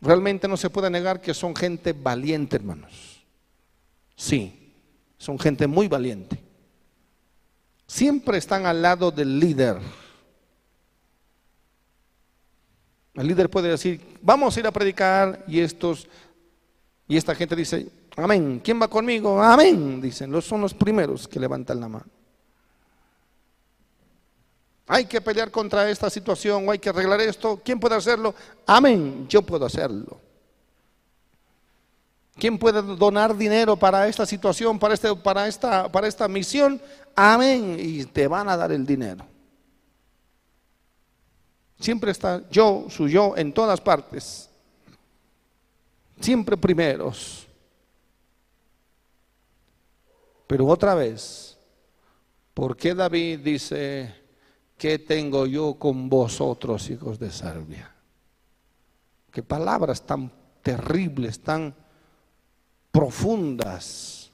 Realmente 0.00 0.46
no 0.46 0.56
se 0.56 0.70
puede 0.70 0.90
negar 0.90 1.20
que 1.20 1.34
son 1.34 1.54
gente 1.54 1.92
valiente, 1.92 2.56
hermanos. 2.56 3.24
Sí, 4.14 4.72
son 5.16 5.38
gente 5.38 5.66
muy 5.66 5.88
valiente. 5.88 6.42
Siempre 7.86 8.38
están 8.38 8.66
al 8.66 8.82
lado 8.82 9.10
del 9.10 9.40
líder. 9.40 9.78
El 13.14 13.26
líder 13.26 13.50
puede 13.50 13.70
decir, 13.70 14.00
vamos 14.22 14.56
a 14.56 14.60
ir 14.60 14.66
a 14.66 14.72
predicar 14.72 15.44
y 15.48 15.58
estos 15.60 16.06
y 17.08 17.16
esta 17.16 17.34
gente 17.34 17.56
dice, 17.56 17.88
amén. 18.16 18.60
¿Quién 18.62 18.80
va 18.80 18.86
conmigo? 18.86 19.42
Amén. 19.42 20.00
Dicen, 20.00 20.30
los 20.30 20.44
son 20.44 20.60
los 20.60 20.74
primeros 20.74 21.26
que 21.26 21.40
levantan 21.40 21.80
la 21.80 21.88
mano. 21.88 22.17
Hay 24.88 25.04
que 25.04 25.20
pelear 25.20 25.50
contra 25.50 25.88
esta 25.90 26.08
situación 26.08 26.66
o 26.66 26.72
hay 26.72 26.78
que 26.78 26.88
arreglar 26.88 27.20
esto. 27.20 27.60
¿Quién 27.62 27.78
puede 27.78 27.94
hacerlo? 27.94 28.34
Amén, 28.66 29.26
yo 29.28 29.42
puedo 29.42 29.66
hacerlo. 29.66 30.18
¿Quién 32.36 32.58
puede 32.58 32.80
donar 32.80 33.36
dinero 33.36 33.76
para 33.76 34.08
esta 34.08 34.24
situación, 34.24 34.78
para, 34.78 34.94
este, 34.94 35.14
para, 35.16 35.46
esta, 35.46 35.92
para 35.92 36.06
esta 36.06 36.26
misión? 36.26 36.80
Amén, 37.14 37.76
y 37.78 38.04
te 38.06 38.26
van 38.26 38.48
a 38.48 38.56
dar 38.56 38.72
el 38.72 38.86
dinero. 38.86 39.26
Siempre 41.78 42.10
está 42.10 42.48
yo, 42.48 42.86
su 42.88 43.08
yo, 43.08 43.36
en 43.36 43.52
todas 43.52 43.80
partes. 43.80 44.48
Siempre 46.20 46.56
primeros. 46.56 47.46
Pero 50.46 50.66
otra 50.66 50.94
vez, 50.94 51.58
¿por 52.54 52.76
qué 52.76 52.94
David 52.94 53.40
dice, 53.40 54.14
¿qué 54.78 55.00
tengo 55.00 55.46
yo 55.46 55.74
con 55.74 56.08
vosotros, 56.08 56.88
hijos 56.88 57.18
de 57.18 57.30
Serbia? 57.30 57.92
Qué 59.32 59.42
palabras 59.42 60.06
tan 60.06 60.32
terribles, 60.62 61.40
tan 61.40 61.74
profundas. 62.90 64.30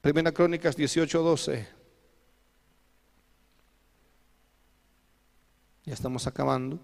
Primera 0.00 0.30
Crónicas 0.30 0.76
18, 0.76 1.22
12. 1.22 1.68
Ya 5.84 5.94
estamos 5.94 6.26
acabando. 6.26 6.78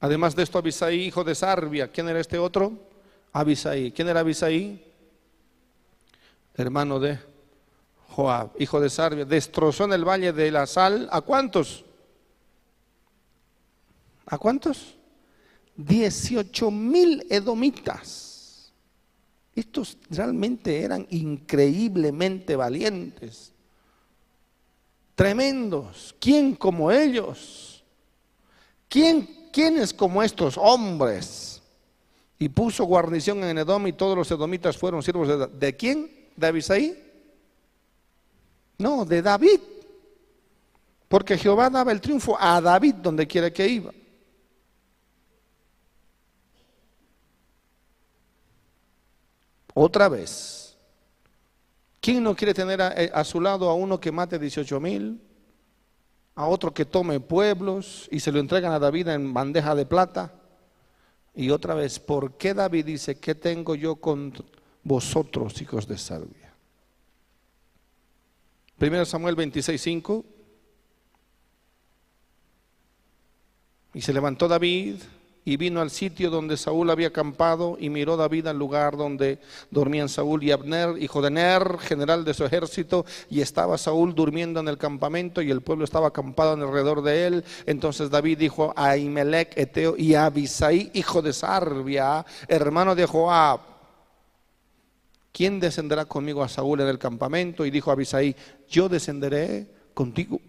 Además 0.00 0.34
de 0.34 0.42
esto, 0.44 0.58
Abisaí, 0.58 1.06
hijo 1.06 1.24
de 1.24 1.34
Sarbia, 1.34 1.90
¿quién 1.90 2.08
era 2.08 2.20
este 2.20 2.38
otro? 2.38 2.87
Abisaí. 3.32 3.92
¿Quién 3.92 4.08
era 4.08 4.20
Abisaí? 4.20 4.84
Hermano 6.54 6.98
de 6.98 7.18
Joab, 8.10 8.50
hijo 8.58 8.80
de 8.80 8.90
Sarbia. 8.90 9.24
Destrozó 9.24 9.84
en 9.84 9.92
el 9.92 10.04
valle 10.04 10.32
de 10.32 10.50
la 10.50 10.66
sal. 10.66 11.08
¿A 11.12 11.20
cuántos? 11.20 11.84
¿A 14.26 14.38
cuántos? 14.38 14.96
18 15.76 16.70
mil 16.70 17.26
edomitas. 17.30 18.72
Estos 19.54 19.96
realmente 20.10 20.82
eran 20.82 21.06
increíblemente 21.10 22.56
valientes. 22.56 23.52
Tremendos. 25.14 26.14
¿Quién 26.20 26.54
como 26.54 26.92
ellos? 26.92 27.82
¿Quién, 28.88 29.48
¿Quiénes 29.52 29.92
como 29.92 30.22
estos 30.22 30.56
hombres? 30.56 31.57
Y 32.38 32.48
puso 32.48 32.84
guarnición 32.84 33.42
en 33.42 33.58
Edom 33.58 33.86
y 33.86 33.92
todos 33.92 34.16
los 34.16 34.30
edomitas 34.30 34.76
fueron 34.76 35.02
siervos 35.02 35.28
de, 35.28 35.46
¿de 35.46 35.76
quién? 35.76 36.28
¿De 36.36 36.46
Abisaí? 36.46 37.04
No, 38.78 39.04
de 39.04 39.22
David. 39.22 39.60
Porque 41.08 41.36
Jehová 41.36 41.68
daba 41.68 41.90
el 41.90 42.00
triunfo 42.00 42.36
a 42.38 42.60
David 42.60 42.94
donde 42.96 43.26
quiera 43.26 43.50
que 43.50 43.66
iba. 43.66 43.92
Otra 49.74 50.08
vez. 50.08 50.76
¿Quién 52.00 52.22
no 52.22 52.36
quiere 52.36 52.54
tener 52.54 52.80
a, 52.80 52.88
a, 52.88 53.24
su 53.24 53.40
lado 53.40 53.68
a 53.68 53.74
uno 53.74 53.98
que 53.98 54.12
mate 54.12 54.38
18 54.38 54.78
mil? 54.78 55.20
A 56.36 56.46
otro 56.46 56.72
que 56.72 56.84
tome 56.84 57.18
pueblos 57.18 58.08
y 58.12 58.20
se 58.20 58.30
lo 58.30 58.38
entregan 58.38 58.72
a 58.72 58.78
David 58.78 59.08
en 59.08 59.34
bandeja 59.34 59.74
de 59.74 59.86
plata. 59.86 60.32
Y 61.34 61.50
otra 61.50 61.74
vez, 61.74 61.98
¿por 61.98 62.36
qué 62.36 62.54
David 62.54 62.84
dice, 62.84 63.18
¿qué 63.18 63.34
tengo 63.34 63.74
yo 63.74 63.96
con 63.96 64.32
vosotros, 64.82 65.60
hijos 65.62 65.86
de 65.86 65.98
Salvia? 65.98 66.52
Primero 68.78 69.04
Samuel 69.04 69.34
26, 69.34 69.80
5. 69.80 70.24
Y 73.94 74.00
se 74.00 74.12
levantó 74.12 74.46
David 74.46 74.96
y 75.48 75.56
vino 75.56 75.80
al 75.80 75.88
sitio 75.88 76.28
donde 76.28 76.58
Saúl 76.58 76.90
había 76.90 77.08
acampado 77.08 77.78
y 77.80 77.88
miró 77.88 78.18
David 78.18 78.48
al 78.48 78.58
lugar 78.58 78.98
donde 78.98 79.38
dormían 79.70 80.10
Saúl 80.10 80.42
y 80.44 80.50
Abner, 80.50 81.02
hijo 81.02 81.22
de 81.22 81.30
Ner, 81.30 81.78
general 81.78 82.22
de 82.22 82.34
su 82.34 82.44
ejército, 82.44 83.06
y 83.30 83.40
estaba 83.40 83.78
Saúl 83.78 84.14
durmiendo 84.14 84.60
en 84.60 84.68
el 84.68 84.76
campamento 84.76 85.40
y 85.40 85.50
el 85.50 85.62
pueblo 85.62 85.86
estaba 85.86 86.08
acampado 86.08 86.52
alrededor 86.52 87.00
de 87.00 87.26
él. 87.26 87.44
Entonces 87.64 88.10
David 88.10 88.36
dijo 88.36 88.74
a 88.76 88.98
Imelec, 88.98 89.56
Eteo 89.56 89.96
y 89.96 90.12
a 90.12 90.26
Abisai, 90.26 90.90
hijo 90.92 91.22
de 91.22 91.32
Sarbia, 91.32 92.26
hermano 92.46 92.94
de 92.94 93.06
Joab, 93.06 93.60
¿quién 95.32 95.60
descenderá 95.60 96.04
conmigo 96.04 96.42
a 96.42 96.48
Saúl 96.50 96.82
en 96.82 96.88
el 96.88 96.98
campamento? 96.98 97.64
Y 97.64 97.70
dijo 97.70 97.88
a 97.88 97.94
Abisai, 97.94 98.36
yo 98.68 98.90
descenderé 98.90 99.66
contigo. 99.94 100.42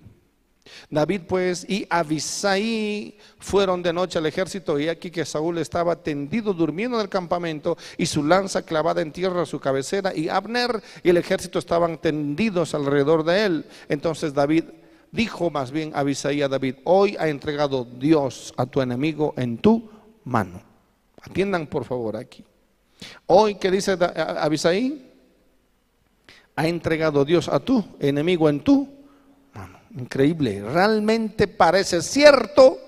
David 0.90 1.22
pues 1.28 1.66
y 1.70 1.86
Abisai 1.90 3.18
fueron 3.40 3.84
de 3.84 3.94
noche 3.94 4.18
al 4.18 4.26
ejército 4.26 4.80
y 4.80 4.90
aquí 4.90 5.12
que 5.12 5.26
Saúl 5.26 5.58
estaba 5.58 5.96
tendido 5.98 6.54
durmiendo 6.54 6.98
en 6.98 7.04
el 7.04 7.10
campamento 7.10 7.78
y 7.98 8.06
su 8.06 8.24
lanza 8.24 8.64
clavada 8.64 9.02
en 9.02 9.12
tierra 9.12 9.44
a 9.44 9.46
su 9.46 9.60
cabecera 9.60 10.16
y 10.16 10.30
Abner 10.30 10.82
y 11.04 11.10
el 11.10 11.18
ejército 11.18 11.60
estaban 11.60 11.98
tendidos 11.98 12.74
alrededor 12.74 13.24
de 13.24 13.46
él. 13.46 13.66
Entonces 13.88 14.34
David 14.34 14.66
dijo 15.12 15.50
más 15.50 15.72
bien 15.72 15.91
a 15.94 16.00
Abisai 16.00 16.41
a 16.41 16.48
David, 16.48 16.76
hoy 16.84 17.16
ha 17.20 17.28
entregado 17.28 17.86
Dios 17.86 18.54
a 18.58 18.66
tu 18.66 18.82
enemigo 18.82 19.34
en 19.38 19.58
tu 19.58 19.90
mano. 20.24 20.62
Atiendan 21.22 21.68
por 21.68 21.86
favor 21.86 22.16
aquí. 22.16 22.44
Hoy, 23.28 23.56
¿qué 23.56 23.72
dice 23.72 23.98
Abisai? 24.38 25.10
Ha 26.56 26.68
entregado 26.68 27.24
Dios 27.24 27.48
a 27.48 27.60
tu 27.60 27.84
enemigo 28.00 28.50
en 28.50 28.60
tu 28.60 28.99
Increíble. 29.98 30.61
Realmente 30.61 31.48
parece 31.48 32.02
cierto, 32.02 32.80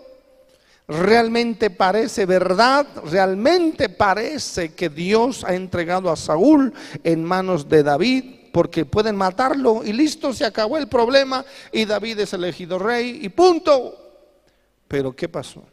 realmente 0.87 1.69
parece 1.69 2.25
verdad, 2.25 2.85
realmente 3.09 3.89
parece 3.89 4.73
que 4.73 4.89
Dios 4.89 5.43
ha 5.43 5.55
entregado 5.55 6.11
a 6.11 6.15
Saúl 6.15 6.73
en 7.03 7.23
manos 7.23 7.67
de 7.67 7.83
David 7.83 8.23
porque 8.51 8.85
pueden 8.85 9.15
matarlo 9.15 9.81
y 9.83 9.93
listo, 9.93 10.33
se 10.33 10.45
acabó 10.45 10.77
el 10.77 10.87
problema 10.87 11.43
y 11.71 11.85
David 11.85 12.19
es 12.19 12.33
elegido 12.33 12.77
rey 12.77 13.19
y 13.23 13.29
punto. 13.29 13.97
Pero 14.87 15.15
¿qué 15.15 15.29
pasó? 15.29 15.63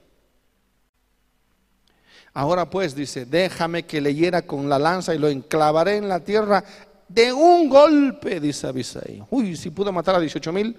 Ahora 2.33 2.71
pues 2.71 2.95
dice, 2.95 3.27
déjame 3.27 3.85
que 3.85 4.01
le 4.01 4.15
hiera 4.15 4.43
con 4.43 4.69
la 4.69 4.79
lanza 4.79 5.15
y 5.15 5.19
lo 5.19 5.29
enclavaré 5.29 5.97
en 5.97 6.09
la 6.09 6.21
tierra 6.21 6.65
de 7.09 7.33
un 7.33 7.69
golpe, 7.69 8.39
dice 8.39 8.67
Abisai. 8.67 9.25
Uy, 9.31 9.57
si 9.57 9.71
pudo 9.71 9.93
matar 9.93 10.15
a 10.15 10.21
18 10.21 10.53
mil, 10.53 10.77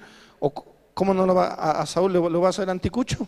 ¿cómo 0.94 1.14
no 1.14 1.26
lo 1.26 1.36
va 1.36 1.48
a, 1.54 1.86
Saúl 1.86 2.14
le, 2.14 2.20
va 2.20 2.48
a 2.48 2.50
hacer 2.50 2.70
anticucho? 2.70 3.28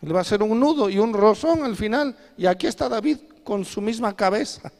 Le 0.00 0.12
va 0.12 0.20
a 0.20 0.22
hacer 0.22 0.42
un 0.42 0.58
nudo 0.58 0.88
y 0.88 0.98
un 0.98 1.12
rozón 1.12 1.64
al 1.64 1.76
final. 1.76 2.16
Y 2.36 2.46
aquí 2.46 2.66
está 2.66 2.88
David 2.88 3.18
con 3.44 3.64
su 3.64 3.80
misma 3.80 4.14
cabeza. 4.14 4.72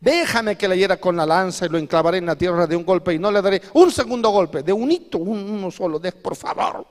Déjame 0.00 0.56
que 0.56 0.68
le 0.68 0.76
hiera 0.76 0.98
con 0.98 1.16
la 1.16 1.26
lanza 1.26 1.66
y 1.66 1.68
lo 1.68 1.78
enclavaré 1.78 2.18
en 2.18 2.26
la 2.26 2.36
tierra 2.36 2.66
de 2.66 2.76
un 2.76 2.84
golpe 2.84 3.14
y 3.14 3.18
no 3.18 3.30
le 3.30 3.40
daré 3.40 3.62
un 3.74 3.90
segundo 3.90 4.30
golpe, 4.30 4.62
de 4.62 4.72
un 4.72 4.90
hito, 4.90 5.18
uno 5.18 5.70
solo, 5.70 5.98
de, 5.98 6.12
por 6.12 6.36
favor. 6.36 6.86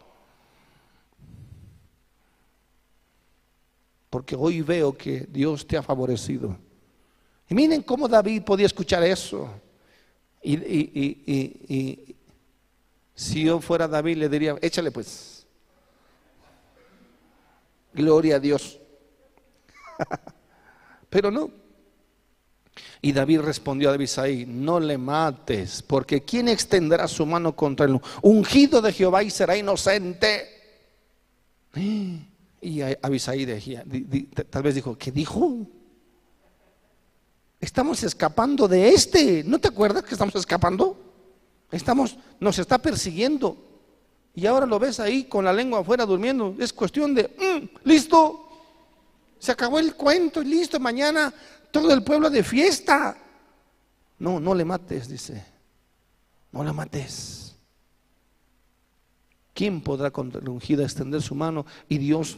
Porque 4.10 4.36
hoy 4.36 4.62
veo 4.62 4.98
que 4.98 5.28
Dios 5.30 5.68
te 5.68 5.78
ha 5.78 5.84
favorecido. 5.84 6.58
Y 7.50 7.54
miren 7.54 7.84
cómo 7.84 8.08
David 8.08 8.44
podía 8.44 8.66
escuchar 8.66 9.04
eso. 9.04 9.50
Y, 10.48 10.54
y 11.68 12.16
si 13.16 13.44
yo 13.44 13.62
fuera 13.62 13.88
David 13.88 14.18
le 14.18 14.30
diría, 14.30 14.56
échale 14.62 14.92
pues. 14.92 15.46
Gloria 17.94 18.36
a 18.36 18.40
Dios. 18.40 18.80
Pero 21.10 21.32
no. 21.32 21.50
Y 23.02 23.14
David 23.14 23.42
respondió 23.42 23.90
a 23.90 23.94
Abisai, 23.94 24.46
no 24.46 24.82
le 24.82 24.98
mates, 24.98 25.82
porque 25.82 26.24
¿quién 26.24 26.50
extenderá 26.50 27.08
su 27.08 27.26
mano 27.26 27.56
contra 27.56 27.86
el 27.86 28.00
ungido 28.22 28.82
de 28.82 28.92
Jehová 28.92 29.24
y 29.24 29.30
será 29.30 29.58
inocente? 29.58 30.50
Y 32.62 32.82
Abisai 32.82 33.46
decía, 33.46 33.84
tal 34.50 34.64
vez 34.64 34.74
dijo, 34.74 34.98
¿qué 34.98 35.12
dijo? 35.12 35.68
Estamos 37.66 38.04
escapando 38.04 38.68
de 38.68 38.90
este. 38.90 39.44
¿No 39.44 39.58
te 39.58 39.70
acuerdas 39.70 40.04
que 40.04 40.14
estamos 40.14 40.36
escapando? 40.36 40.96
Estamos, 41.72 42.16
nos 42.40 42.60
está 42.60 42.78
persiguiendo. 42.78 43.58
Y 44.36 44.46
ahora 44.46 44.68
lo 44.68 44.78
ves 44.78 45.00
ahí 45.00 45.24
con 45.24 45.44
la 45.44 45.52
lengua 45.52 45.80
afuera 45.80 46.06
durmiendo. 46.06 46.56
Es 46.60 46.72
cuestión 46.72 47.16
de, 47.16 47.24
mm, 47.24 47.88
listo, 47.90 48.48
se 49.40 49.52
acabó 49.52 49.80
el 49.80 49.96
cuento 49.96 50.44
y 50.44 50.46
listo, 50.46 50.80
mañana 50.80 51.34
todo 51.72 51.92
el 51.92 52.04
pueblo 52.04 52.30
de 52.30 52.44
fiesta. 52.44 53.18
No, 54.20 54.40
no 54.40 54.54
le 54.54 54.64
mates, 54.64 55.08
dice. 55.08 55.44
No 56.52 56.64
la 56.64 56.72
mates. 56.72 57.56
¿Quién 59.56 59.82
podrá 59.82 60.12
contra 60.12 60.40
la 60.40 60.52
ungida 60.52 60.84
extender 60.84 61.24
su 61.24 61.34
mano 61.34 61.66
y 61.90 61.98
Dios 61.98 62.38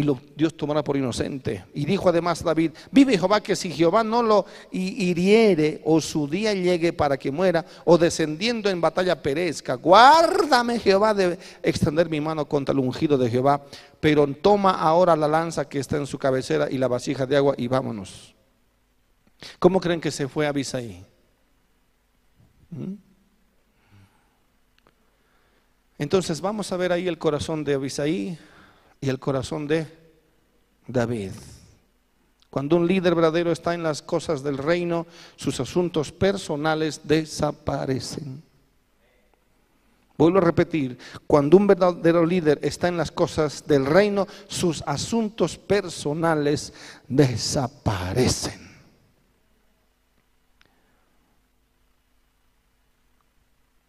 y 0.00 0.02
lo, 0.02 0.18
Dios 0.34 0.56
tomará 0.56 0.82
por 0.82 0.96
inocente? 0.96 1.64
Y 1.74 1.84
dijo 1.84 2.08
además 2.08 2.42
David, 2.42 2.72
vive 2.90 3.18
Jehová 3.18 3.42
que 3.42 3.54
si 3.54 3.70
Jehová 3.70 4.02
no 4.02 4.22
lo 4.22 4.46
hiriere 4.70 5.82
o 5.84 6.00
su 6.00 6.26
día 6.26 6.54
llegue 6.54 6.94
para 6.94 7.18
que 7.18 7.30
muera 7.30 7.66
o 7.84 7.98
descendiendo 7.98 8.70
en 8.70 8.80
batalla 8.80 9.20
perezca, 9.20 9.74
guárdame 9.74 10.78
Jehová 10.78 11.12
de 11.12 11.38
extender 11.62 12.08
mi 12.08 12.18
mano 12.18 12.46
contra 12.46 12.72
el 12.72 12.78
ungido 12.78 13.18
de 13.18 13.28
Jehová, 13.28 13.62
pero 14.00 14.26
toma 14.28 14.70
ahora 14.70 15.14
la 15.14 15.28
lanza 15.28 15.68
que 15.68 15.78
está 15.78 15.98
en 15.98 16.06
su 16.06 16.18
cabecera 16.18 16.68
y 16.70 16.78
la 16.78 16.88
vasija 16.88 17.26
de 17.26 17.36
agua 17.36 17.54
y 17.58 17.68
vámonos. 17.68 18.34
¿Cómo 19.58 19.80
creen 19.80 20.00
que 20.00 20.10
se 20.10 20.28
fue 20.28 20.46
Abisaí? 20.46 21.04
¿Mm? 22.70 22.94
Entonces 25.98 26.40
vamos 26.40 26.72
a 26.72 26.78
ver 26.78 26.92
ahí 26.92 27.06
el 27.06 27.18
corazón 27.18 27.64
de 27.64 27.74
Abisaí 27.74 28.38
y 29.00 29.08
el 29.08 29.18
corazón 29.18 29.66
de 29.66 29.86
David. 30.86 31.32
Cuando 32.50 32.76
un 32.76 32.86
líder 32.86 33.14
verdadero 33.14 33.52
está 33.52 33.74
en 33.74 33.82
las 33.82 34.02
cosas 34.02 34.42
del 34.42 34.58
reino, 34.58 35.06
sus 35.36 35.60
asuntos 35.60 36.10
personales 36.10 37.00
desaparecen. 37.04 38.42
Vuelvo 40.18 40.38
a 40.38 40.42
repetir, 40.42 40.98
cuando 41.26 41.56
un 41.56 41.66
verdadero 41.66 42.26
líder 42.26 42.58
está 42.62 42.88
en 42.88 42.96
las 42.96 43.10
cosas 43.10 43.66
del 43.66 43.86
reino, 43.86 44.26
sus 44.48 44.82
asuntos 44.86 45.56
personales 45.56 46.74
desaparecen. 47.08 48.70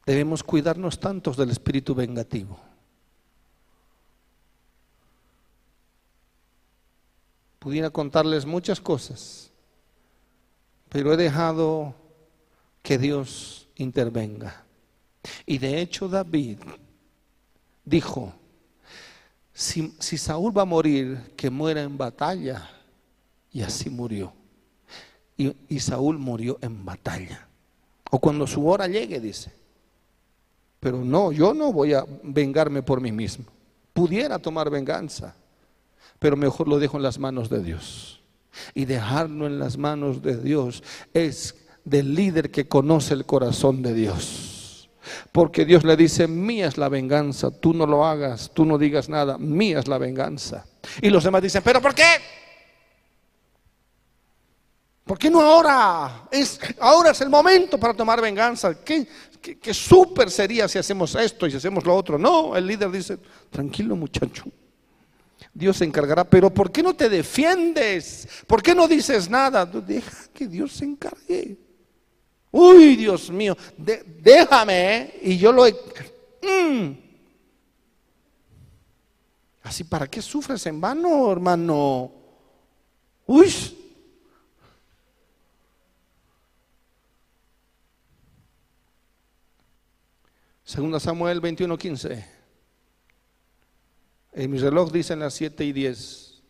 debemos 0.05 0.43
cuidarnos 0.43 0.99
tantos 0.99 1.37
del 1.37 1.51
espíritu 1.51 1.95
vengativo. 1.95 2.59
Pudiera 7.61 7.91
contarles 7.91 8.47
muchas 8.47 8.81
cosas, 8.81 9.51
pero 10.89 11.13
he 11.13 11.17
dejado 11.17 11.93
que 12.81 12.97
Dios 12.97 13.69
intervenga. 13.75 14.65
Y 15.45 15.59
de 15.59 15.79
hecho 15.79 16.07
David 16.07 16.57
dijo, 17.85 18.33
si, 19.53 19.91
Saúl 20.17 20.57
va 20.57 20.63
a 20.63 20.65
morir, 20.65 21.33
que 21.37 21.51
muera 21.51 21.83
en 21.83 21.99
batalla. 21.99 22.67
Y 23.51 23.61
así 23.61 23.91
murió. 23.91 24.33
Y, 25.37 25.55
y 25.69 25.79
Saúl 25.79 26.17
murió 26.17 26.57
en 26.61 26.83
batalla. 26.83 27.47
O 28.09 28.17
cuando 28.17 28.47
su 28.47 28.67
hora 28.67 28.87
llegue, 28.87 29.19
dice. 29.19 29.51
Pero 30.79 31.05
no, 31.05 31.31
yo 31.31 31.53
no 31.53 31.71
voy 31.71 31.93
a 31.93 32.03
vengarme 32.23 32.81
por 32.81 33.01
mí 33.01 33.11
mismo. 33.11 33.45
Pudiera 33.93 34.39
tomar 34.39 34.71
venganza, 34.71 35.35
pero 36.21 36.37
mejor 36.37 36.67
lo 36.67 36.77
dejo 36.77 36.97
en 36.97 37.03
las 37.03 37.17
manos 37.17 37.49
de 37.49 37.63
Dios. 37.63 38.21
Y 38.75 38.85
dejarlo 38.85 39.47
en 39.47 39.57
las 39.57 39.79
manos 39.79 40.21
de 40.21 40.37
Dios 40.37 40.83
es 41.15 41.55
del 41.83 42.13
líder 42.13 42.51
que 42.51 42.67
conoce 42.67 43.15
el 43.15 43.25
corazón 43.25 43.81
de 43.81 43.95
Dios. 43.95 44.87
Porque 45.31 45.65
Dios 45.65 45.83
le 45.83 45.97
dice, 45.97 46.27
mía 46.27 46.67
es 46.67 46.77
la 46.77 46.89
venganza, 46.89 47.49
tú 47.49 47.73
no 47.73 47.87
lo 47.87 48.05
hagas, 48.05 48.51
tú 48.53 48.65
no 48.65 48.77
digas 48.77 49.09
nada, 49.09 49.39
mía 49.39 49.79
es 49.79 49.87
la 49.87 49.97
venganza. 49.97 50.63
Y 51.01 51.09
los 51.09 51.23
demás 51.23 51.41
dicen, 51.41 51.63
pero 51.65 51.81
¿por 51.81 51.95
qué? 51.95 52.03
¿Por 55.03 55.17
qué 55.17 55.31
no 55.31 55.41
ahora? 55.41 56.27
Es, 56.29 56.59
ahora 56.81 57.09
es 57.09 57.21
el 57.21 57.31
momento 57.31 57.79
para 57.79 57.95
tomar 57.95 58.21
venganza. 58.21 58.83
¿Qué, 58.83 59.07
qué, 59.59 59.73
súper 59.73 60.29
sería 60.29 60.67
si 60.67 60.77
hacemos 60.77 61.15
esto 61.15 61.47
y 61.47 61.51
si 61.51 61.57
hacemos 61.57 61.83
lo 61.83 61.95
otro. 61.95 62.19
No, 62.19 62.55
el 62.55 62.67
líder 62.67 62.91
dice, 62.91 63.17
tranquilo 63.49 63.95
muchacho, 63.95 64.43
Dios 65.53 65.77
se 65.77 65.85
encargará, 65.85 66.23
pero 66.23 66.49
¿por 66.49 66.71
qué 66.71 66.83
no 66.83 66.93
te 66.95 67.09
defiendes? 67.09 68.27
¿Por 68.47 68.61
qué 68.61 68.73
no 68.73 68.87
dices 68.87 69.29
nada? 69.29 69.65
Deja 69.65 70.27
que 70.33 70.47
Dios 70.47 70.73
se 70.73 70.85
encargue. 70.85 71.57
Uy, 72.51 72.95
Dios 72.95 73.29
mío, 73.29 73.57
déjame 73.77 74.97
¿eh? 74.97 75.19
y 75.23 75.37
yo 75.37 75.51
lo... 75.51 75.65
Mm. 75.65 76.97
Así, 79.63 79.83
¿para 79.83 80.07
qué 80.07 80.21
sufres 80.21 80.65
en 80.65 80.81
vano, 80.81 81.31
hermano? 81.31 82.11
Uy, 83.25 83.53
Segunda 90.71 91.01
Samuel 91.01 91.41
21:15. 91.41 92.40
En 94.33 94.49
mi 94.49 94.57
reloj 94.57 94.91
dicen 94.91 95.19
las 95.19 95.33
7 95.33 95.65
y 95.65 95.73
10. 95.73 96.41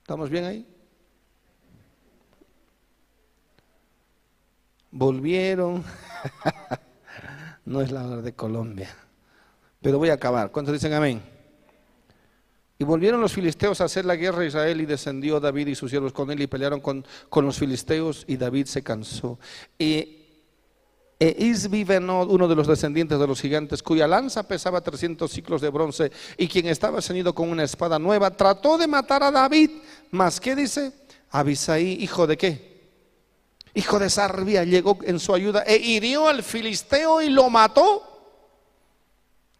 ¿Estamos 0.00 0.30
bien 0.30 0.44
ahí? 0.44 0.66
Volvieron. 4.90 5.84
no 7.64 7.82
es 7.82 7.92
la 7.92 8.06
hora 8.06 8.22
de 8.22 8.32
Colombia. 8.32 8.88
Pero 9.82 9.98
voy 9.98 10.08
a 10.08 10.14
acabar. 10.14 10.50
¿Cuántos 10.50 10.72
dicen 10.72 10.92
amén? 10.94 11.22
Y 12.78 12.84
volvieron 12.84 13.20
los 13.20 13.34
filisteos 13.34 13.82
a 13.82 13.84
hacer 13.84 14.06
la 14.06 14.16
guerra 14.16 14.40
a 14.40 14.46
Israel 14.46 14.80
y 14.80 14.86
descendió 14.86 15.38
David 15.38 15.66
y 15.68 15.74
sus 15.74 15.90
siervos 15.90 16.14
con 16.14 16.30
él 16.30 16.40
y 16.40 16.46
pelearon 16.46 16.80
con, 16.80 17.04
con 17.28 17.44
los 17.44 17.58
filisteos 17.58 18.24
y 18.26 18.38
David 18.38 18.64
se 18.64 18.82
cansó. 18.82 19.38
Y 19.78 20.19
e 21.22 21.36
Isbi 21.38 21.86
uno 21.86 22.48
de 22.48 22.56
los 22.56 22.66
descendientes 22.66 23.18
de 23.18 23.26
los 23.26 23.42
gigantes, 23.42 23.82
cuya 23.82 24.08
lanza 24.08 24.42
pesaba 24.42 24.80
300 24.80 25.30
ciclos 25.30 25.60
de 25.60 25.68
bronce 25.68 26.10
y 26.38 26.48
quien 26.48 26.66
estaba 26.66 27.02
ceñido 27.02 27.34
con 27.34 27.50
una 27.50 27.62
espada 27.62 27.98
nueva, 27.98 28.30
trató 28.30 28.78
de 28.78 28.86
matar 28.86 29.22
a 29.22 29.30
David. 29.30 29.70
Mas, 30.10 30.40
¿qué 30.40 30.56
dice? 30.56 30.92
Abisaí, 31.30 31.98
hijo 32.00 32.26
de 32.26 32.38
qué? 32.38 32.70
Hijo 33.74 33.98
de 33.98 34.08
Sarbia, 34.08 34.64
llegó 34.64 34.96
en 35.02 35.20
su 35.20 35.34
ayuda 35.34 35.62
e 35.66 35.76
hirió 35.76 36.26
al 36.26 36.42
filisteo 36.42 37.20
y 37.20 37.28
lo 37.28 37.50
mató. 37.50 38.06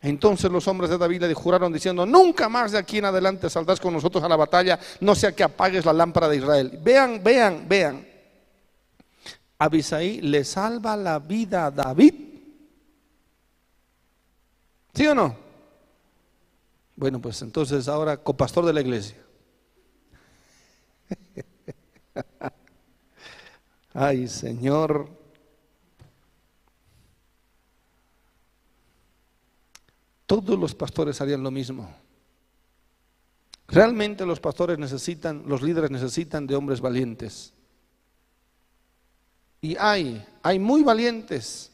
Entonces 0.01 0.51
los 0.51 0.67
hombres 0.67 0.89
de 0.89 0.97
David 0.97 1.25
le 1.25 1.35
juraron 1.35 1.71
diciendo, 1.71 2.07
nunca 2.07 2.49
más 2.49 2.73
de 2.73 2.79
aquí 2.79 2.99
en 2.99 3.05
adelante 3.05 3.51
saldrás 3.51 3.79
con 3.79 3.93
nosotros 3.93 4.25
a 4.25 4.29
la 4.31 4.37
batalla, 4.37 4.79
no 5.01 5.15
sea 5.15 5.33
que 5.33 5.43
apagues 5.43 5.85
la 5.85 5.93
lámpara 5.93 6.27
de 6.27 6.39
Israel. 6.39 6.79
Vean, 6.83 7.23
vean, 7.23 7.67
vean. 7.69 8.10
Abisaí 9.61 10.23
le 10.23 10.43
salva 10.43 10.97
la 10.97 11.19
vida 11.19 11.67
a 11.67 11.71
David. 11.71 12.15
¿Sí 14.95 15.07
o 15.07 15.15
no? 15.15 15.37
Bueno, 16.97 17.21
pues 17.21 17.43
entonces 17.43 17.87
ahora 17.87 18.17
copastor 18.17 18.65
de 18.65 18.73
la 18.73 18.81
iglesia. 18.81 19.19
Ay, 23.93 24.29
Señor. 24.29 25.11
Todos 30.25 30.59
los 30.59 30.75
pastores 30.75 31.21
harían 31.21 31.43
lo 31.43 31.51
mismo. 31.51 31.95
Realmente 33.69 34.25
los 34.25 34.41
pastores 34.41 34.79
necesitan, 34.79 35.43
los 35.47 35.61
líderes 35.61 35.91
necesitan 35.91 36.47
de 36.47 36.57
hombres 36.57 36.81
valientes. 36.81 37.53
Y 39.61 39.77
hay, 39.79 40.25
hay 40.43 40.59
muy 40.59 40.83
valientes, 40.83 41.71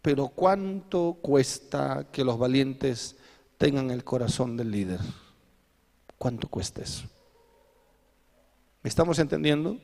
pero 0.00 0.28
¿cuánto 0.28 1.18
cuesta 1.20 2.06
que 2.12 2.24
los 2.24 2.38
valientes 2.38 3.16
tengan 3.58 3.90
el 3.90 4.04
corazón 4.04 4.56
del 4.56 4.70
líder? 4.70 5.00
¿Cuánto 6.18 6.48
cuesta 6.48 6.82
eso? 6.82 7.04
¿Me 8.82 8.88
estamos 8.88 9.18
entendiendo? 9.18 9.78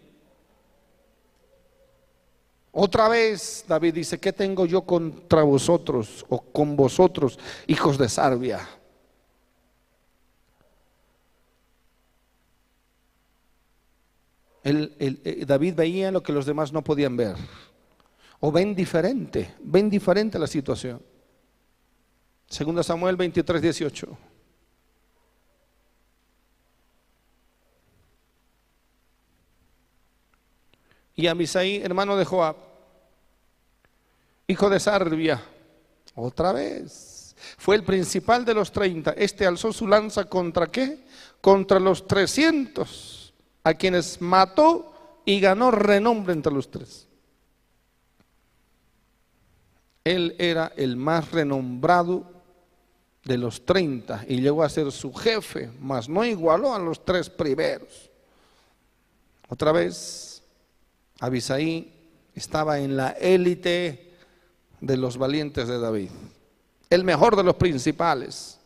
Otra 2.73 3.09
vez 3.09 3.65
David 3.67 3.95
dice, 3.95 4.21
¿qué 4.21 4.33
tengo 4.33 4.65
yo 4.65 4.83
contra 4.83 5.43
vosotros 5.43 6.25
o 6.29 6.41
con 6.41 6.77
vosotros, 6.77 7.39
hijos 7.67 7.99
de 7.99 8.09
Sarbia? 8.09 8.69
Eh, 14.63 15.45
David 15.47 15.75
veía 15.75 16.11
lo 16.11 16.23
que 16.23 16.33
los 16.33 16.45
demás 16.45 16.73
no 16.73 16.83
podían 16.83 17.17
ver. 17.17 17.37
O 18.41 18.53
ven 18.53 18.75
diferente, 18.75 19.55
ven 19.61 19.89
diferente 19.89 20.39
la 20.39 20.47
situación. 20.47 21.03
Segunda 22.47 22.83
Samuel 22.83 23.17
23, 23.17 23.63
18. 23.63 24.19
Y 31.17 31.27
Amisai, 31.27 31.83
hermano 31.83 32.17
de 32.17 32.25
Joab, 32.25 32.57
hijo 34.47 34.71
de 34.71 34.81
Sarbia, 34.81 35.43
otra 36.15 36.53
vez, 36.53 37.37
fue 37.59 37.77
el 37.77 37.85
principal 37.85 38.45
de 38.45 38.55
los 38.55 38.73
30. 38.73 39.13
Este 39.13 39.47
alzó 39.47 39.73
su 39.73 39.87
lanza 39.87 40.25
contra 40.25 40.67
qué? 40.67 41.05
Contra 41.43 41.79
los 41.79 42.07
300 42.07 43.20
a 43.65 43.75
quienes 43.75 44.21
mató 44.21 45.21
y 45.25 45.41
ganó 45.41 45.71
renombre 45.71 46.33
entre 46.33 46.53
los 46.53 46.71
tres. 46.71 47.07
Él 50.05 50.35
era 50.39 50.73
el 50.77 50.97
más 50.97 51.31
renombrado 51.31 52.25
de 53.25 53.37
los 53.37 53.65
30 53.67 54.25
y 54.29 54.41
llegó 54.41 54.63
a 54.63 54.69
ser 54.69 54.91
su 54.93 55.13
jefe, 55.13 55.71
mas 55.79 56.09
no 56.09 56.25
igualó 56.25 56.75
a 56.75 56.79
los 56.79 57.05
tres 57.05 57.29
primeros. 57.29 58.11
Otra 59.49 59.73
vez, 59.73 60.43
Abisaí 61.19 61.93
estaba 62.35 62.79
en 62.79 62.97
la 62.97 63.11
élite 63.11 64.15
de 64.81 64.97
los 64.97 65.19
valientes 65.19 65.69
de 65.69 65.79
David, 65.79 66.11
el 66.89 67.05
mejor 67.05 67.37
de 67.37 67.45
los 67.45 67.57
principales. 67.57 68.59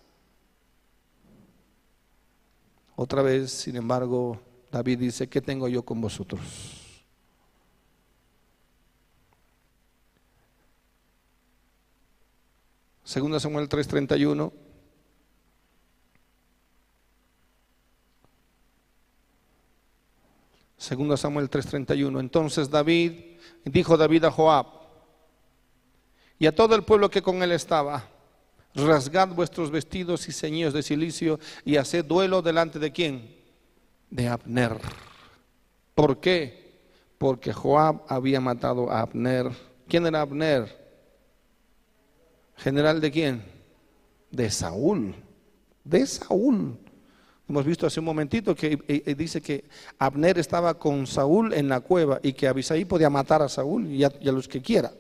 Otra 2.97 3.23
vez, 3.23 3.51
sin 3.51 3.75
embargo, 3.77 4.41
David 4.75 4.99
dice, 4.99 5.29
¿qué 5.29 5.41
tengo 5.41 5.69
yo 5.69 5.85
con 5.85 6.01
vosotros? 6.01 6.41
Segunda 13.05 13.39
Samuel 13.39 13.69
3:31. 13.69 14.53
Segunda 20.77 21.17
Samuel 21.17 21.49
3:31. 21.49 22.19
Entonces 22.19 22.69
David, 22.69 23.13
dijo 23.65 23.97
David 23.97 24.25
a 24.25 24.33
Joab 24.33 24.67
y 26.37 26.47
a 26.47 26.53
todo 26.53 26.75
el 26.75 26.83
pueblo 26.83 27.09
que 27.09 27.23
con 27.23 27.41
él 27.45 27.53
estaba, 27.53 28.09
rasgad 28.75 29.29
vuestros 29.29 29.71
vestidos 29.71 30.29
y 30.29 30.33
ceñidos 30.33 30.75
de 30.75 30.83
silicio 30.83 31.39
y 31.65 31.77
haced 31.77 32.05
duelo 32.05 32.43
delante 32.43 32.81
de 32.81 32.91
quién? 32.91 33.44
De 34.15 34.29
Abner. 34.29 34.79
¿Por 35.93 36.21
qué? 36.21 36.73
Porque 37.19 37.53
Joab 37.53 38.03
había 38.09 38.41
matado 38.41 38.91
a 38.91 39.01
Abner. 39.01 39.51
¿Quién 39.89 40.07
era 40.07 40.21
Abner? 40.21 40.73
¿General 42.57 43.01
de 43.01 43.11
quién? 43.11 43.45
De 44.31 44.51
Saúl. 44.51 45.17
De 45.83 46.07
Saúl. 46.07 46.79
Hemos 47.49 47.65
visto 47.65 47.89
hace 47.89 47.99
un 47.99 48.07
momentito 48.07 48.55
que 48.55 48.79
eh, 48.87 49.03
eh, 49.05 49.15
dice 49.17 49.43
que 49.43 49.65
Abner 49.99 50.39
estaba 50.39 50.79
con 50.79 51.09
Saúl 51.09 51.53
en 51.53 51.69
la 51.69 51.81
cueva 51.81 52.21
y 52.23 52.35
que 52.35 52.47
Abisaí 52.47 52.85
podía 52.85 53.11
matar 53.11 53.43
a 53.43 53.49
Saúl 53.49 53.87
y 53.87 54.05
a, 54.05 54.13
y 54.21 54.29
a 54.29 54.33
los 54.33 54.47
que 54.47 54.63
quiera. 54.63 54.93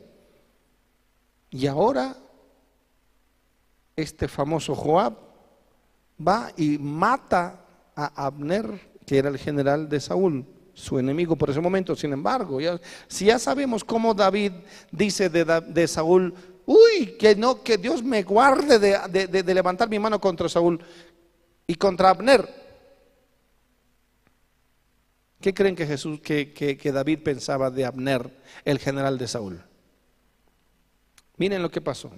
Y 1.50 1.68
ahora 1.68 2.16
este 3.94 4.26
famoso 4.26 4.74
Joab 4.74 5.14
va 6.20 6.50
y 6.56 6.78
mata 6.78 7.60
a 7.94 8.26
Abner 8.26 8.93
que 9.06 9.18
era 9.18 9.28
el 9.28 9.38
general 9.38 9.88
de 9.88 10.00
Saúl, 10.00 10.44
su 10.72 10.98
enemigo 10.98 11.36
por 11.36 11.50
ese 11.50 11.60
momento. 11.60 11.94
Sin 11.94 12.12
embargo, 12.12 12.58
si 13.08 13.26
ya 13.26 13.38
sabemos 13.38 13.84
cómo 13.84 14.14
David 14.14 14.52
dice 14.90 15.28
de, 15.28 15.88
Saúl, 15.88 16.34
uy, 16.66 17.16
que 17.18 17.36
no, 17.36 17.62
que 17.62 17.78
Dios 17.78 18.02
me 18.02 18.22
guarde 18.22 18.78
de, 18.78 19.54
levantar 19.54 19.88
mi 19.88 19.98
mano 19.98 20.20
contra 20.20 20.48
Saúl 20.48 20.80
y 21.66 21.74
contra 21.74 22.10
Abner. 22.10 22.64
¿Qué 25.40 25.52
creen 25.52 25.76
que 25.76 25.86
Jesús, 25.86 26.20
que 26.20 26.90
David 26.92 27.20
pensaba 27.22 27.70
de 27.70 27.84
Abner, 27.84 28.30
el 28.64 28.78
general 28.78 29.18
de 29.18 29.28
Saúl? 29.28 29.62
Miren 31.36 31.62
lo 31.62 31.70
que 31.70 31.80
pasó. 31.80 32.10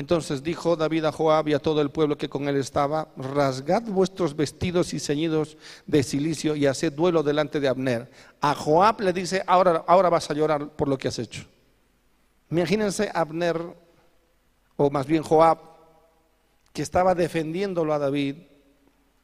Entonces 0.00 0.42
dijo 0.42 0.76
David 0.76 1.04
a 1.04 1.12
Joab 1.12 1.48
y 1.48 1.52
a 1.52 1.58
todo 1.58 1.82
el 1.82 1.90
pueblo 1.90 2.16
que 2.16 2.30
con 2.30 2.48
él 2.48 2.56
estaba, 2.56 3.08
rasgad 3.18 3.82
vuestros 3.82 4.34
vestidos 4.34 4.94
y 4.94 4.98
ceñidos 4.98 5.58
de 5.86 6.02
silicio 6.02 6.56
y 6.56 6.64
haced 6.64 6.94
duelo 6.94 7.22
delante 7.22 7.60
de 7.60 7.68
Abner. 7.68 8.10
A 8.40 8.54
Joab 8.54 9.02
le 9.02 9.12
dice, 9.12 9.44
ahora, 9.46 9.84
ahora 9.86 10.08
vas 10.08 10.30
a 10.30 10.32
llorar 10.32 10.70
por 10.70 10.88
lo 10.88 10.96
que 10.96 11.08
has 11.08 11.18
hecho. 11.18 11.44
Imagínense 12.50 13.10
Abner, 13.12 13.60
o 14.78 14.88
más 14.88 15.06
bien 15.06 15.22
Joab, 15.22 15.58
que 16.72 16.80
estaba 16.80 17.14
defendiéndolo 17.14 17.92
a 17.92 17.98
David, 17.98 18.36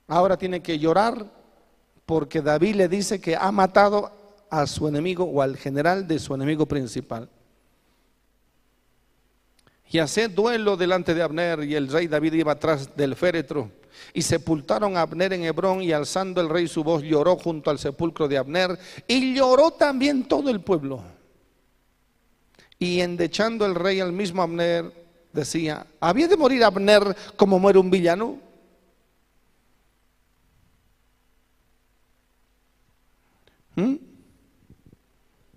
ahora 0.07 0.37
tiene 0.37 0.61
que 0.61 0.79
llorar 0.79 1.25
porque 2.05 2.43
David 2.43 2.75
le 2.75 2.89
dice 2.89 3.19
que 3.19 3.35
ha 3.35 3.51
matado 3.51 4.13
a 4.51 4.67
su 4.67 4.87
enemigo 4.87 5.25
o 5.25 5.41
al 5.41 5.57
general 5.57 6.07
de 6.07 6.19
su 6.19 6.35
enemigo 6.35 6.67
principal. 6.67 7.31
Y 9.91 9.99
haced 9.99 10.31
duelo 10.31 10.77
delante 10.77 11.15
de 11.15 11.23
Abner, 11.23 11.63
y 11.65 11.75
el 11.75 11.89
rey 11.89 12.09
David 12.09 12.35
iba 12.35 12.53
atrás 12.53 12.97
del 12.97 13.15
féretro. 13.15 13.71
Y 14.13 14.23
sepultaron 14.23 14.97
a 14.97 15.03
Abner 15.03 15.33
en 15.33 15.45
Hebrón, 15.45 15.83
y 15.83 15.93
alzando 15.93 16.41
el 16.41 16.49
rey 16.49 16.69
su 16.69 16.83
voz, 16.83 17.03
lloró 17.03 17.37
junto 17.37 17.71
al 17.71 17.79
sepulcro 17.79 18.29
de 18.29 18.39
Abner, 18.39 18.79
y 19.07 19.35
lloró 19.35 19.71
también 19.71 20.25
todo 20.25 20.51
el 20.51 20.61
pueblo. 20.61 21.03
Y 22.79 23.01
endechando 23.01 23.65
el 23.65 23.75
rey 23.75 24.01
al 24.01 24.13
mismo 24.13 24.43
Abner, 24.43 24.93
decía, 25.33 25.87
¿había 26.01 26.29
de 26.29 26.37
morir 26.37 26.65
Abner 26.65 27.17
como 27.37 27.59
muere 27.59 27.79
un 27.79 27.91
villano? 27.91 28.39
¿Mm? 33.77 33.97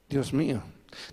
Dios 0.09 0.33
mío. 0.33 0.61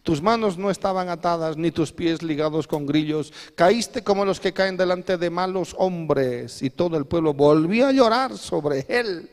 Tus 0.02 0.22
manos 0.22 0.58
no 0.58 0.70
estaban 0.70 1.08
atadas, 1.08 1.56
ni 1.56 1.70
tus 1.70 1.92
pies 1.92 2.22
ligados 2.22 2.66
con 2.66 2.86
grillos. 2.86 3.32
Caíste 3.54 4.02
como 4.02 4.24
los 4.24 4.40
que 4.40 4.52
caen 4.52 4.76
delante 4.76 5.16
de 5.16 5.30
malos 5.30 5.74
hombres. 5.78 6.62
Y 6.62 6.70
todo 6.70 6.96
el 6.96 7.06
pueblo 7.06 7.34
volvió 7.34 7.86
a 7.86 7.92
llorar 7.92 8.36
sobre 8.36 8.86
él. 8.88 9.30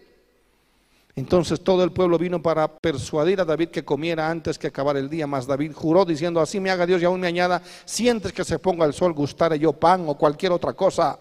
Entonces 1.15 1.63
todo 1.63 1.83
el 1.83 1.91
pueblo 1.91 2.17
vino 2.17 2.41
para 2.41 2.67
persuadir 2.67 3.39
a 3.39 3.45
David 3.45 3.69
que 3.69 3.85
comiera 3.85 4.29
antes 4.29 4.57
que 4.57 4.67
acabar 4.67 4.97
el 4.97 5.09
día. 5.09 5.27
Mas 5.27 5.45
David 5.45 5.73
juró 5.73 6.05
diciendo, 6.05 6.39
así 6.39 6.59
me 6.59 6.71
haga 6.71 6.85
Dios 6.85 7.01
y 7.01 7.05
aún 7.05 7.19
me 7.19 7.27
añada, 7.27 7.61
sientes 7.85 8.33
que 8.33 8.43
se 8.43 8.57
ponga 8.57 8.85
el 8.85 8.93
sol, 8.93 9.13
gustaré 9.13 9.59
yo 9.59 9.73
pan 9.73 10.05
o 10.07 10.15
cualquier 10.15 10.51
otra 10.51 10.73
cosa. 10.73 11.19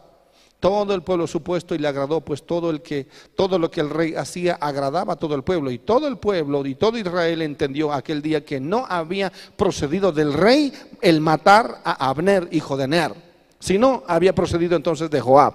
Todo 0.62 0.94
el 0.94 1.02
pueblo 1.02 1.26
supuesto 1.26 1.74
y 1.74 1.78
le 1.78 1.88
agradó, 1.88 2.20
pues 2.20 2.46
todo 2.46 2.70
el 2.70 2.82
que 2.82 3.08
todo 3.34 3.58
lo 3.58 3.68
que 3.68 3.80
el 3.80 3.90
rey 3.90 4.14
hacía 4.14 4.54
agradaba 4.54 5.14
a 5.14 5.16
todo 5.16 5.34
el 5.34 5.42
pueblo. 5.42 5.72
Y 5.72 5.78
todo 5.78 6.06
el 6.06 6.18
pueblo 6.18 6.64
y 6.64 6.76
todo 6.76 6.96
Israel 6.96 7.42
entendió 7.42 7.92
aquel 7.92 8.22
día 8.22 8.44
que 8.44 8.60
no 8.60 8.86
había 8.88 9.32
procedido 9.56 10.12
del 10.12 10.32
rey 10.32 10.72
el 11.00 11.20
matar 11.20 11.80
a 11.82 12.08
Abner 12.08 12.48
hijo 12.52 12.76
de 12.76 12.86
Ner, 12.86 13.12
sino 13.58 14.04
había 14.06 14.36
procedido 14.36 14.76
entonces 14.76 15.10
de 15.10 15.20
Joab, 15.20 15.54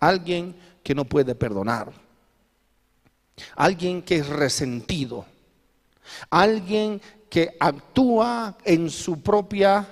alguien 0.00 0.56
que 0.82 0.96
no 0.96 1.04
puede 1.04 1.36
perdonar, 1.36 1.92
alguien 3.54 4.02
que 4.02 4.16
es 4.16 4.28
resentido, 4.28 5.26
alguien 6.28 7.00
que 7.30 7.56
actúa 7.60 8.58
en 8.64 8.90
su 8.90 9.22
propia 9.22 9.86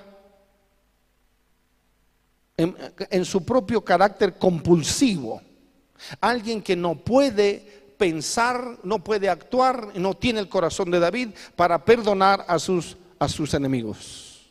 en, 2.57 3.25
su 3.25 3.45
propio 3.45 3.83
carácter 3.83 4.37
compulsivo. 4.37 5.41
Alguien 6.19 6.61
que 6.61 6.75
no 6.75 6.95
puede 6.95 7.93
pensar, 7.97 8.79
no 8.83 9.03
puede 9.03 9.29
actuar, 9.29 9.95
no 9.95 10.15
tiene 10.15 10.39
el 10.39 10.49
corazón 10.49 10.91
de 10.91 10.99
David 10.99 11.29
para 11.55 11.83
perdonar 11.83 12.45
a 12.47 12.59
sus, 12.59 12.97
a 13.19 13.27
sus 13.27 13.53
enemigos. 13.53 14.47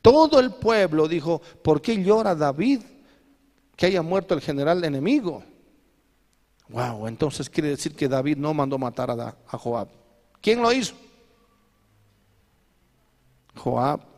Todo 0.00 0.40
el 0.40 0.52
pueblo 0.52 1.08
dijo, 1.08 1.42
¿por 1.62 1.82
qué 1.82 2.02
llora 2.02 2.34
David 2.34 2.80
que 3.76 3.86
haya 3.86 4.02
muerto 4.02 4.34
el 4.34 4.40
general 4.40 4.82
enemigo? 4.84 5.44
Wow, 6.68 7.06
entonces 7.06 7.50
quiere 7.50 7.70
decir 7.70 7.94
que 7.94 8.08
David 8.08 8.38
no 8.38 8.54
mandó 8.54 8.78
matar 8.78 9.10
a 9.10 9.58
Joab. 9.58 9.88
¿Quién 10.40 10.62
lo 10.62 10.72
hizo? 10.72 10.94
Joab. 13.56 14.11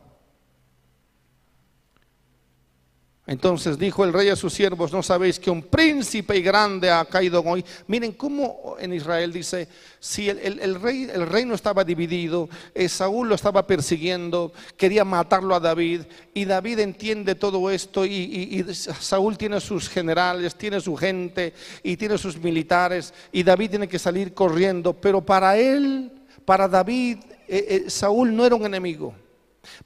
Entonces 3.27 3.79
dijo 3.79 4.03
el 4.03 4.13
rey 4.13 4.29
a 4.29 4.35
sus 4.35 4.53
siervos, 4.53 4.93
¿no 4.93 5.01
sabéis 5.01 5.39
que 5.39 5.49
un 5.49 5.63
príncipe 5.63 6.37
y 6.37 6.43
grande 6.43 6.91
ha 6.91 7.03
caído 7.05 7.41
hoy? 7.41 7.65
Miren 7.87 8.11
cómo 8.11 8.75
en 8.79 8.93
Israel 8.93 9.33
dice, 9.33 9.67
si 9.99 10.29
el, 10.29 10.79
rey, 10.79 11.09
el 11.11 11.25
reino 11.25 11.55
estaba 11.55 11.83
dividido, 11.83 12.47
eh, 12.75 12.87
Saúl 12.87 13.27
lo 13.27 13.33
estaba 13.33 13.65
persiguiendo, 13.65 14.53
quería 14.77 15.03
matarlo 15.03 15.55
a 15.55 15.59
David, 15.59 16.01
y 16.35 16.45
David 16.45 16.77
entiende 16.79 17.33
todo 17.33 17.71
esto, 17.71 18.05
y, 18.05 18.63
Saúl 18.71 19.39
tiene 19.39 19.59
sus 19.59 19.89
generales, 19.89 20.53
tiene 20.53 20.79
su 20.79 20.95
gente, 20.95 21.55
y 21.81 21.97
tiene 21.97 22.19
sus 22.19 22.37
militares, 22.37 23.11
y 23.31 23.41
David 23.41 23.71
tiene 23.71 23.87
que 23.87 23.97
salir 23.97 24.35
corriendo, 24.35 24.93
pero 24.93 25.25
para 25.25 25.57
él, 25.57 26.11
para 26.45 26.67
David, 26.67 27.17
eh, 27.47 27.85
eh, 27.87 27.89
Saúl 27.89 28.35
no 28.35 28.45
era 28.45 28.53
un 28.53 28.67
enemigo. 28.67 29.15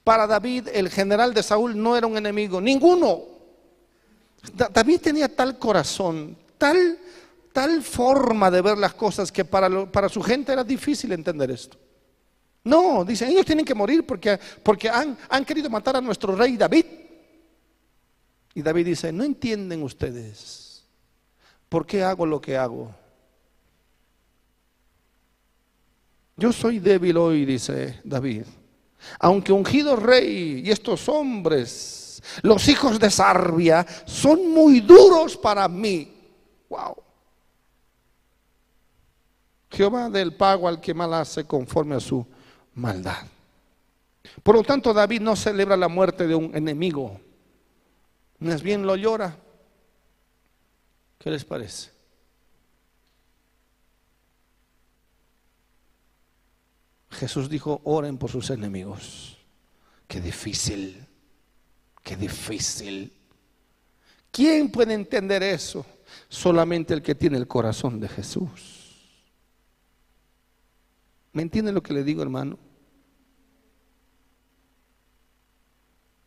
Para 0.04 0.28
David, 0.28 0.70
el 0.74 0.90
general 0.90 1.34
de 1.34 1.44
Saúl 1.44 1.82
no 1.82 1.96
era 1.96 2.08
un 2.08 2.18
enemigo, 2.18 2.60
ninguno. 2.60 3.22
David 4.72 5.02
tenía 5.02 5.34
tal 5.34 5.58
corazón, 5.60 6.38
tal, 6.58 6.98
tal 7.52 7.84
forma 7.84 8.50
de 8.50 8.62
ver 8.62 8.78
las 8.78 8.94
cosas 8.94 9.32
que 9.32 9.44
para, 9.46 9.92
para 9.92 10.10
su 10.10 10.22
gente 10.22 10.52
era 10.54 10.64
difícil 10.64 11.12
entender 11.12 11.52
esto. 11.52 11.78
No, 12.64 13.04
dicen, 13.06 13.30
ellos 13.30 13.46
tienen 13.46 13.66
que 13.66 13.74
morir 13.74 14.06
porque, 14.06 14.40
porque 14.64 14.90
han, 14.90 15.18
han 15.30 15.46
querido 15.46 15.70
matar 15.70 15.96
a 15.98 16.02
nuestro 16.02 16.36
rey 16.36 16.58
David. 16.58 16.86
Y 18.54 18.62
David 18.62 18.86
dice, 18.86 19.12
no 19.12 19.24
entienden 19.24 19.84
ustedes 19.84 20.86
por 21.70 21.86
qué 21.86 22.04
hago 22.04 22.26
lo 22.26 22.42
que 22.42 22.58
hago. 22.58 22.94
Yo 26.36 26.52
soy 26.54 26.80
débil 26.80 27.18
hoy, 27.18 27.46
dice 27.46 28.00
David. 28.04 28.46
Aunque 29.20 29.52
ungido 29.52 29.96
rey 29.96 30.62
y 30.66 30.72
estos 30.72 31.08
hombres, 31.10 32.22
los 32.42 32.68
hijos 32.68 33.00
de 33.00 33.10
Sarbia, 33.10 33.86
son 34.06 34.52
muy 34.52 34.82
duros 34.82 35.38
para 35.38 35.68
mí. 35.68 36.14
Wow. 36.70 36.96
Jehová 39.72 40.10
del 40.10 40.36
pago 40.36 40.68
al 40.68 40.82
que 40.82 40.94
mal 40.94 41.14
hace 41.14 41.46
conforme 41.46 41.96
a 41.96 42.00
su 42.00 42.26
maldad. 42.76 43.26
Por 44.44 44.56
lo 44.56 44.64
tanto, 44.64 44.94
David 44.94 45.22
no 45.22 45.36
celebra 45.36 45.78
la 45.78 45.88
muerte 45.88 46.28
de 46.28 46.36
un 46.36 46.56
enemigo, 46.56 47.20
más 48.40 48.62
bien 48.62 48.86
lo 48.86 48.96
llora. 48.96 49.38
¿Qué 51.18 51.30
les 51.30 51.44
parece? 51.44 51.99
Jesús 57.12 57.50
dijo, 57.50 57.82
oren 57.84 58.18
por 58.18 58.32
sus 58.32 58.50
enemigos. 58.50 59.38
Qué 60.08 60.22
difícil, 60.22 61.06
qué 62.04 62.16
difícil. 62.16 63.14
¿Quién 64.32 64.72
puede 64.72 64.94
entender 64.94 65.44
eso? 65.44 65.86
Solamente 66.28 66.94
el 66.94 67.02
que 67.02 67.16
tiene 67.16 67.38
el 67.38 67.48
corazón 67.48 68.00
de 68.00 68.08
Jesús. 68.08 68.80
¿Me 71.32 71.42
entienden 71.42 71.76
lo 71.76 71.84
que 71.84 71.94
le 71.94 72.04
digo, 72.04 72.22
hermano? 72.22 72.58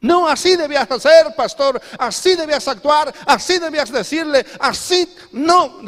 No, 0.01 0.27
así 0.29 0.57
debías 0.57 0.91
hacer, 0.91 1.35
pastor, 1.37 1.81
así 1.97 2.35
debías 2.35 2.67
actuar, 2.67 3.15
así 3.25 3.61
debías 3.61 3.91
decirle, 3.93 4.45
así, 4.59 5.09
no. 5.31 5.81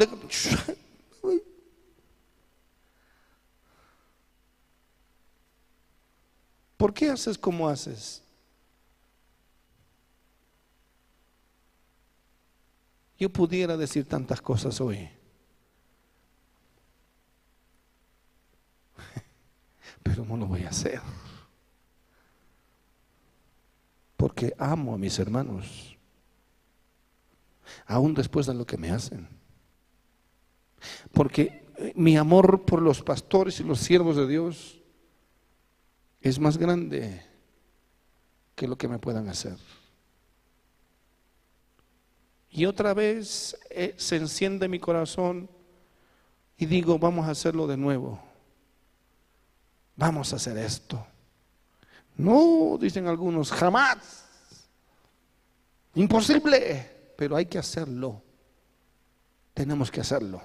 ¿Por 6.77 6.93
qué 6.93 7.09
haces 7.09 7.37
como 7.37 7.69
haces? 7.69 8.21
Yo 13.17 13.29
pudiera 13.29 13.77
decir 13.77 14.05
tantas 14.05 14.41
cosas 14.41 14.81
hoy. 14.81 15.09
Pero 20.03 20.25
no 20.25 20.35
lo 20.35 20.47
voy 20.47 20.63
a 20.63 20.69
hacer. 20.69 21.01
Porque 24.17 24.53
amo 24.57 24.93
a 24.93 24.97
mis 24.97 25.17
hermanos. 25.17 25.95
Aún 27.85 28.13
después 28.13 28.45
de 28.45 28.53
lo 28.53 28.65
que 28.65 28.77
me 28.77 28.91
hacen. 28.91 29.29
Porque 31.13 31.65
eh, 31.77 31.93
mi 31.95 32.17
amor 32.17 32.65
por 32.65 32.81
los 32.81 33.01
pastores 33.01 33.61
y 33.61 33.63
los 33.63 33.79
siervos 33.79 34.17
de 34.17 34.27
Dios 34.27 34.74
es 36.25 36.39
más 36.39 36.57
grande 36.57 37.21
que 38.55 38.67
lo 38.67 38.75
que 38.79 38.87
me 38.87 38.97
puedan 38.97 39.29
hacer. 39.29 39.57
Y 42.49 42.65
otra 42.65 42.95
vez 42.95 43.55
eh, 43.69 43.93
se 43.97 44.15
enciende 44.15 44.67
mi 44.67 44.79
corazón 44.79 45.47
y 46.57 46.65
digo, 46.65 46.97
vamos 46.97 47.27
a 47.27 47.31
hacerlo 47.31 47.67
de 47.67 47.77
nuevo. 47.77 48.19
Vamos 49.95 50.33
a 50.33 50.37
hacer 50.37 50.57
esto. 50.57 51.05
No, 52.17 52.79
dicen 52.81 53.05
algunos, 53.05 53.51
jamás. 53.51 54.25
Imposible, 55.93 57.13
pero 57.15 57.35
hay 57.35 57.45
que 57.45 57.59
hacerlo. 57.59 58.23
Tenemos 59.53 59.91
que 59.91 60.01
hacerlo. 60.01 60.41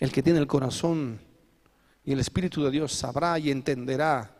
El 0.00 0.10
que 0.10 0.22
tiene 0.22 0.38
el 0.38 0.46
corazón 0.46 1.20
y 2.04 2.12
el 2.12 2.20
Espíritu 2.20 2.64
de 2.64 2.70
Dios 2.70 2.92
sabrá 2.92 3.38
y 3.38 3.50
entenderá. 3.50 4.34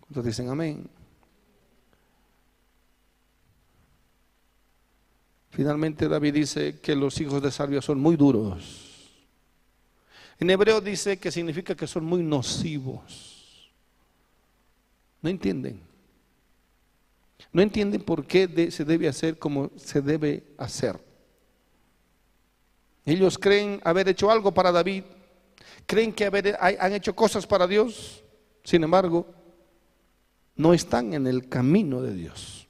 ¿Cuántos 0.00 0.24
dicen 0.24 0.48
amén? 0.48 0.88
Finalmente 5.50 6.08
David 6.08 6.34
dice 6.34 6.80
que 6.80 6.96
los 6.96 7.20
hijos 7.20 7.40
de 7.40 7.50
Salvia 7.50 7.80
son 7.80 8.00
muy 8.00 8.16
duros. 8.16 8.92
En 10.40 10.50
hebreo 10.50 10.80
dice 10.80 11.18
que 11.18 11.30
significa 11.30 11.76
que 11.76 11.86
son 11.86 12.04
muy 12.04 12.22
nocivos. 12.22 13.70
¿No 15.22 15.30
entienden? 15.30 15.80
No 17.52 17.62
entienden 17.62 18.02
por 18.02 18.26
qué 18.26 18.70
se 18.70 18.84
debe 18.84 19.06
hacer 19.06 19.38
como 19.38 19.70
se 19.76 20.02
debe 20.02 20.42
hacer. 20.58 20.98
Ellos 23.06 23.38
creen 23.38 23.80
haber 23.84 24.08
hecho 24.08 24.30
algo 24.30 24.52
para 24.52 24.72
David, 24.72 25.04
creen 25.86 26.12
que 26.12 26.26
han 26.60 26.92
hecho 26.92 27.14
cosas 27.14 27.46
para 27.46 27.66
Dios, 27.66 28.22
sin 28.62 28.82
embargo, 28.84 29.26
no 30.56 30.72
están 30.72 31.12
en 31.14 31.26
el 31.26 31.48
camino 31.48 32.00
de 32.00 32.14
Dios. 32.14 32.68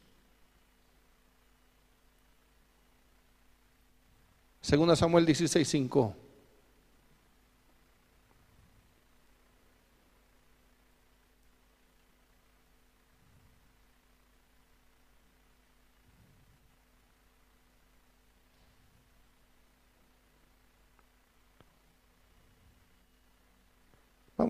Segunda 4.61 4.97
Samuel 4.97 5.27
16, 5.27 5.69
5. 5.69 6.17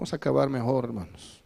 Vamos 0.04 0.12
a 0.12 0.16
acabar 0.16 0.50
mejor, 0.50 0.84
hermanos. 0.84 1.42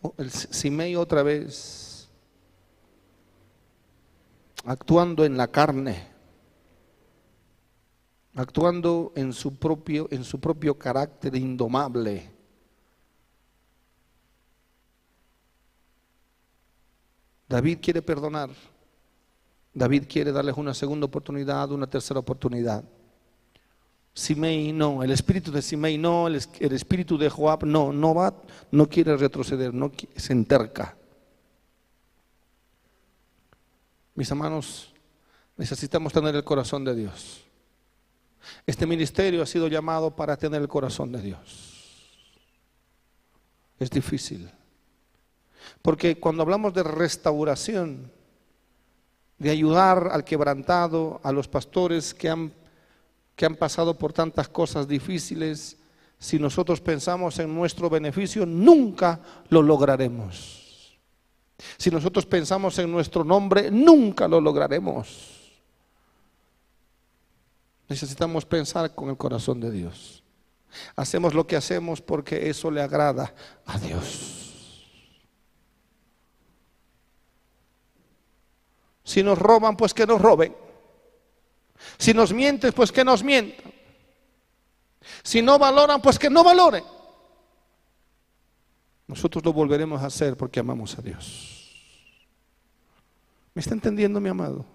Oh, 0.00 0.14
el 0.16 0.30
Simei 0.30 0.96
otra 0.96 1.22
vez, 1.22 2.08
actuando 4.64 5.26
en 5.26 5.36
la 5.36 5.48
carne, 5.48 6.08
actuando 8.34 9.12
en 9.14 9.34
su 9.34 9.58
propio, 9.58 10.08
en 10.10 10.24
su 10.24 10.40
propio 10.40 10.78
carácter 10.78 11.36
indomable. 11.36 12.32
David 17.46 17.78
quiere 17.82 18.00
perdonar. 18.00 18.48
David 19.76 20.04
quiere 20.08 20.32
darles 20.32 20.56
una 20.56 20.72
segunda 20.72 21.04
oportunidad, 21.04 21.70
una 21.70 21.86
tercera 21.86 22.18
oportunidad. 22.18 22.82
Simei 24.14 24.72
no, 24.72 25.02
el 25.02 25.10
espíritu 25.10 25.52
de 25.52 25.60
Simei 25.60 25.98
no, 25.98 26.28
el, 26.28 26.36
espíritu 26.36 27.18
de 27.18 27.28
Joab 27.28 27.64
no, 27.66 27.92
no 27.92 28.14
va, 28.14 28.34
no 28.70 28.88
quiere 28.88 29.14
retroceder, 29.18 29.74
no 29.74 29.92
se 30.16 30.32
enterca. 30.32 30.96
Mis 34.14 34.30
hermanos, 34.30 34.94
necesitamos 35.58 36.10
tener 36.10 36.34
el 36.34 36.42
corazón 36.42 36.82
de 36.82 36.94
Dios. 36.94 37.44
Este 38.64 38.86
ministerio 38.86 39.42
ha 39.42 39.46
sido 39.46 39.68
llamado 39.68 40.16
para 40.16 40.38
tener 40.38 40.62
el 40.62 40.68
corazón 40.68 41.12
de 41.12 41.20
Dios. 41.20 42.32
Es 43.78 43.90
difícil. 43.90 44.50
Porque 45.82 46.18
cuando 46.18 46.42
hablamos 46.42 46.72
de 46.72 46.82
restauración, 46.82 48.10
de 49.38 49.50
ayudar 49.50 50.08
al 50.12 50.24
quebrantado, 50.24 51.20
a 51.22 51.32
los 51.32 51.48
pastores 51.48 52.14
que 52.14 52.28
han, 52.28 52.52
que 53.34 53.46
han 53.46 53.56
pasado 53.56 53.98
por 53.98 54.12
tantas 54.12 54.48
cosas 54.48 54.88
difíciles, 54.88 55.76
si 56.18 56.38
nosotros 56.38 56.80
pensamos 56.80 57.38
en 57.38 57.54
nuestro 57.54 57.90
beneficio, 57.90 58.46
nunca 58.46 59.20
lo 59.50 59.62
lograremos. 59.62 60.96
Si 61.76 61.90
nosotros 61.90 62.26
pensamos 62.26 62.78
en 62.78 62.90
nuestro 62.90 63.24
nombre, 63.24 63.70
nunca 63.70 64.26
lo 64.26 64.40
lograremos. 64.40 65.36
Necesitamos 67.88 68.44
pensar 68.44 68.94
con 68.94 69.10
el 69.10 69.16
corazón 69.16 69.60
de 69.60 69.70
Dios. 69.70 70.22
Hacemos 70.96 71.34
lo 71.34 71.46
que 71.46 71.56
hacemos 71.56 72.00
porque 72.00 72.50
eso 72.50 72.70
le 72.70 72.82
agrada 72.82 73.34
a 73.64 73.78
Dios. 73.78 74.45
Si 79.06 79.22
nos 79.22 79.38
roban, 79.38 79.76
pues 79.76 79.94
que 79.94 80.04
nos 80.04 80.20
roben. 80.20 80.52
Si 81.96 82.12
nos 82.12 82.32
mienten, 82.32 82.72
pues 82.72 82.90
que 82.90 83.04
nos 83.04 83.22
mientan. 83.22 83.72
Si 85.22 85.40
no 85.40 85.60
valoran, 85.60 86.02
pues 86.02 86.18
que 86.18 86.28
no 86.28 86.42
valoren. 86.42 86.82
Nosotros 89.06 89.44
lo 89.44 89.52
volveremos 89.52 90.02
a 90.02 90.06
hacer 90.06 90.36
porque 90.36 90.58
amamos 90.58 90.98
a 90.98 91.02
Dios. 91.02 91.88
¿Me 93.54 93.60
está 93.60 93.74
entendiendo, 93.74 94.20
mi 94.20 94.28
amado? 94.28 94.66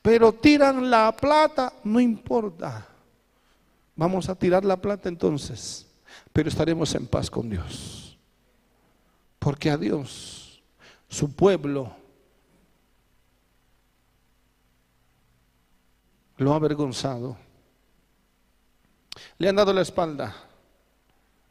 Pero 0.00 0.32
tiran 0.32 0.90
la 0.90 1.14
plata, 1.14 1.74
no 1.84 2.00
importa. 2.00 2.86
Vamos 3.96 4.30
a 4.30 4.34
tirar 4.34 4.64
la 4.64 4.80
plata 4.80 5.10
entonces, 5.10 5.86
pero 6.32 6.48
estaremos 6.48 6.94
en 6.94 7.06
paz 7.06 7.30
con 7.30 7.50
Dios. 7.50 8.18
Porque 9.38 9.70
a 9.70 9.76
Dios, 9.76 10.39
su 11.10 11.32
pueblo, 11.32 11.92
lo 16.38 16.52
ha 16.52 16.56
avergonzado. 16.56 17.36
Le 19.36 19.48
han 19.48 19.56
dado 19.56 19.72
la 19.72 19.82
espalda 19.82 20.34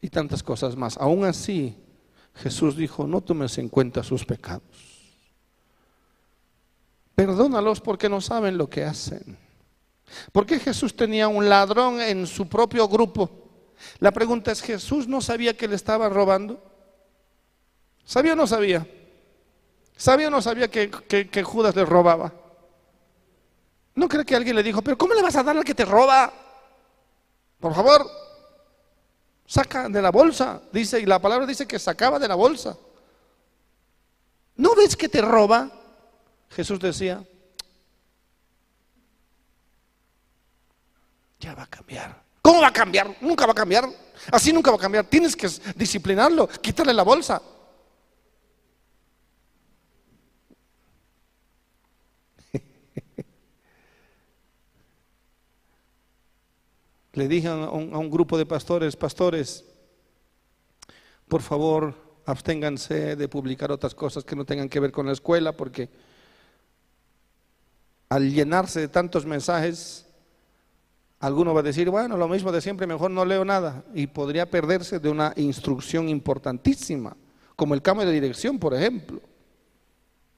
y 0.00 0.08
tantas 0.08 0.42
cosas 0.42 0.74
más. 0.74 0.96
Aún 0.96 1.24
así, 1.24 1.76
Jesús 2.34 2.74
dijo, 2.74 3.06
no 3.06 3.20
tomes 3.20 3.58
en 3.58 3.68
cuenta 3.68 4.02
sus 4.02 4.24
pecados. 4.24 4.62
Perdónalos 7.14 7.82
porque 7.82 8.08
no 8.08 8.22
saben 8.22 8.56
lo 8.56 8.70
que 8.70 8.84
hacen. 8.84 9.36
¿Por 10.32 10.46
qué 10.46 10.58
Jesús 10.58 10.96
tenía 10.96 11.28
un 11.28 11.48
ladrón 11.48 12.00
en 12.00 12.26
su 12.26 12.48
propio 12.48 12.88
grupo? 12.88 13.30
La 13.98 14.10
pregunta 14.10 14.52
es, 14.52 14.62
¿Jesús 14.62 15.06
no 15.06 15.20
sabía 15.20 15.54
que 15.56 15.68
le 15.68 15.76
estaba 15.76 16.08
robando? 16.08 16.64
¿Sabía 18.04 18.32
o 18.32 18.36
no 18.36 18.46
sabía? 18.46 18.86
¿Sabía 20.00 20.28
o 20.28 20.30
no 20.30 20.40
sabía 20.40 20.70
que, 20.70 20.88
que 20.88 21.42
Judas 21.42 21.76
le 21.76 21.84
robaba? 21.84 22.32
¿No 23.94 24.08
cree 24.08 24.24
que 24.24 24.34
alguien 24.34 24.56
le 24.56 24.62
dijo, 24.62 24.80
pero 24.80 24.96
¿cómo 24.96 25.12
le 25.12 25.20
vas 25.20 25.36
a 25.36 25.42
dar 25.42 25.54
al 25.54 25.62
que 25.62 25.74
te 25.74 25.84
roba? 25.84 26.32
Por 27.60 27.74
favor, 27.74 28.10
saca 29.44 29.90
de 29.90 30.00
la 30.00 30.10
bolsa, 30.10 30.62
dice, 30.72 31.00
y 31.00 31.04
la 31.04 31.18
palabra 31.18 31.44
dice 31.44 31.66
que 31.66 31.78
sacaba 31.78 32.18
de 32.18 32.28
la 32.28 32.34
bolsa. 32.34 32.78
¿No 34.56 34.74
ves 34.74 34.96
que 34.96 35.10
te 35.10 35.20
roba? 35.20 35.70
Jesús 36.48 36.80
decía, 36.80 37.22
ya 41.40 41.54
va 41.54 41.64
a 41.64 41.66
cambiar. 41.66 42.22
¿Cómo 42.40 42.62
va 42.62 42.68
a 42.68 42.72
cambiar? 42.72 43.18
Nunca 43.20 43.44
va 43.44 43.52
a 43.52 43.54
cambiar. 43.54 43.86
Así 44.32 44.50
nunca 44.50 44.70
va 44.70 44.78
a 44.78 44.80
cambiar. 44.80 45.04
Tienes 45.04 45.36
que 45.36 45.46
disciplinarlo, 45.76 46.48
quitarle 46.48 46.94
la 46.94 47.02
bolsa. 47.02 47.42
Le 57.12 57.26
dije 57.26 57.48
a 57.48 57.56
un, 57.56 58.10
grupo 58.10 58.38
de 58.38 58.46
pastores, 58.46 58.94
pastores, 58.94 59.64
por 61.26 61.42
favor, 61.42 61.94
absténganse 62.24 63.16
de 63.16 63.28
publicar 63.28 63.72
otras 63.72 63.94
cosas 63.94 64.24
que 64.24 64.36
no 64.36 64.44
tengan 64.44 64.68
que 64.68 64.78
ver 64.78 64.92
con 64.92 65.06
la 65.06 65.12
escuela, 65.12 65.56
porque 65.56 65.88
al 68.08 68.32
llenarse 68.32 68.80
de 68.80 68.88
tantos 68.88 69.26
mensajes, 69.26 70.06
alguno 71.18 71.52
va 71.52 71.60
a 71.60 71.64
decir, 71.64 71.90
bueno, 71.90 72.16
lo 72.16 72.28
mismo 72.28 72.52
de 72.52 72.60
siempre, 72.60 72.86
mejor 72.86 73.10
no 73.10 73.24
leo 73.24 73.44
nada. 73.44 73.84
Y 73.94 74.06
podría 74.06 74.48
perderse 74.48 75.00
de 75.00 75.08
una 75.08 75.32
instrucción 75.36 76.08
importantísima, 76.08 77.16
como 77.56 77.74
el 77.74 77.82
cambio 77.82 78.06
de 78.06 78.12
dirección, 78.12 78.58
por 78.58 78.74
ejemplo. 78.74 79.20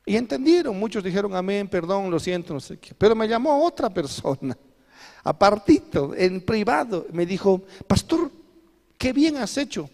Y 0.05 0.16
entendieron, 0.16 0.78
muchos 0.78 1.05
dijeron, 1.05 1.35
amén, 1.36 1.69
perdón, 1.69 2.11
lo 2.11 2.19
siento, 2.19 2.53
no 2.53 2.61
sé 2.61 2.78
qué. 2.78 2.94
Pero 2.94 3.15
me 3.15 3.28
llamó 3.28 3.65
otra 3.65 3.89
persona, 3.89 4.57
apartito, 5.24 6.15
en 6.15 6.41
privado, 6.41 7.07
me 7.12 7.27
dijo, 7.27 7.62
pastor, 7.87 8.31
qué 8.99 9.12
bien 9.12 9.37
has 9.37 9.57
hecho, 9.57 9.89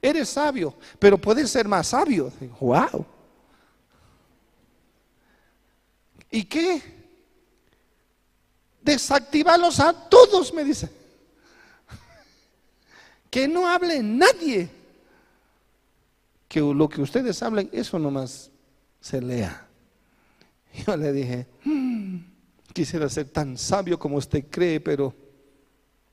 eres 0.00 0.28
sabio, 0.28 0.74
pero 0.98 1.18
puedes 1.18 1.50
ser 1.50 1.68
más 1.68 1.88
sabio. 1.88 2.32
wow. 2.60 3.06
¿Y 6.30 6.44
qué? 6.44 7.02
desactivarlos 8.82 9.80
a 9.80 9.92
todos, 9.92 10.52
me 10.52 10.64
dice. 10.64 10.90
Que 13.30 13.48
no 13.48 13.66
hable 13.66 14.02
nadie. 14.02 14.68
Que 16.48 16.60
lo 16.60 16.88
que 16.88 17.00
ustedes 17.00 17.42
hablen, 17.42 17.70
eso 17.72 17.98
nomás 17.98 18.50
se 19.00 19.22
lea. 19.22 19.66
Yo 20.86 20.96
le 20.96 21.12
dije, 21.12 21.46
quisiera 22.72 23.08
ser 23.08 23.30
tan 23.30 23.56
sabio 23.58 23.98
como 23.98 24.16
usted 24.16 24.46
cree, 24.50 24.80
pero 24.80 25.14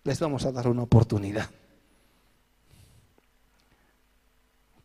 les 0.04 0.20
vamos 0.20 0.46
a 0.46 0.52
dar 0.52 0.68
una 0.68 0.84
oportunidad. 0.84 1.50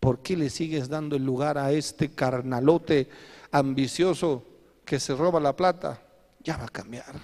¿Por 0.01 0.21
qué 0.21 0.37
le 0.37 0.51
sigues 0.51 0.89
dando 0.89 1.17
el 1.17 1.25
lugar 1.25 1.57
a 1.57 1.73
este 1.73 2.11
carnalote 2.11 3.09
ambicioso 3.51 4.45
que 4.85 5.01
se 5.01 5.15
roba 5.15 5.41
la 5.41 5.57
plata? 5.57 6.03
Ya 6.41 6.59
va 6.59 6.65
a 6.65 6.69
cambiar. 6.69 7.15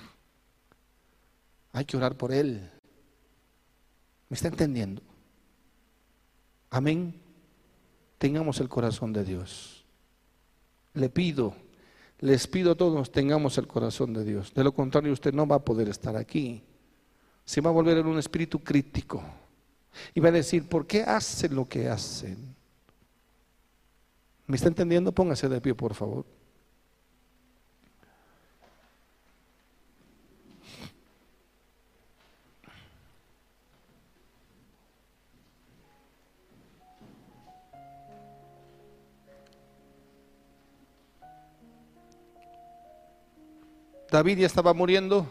Hay 1.73 1.85
que 1.85 1.97
orar 1.97 2.17
por 2.17 2.33
él. 2.33 2.71
¿Me 4.29 4.35
está 4.35 4.49
entendiendo? 4.49 5.03
Amén. 6.71 7.21
Tengamos 8.17 8.61
el 8.61 8.69
corazón 8.69 9.13
de 9.13 9.25
Dios. 9.25 9.85
Le 10.95 11.11
pido, 11.11 11.55
les 12.21 12.47
pido 12.47 12.73
a 12.73 12.75
todos, 12.75 13.11
tengamos 13.11 13.57
el 13.59 13.67
corazón 13.67 14.13
de 14.13 14.25
Dios. 14.25 14.53
De 14.53 14.63
lo 14.63 14.73
contrario, 14.73 15.13
usted 15.13 15.33
no 15.33 15.47
va 15.47 15.57
a 15.57 15.65
poder 15.65 15.89
estar 15.89 16.17
aquí. 16.17 16.63
Se 17.45 17.61
va 17.61 17.71
a 17.71 17.73
volver 17.73 17.99
en 17.99 18.07
un 18.07 18.19
espíritu 18.19 18.59
crítico. 18.59 19.23
Y 20.15 20.21
va 20.21 20.29
a 20.29 20.33
decir, 20.33 20.69
¿por 20.69 20.87
qué 20.87 21.03
hacen 21.03 21.55
lo 21.55 21.67
que 21.67 21.89
hacen? 21.89 22.55
¿Me 24.47 24.57
está 24.57 24.69
entendiendo? 24.69 25.13
Póngase 25.13 25.49
de 25.49 25.61
pie, 25.61 25.75
por 25.75 25.95
favor. 25.95 26.27
David 44.11 44.39
ya 44.39 44.47
estaba 44.47 44.75
muriendo. 44.75 45.27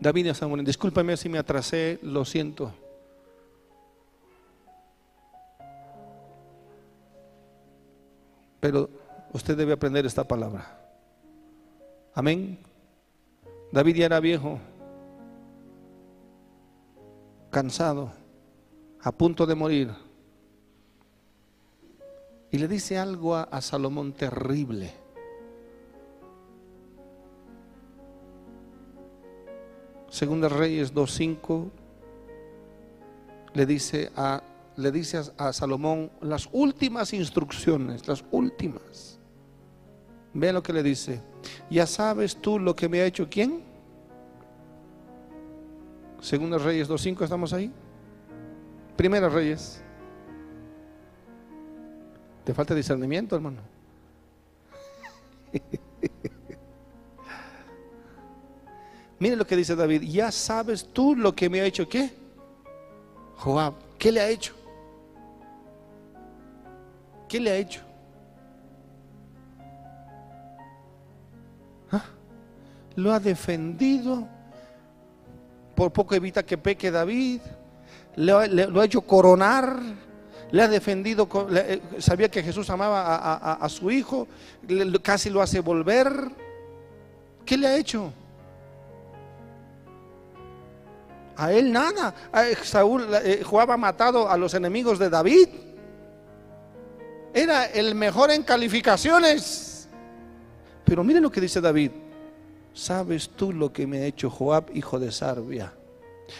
David 0.00 0.26
ya 0.26 0.32
estaba 0.32 0.48
muriendo. 0.48 0.68
Discúlpeme 0.68 1.16
si 1.16 1.28
me 1.28 1.38
atrasé, 1.38 1.98
lo 2.02 2.24
siento. 2.24 2.72
Pero 8.60 8.88
usted 9.32 9.56
debe 9.56 9.74
aprender 9.74 10.06
esta 10.06 10.24
palabra. 10.24 10.80
Amén. 12.14 12.58
David 13.70 13.96
ya 13.96 14.06
era 14.06 14.20
viejo, 14.20 14.58
cansado, 17.50 18.12
a 19.02 19.12
punto 19.12 19.44
de 19.44 19.54
morir. 19.54 19.90
Y 22.50 22.58
le 22.58 22.68
dice 22.68 22.96
algo 22.96 23.34
a, 23.34 23.42
a 23.42 23.60
Salomón 23.60 24.14
terrible. 24.14 25.05
Segunda 30.08 30.48
Reyes 30.48 30.94
2.5 30.94 31.70
le 33.54 33.66
dice 33.66 34.10
a 34.16 34.42
le 34.76 34.92
dice 34.92 35.20
a, 35.38 35.52
Salomón 35.52 36.10
las 36.20 36.48
últimas 36.52 37.12
instrucciones, 37.12 38.06
las 38.06 38.24
últimas. 38.30 39.18
Vean 40.34 40.54
lo 40.54 40.62
que 40.62 40.72
le 40.72 40.82
dice. 40.82 41.20
Ya 41.70 41.86
sabes 41.86 42.36
tú 42.36 42.58
lo 42.58 42.76
que 42.76 42.88
me 42.88 43.00
ha 43.00 43.06
hecho 43.06 43.26
quién. 43.28 43.62
Segunda 46.20 46.58
Reyes 46.58 46.88
2.5, 46.88 47.24
¿estamos 47.24 47.52
ahí? 47.52 47.72
Primera 48.96 49.28
Reyes. 49.28 49.82
¿Te 52.44 52.52
falta 52.54 52.74
discernimiento, 52.74 53.34
hermano? 53.34 53.60
Mire 59.18 59.36
lo 59.36 59.46
que 59.46 59.56
dice 59.56 59.74
David. 59.74 60.02
Ya 60.02 60.30
sabes 60.30 60.86
tú 60.92 61.16
lo 61.16 61.34
que 61.34 61.48
me 61.48 61.60
ha 61.60 61.64
hecho 61.64 61.88
qué. 61.88 62.10
Joab, 63.36 63.74
¿qué 63.98 64.12
le 64.12 64.20
ha 64.20 64.28
hecho? 64.28 64.54
¿Qué 67.28 67.40
le 67.40 67.50
ha 67.50 67.56
hecho? 67.56 67.80
¿Ah? 71.90 72.04
Lo 72.94 73.12
ha 73.12 73.20
defendido. 73.20 74.28
Por 75.74 75.92
poco 75.92 76.14
evita 76.14 76.44
que 76.44 76.56
peque 76.56 76.90
David. 76.90 77.40
lo 78.16 78.38
ha 78.38 78.84
hecho 78.84 79.00
coronar. 79.02 79.80
Le 80.50 80.62
ha 80.62 80.68
defendido. 80.68 81.28
Eh, 81.54 81.80
sabía 81.98 82.30
que 82.30 82.42
Jesús 82.42 82.70
amaba 82.70 83.54
a, 83.54 83.68
su 83.68 83.90
hijo. 83.90 84.28
casi 85.02 85.30
lo 85.30 85.42
hace 85.42 85.60
volver. 85.60 86.30
¿Qué 87.44 87.56
le 87.56 87.66
ha 87.66 87.76
hecho? 87.76 88.12
A 91.36 91.52
él 91.52 91.70
nada. 91.70 92.14
Saúl, 92.62 93.06
eh, 93.22 93.42
Joab 93.44 93.76
matado 93.78 94.28
a 94.30 94.36
los 94.36 94.54
enemigos 94.54 94.98
de 94.98 95.10
David 95.10 95.48
era 97.34 97.66
el 97.66 97.94
mejor 97.94 98.30
en 98.30 98.42
calificaciones. 98.42 99.88
Pero 100.84 101.04
miren 101.04 101.22
lo 101.22 101.30
que 101.30 101.40
dice 101.40 101.60
David. 101.60 101.90
¿Sabes 102.72 103.30
tú 103.30 103.52
lo 103.52 103.72
que 103.72 103.86
me 103.86 103.98
ha 103.98 104.06
hecho 104.06 104.30
Joab, 104.30 104.74
hijo 104.74 104.98
de 104.98 105.12
Sarbia? 105.12 105.72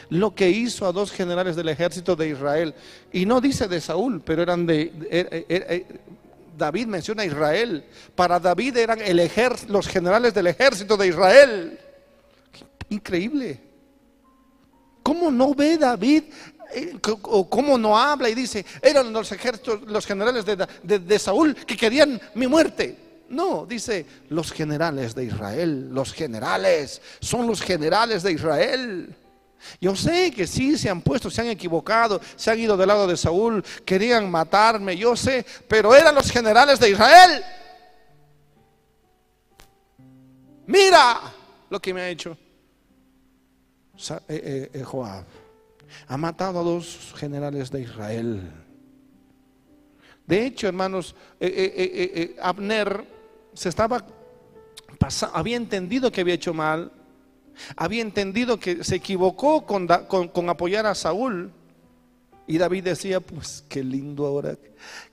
Lo 0.08 0.34
que 0.34 0.48
hizo 0.48 0.86
a 0.86 0.92
dos 0.92 1.12
generales 1.12 1.56
del 1.56 1.68
ejército 1.68 2.16
de 2.16 2.28
Israel. 2.28 2.74
Y 3.12 3.26
no 3.26 3.40
dice 3.40 3.68
de 3.68 3.80
Saúl, 3.80 4.22
pero 4.24 4.42
eran 4.42 4.66
de... 4.66 4.92
Eh, 5.10 5.86
David 6.56 6.86
menciona 6.86 7.22
a 7.22 7.26
Israel. 7.26 7.84
Para 8.14 8.40
David 8.40 8.78
eran 8.78 8.98
los 9.68 9.88
generales 9.88 10.32
del 10.32 10.46
ejército 10.46 10.96
de 10.96 11.08
Israel. 11.08 11.78
Increíble. 12.88 13.65
¿Cómo 15.06 15.30
no 15.30 15.54
ve 15.54 15.78
David 15.78 16.24
eh, 16.74 16.98
o 17.22 17.48
cómo 17.48 17.78
no 17.78 17.96
habla 17.96 18.28
y 18.28 18.34
dice, 18.34 18.66
eran 18.82 19.12
los 19.12 19.30
ejércitos, 19.30 19.82
los 19.82 20.04
generales 20.04 20.44
de, 20.44 21.18
Saúl 21.20 21.54
que 21.54 21.76
querían 21.76 22.20
mi 22.34 22.48
muerte. 22.48 23.22
No, 23.28 23.64
dice 23.66 24.04
los 24.30 24.50
generales 24.50 25.14
de 25.14 25.26
Israel, 25.26 25.90
los 25.94 26.12
generales, 26.12 27.00
son 27.20 27.46
los 27.46 27.62
generales 27.62 28.24
de 28.24 28.32
Israel. 28.32 29.14
Yo 29.80 29.94
sé 29.94 30.32
que 30.32 30.44
sí 30.44 30.76
se 30.76 30.90
han 30.90 31.02
puesto, 31.02 31.30
se 31.30 31.40
han 31.40 31.50
equivocado, 31.50 32.20
se 32.34 32.50
han 32.50 32.58
ido 32.58 32.76
del 32.76 32.88
lado 32.88 33.06
de 33.06 33.16
Saúl, 33.16 33.64
querían 33.84 34.28
matarme, 34.28 34.96
yo 34.96 35.14
sé, 35.14 35.46
pero 35.68 35.94
eran 35.94 36.16
los 36.16 36.32
generales 36.32 36.80
de 36.80 36.90
Israel. 36.90 37.44
Mira 40.66 41.32
lo 41.70 41.80
que 41.80 41.94
me 41.94 42.00
ha 42.00 42.08
hecho 42.08 42.36
eh, 44.28 44.70
eh, 44.72 44.82
Joab 44.82 45.24
ha 46.08 46.16
matado 46.16 46.60
a 46.60 46.62
dos 46.62 47.14
generales 47.16 47.70
de 47.70 47.82
Israel. 47.82 48.52
De 50.26 50.44
hecho, 50.44 50.66
hermanos, 50.66 51.14
eh, 51.38 51.46
eh, 51.76 52.12
eh, 52.14 52.36
Abner 52.42 53.04
se 53.54 53.68
estaba 53.68 54.04
había 55.32 55.56
entendido 55.56 56.10
que 56.10 56.22
había 56.22 56.34
hecho 56.34 56.54
mal, 56.54 56.90
había 57.76 58.02
entendido 58.02 58.58
que 58.58 58.82
se 58.82 58.96
equivocó 58.96 59.64
con, 59.64 59.88
apoyar 60.48 60.86
a 60.86 60.94
Saúl. 60.94 61.52
Y 62.48 62.58
David 62.58 62.84
decía, 62.84 63.20
pues 63.20 63.64
qué 63.68 63.82
lindo 63.82 64.24
ahora 64.24 64.56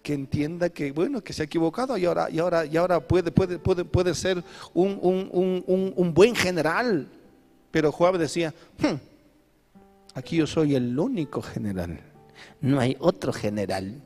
que 0.03 0.13
entienda 0.13 0.69
que 0.69 0.91
bueno, 0.91 1.23
que 1.23 1.33
se 1.33 1.41
ha 1.41 1.45
equivocado 1.45 1.97
y 1.97 2.05
ahora, 2.05 2.29
y 2.29 2.37
ahora, 2.37 2.65
y 2.65 2.77
ahora 2.77 2.99
puede, 2.99 3.31
puede, 3.31 3.57
puede, 3.57 3.85
puede 3.85 4.13
ser 4.13 4.43
un, 4.73 4.99
un, 5.01 6.13
buen 6.13 6.35
general. 6.35 7.09
Pero 7.73 7.91
Joab 7.91 8.17
decía, 8.17 8.53
hmm, 8.77 9.13
Aquí 10.15 10.37
yo 10.37 10.47
soy 10.47 10.75
el 10.75 10.97
único 10.97 11.41
general. 11.41 11.99
No 12.61 12.79
hay 12.79 12.95
otro 12.99 13.33
general. 13.33 14.01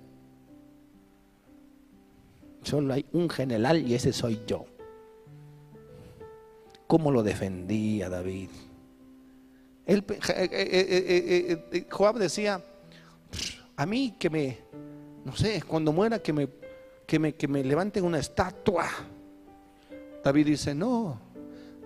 Solo 2.64 2.94
hay 2.94 3.06
un 3.11 3.30
general 3.30 3.85
y 3.85 3.94
ese 3.94 4.14
soy 4.14 4.41
yo. 4.48 4.65
¿Cómo 6.88 7.11
lo 7.11 7.23
defendía 7.23 8.10
David? 8.10 8.49
Él, 9.85 10.03
eh, 10.10 10.49
eh, 10.52 11.64
eh, 11.72 11.85
Joab 11.89 12.18
decía, 12.18 12.61
a 13.76 13.85
mí 13.85 14.15
que 14.18 14.30
me, 14.30 14.57
no 15.26 15.35
sé, 15.35 15.61
cuando 15.68 15.91
muera 15.91 16.19
que 16.19 16.31
me, 16.31 16.48
que 17.06 17.19
me, 17.19 17.35
que 17.35 17.48
me 17.48 17.64
levanten 17.64 18.06
una 18.06 18.19
estatua. 18.19 18.88
David 20.23 20.45
dice, 20.45 20.73
no, 20.73 21.19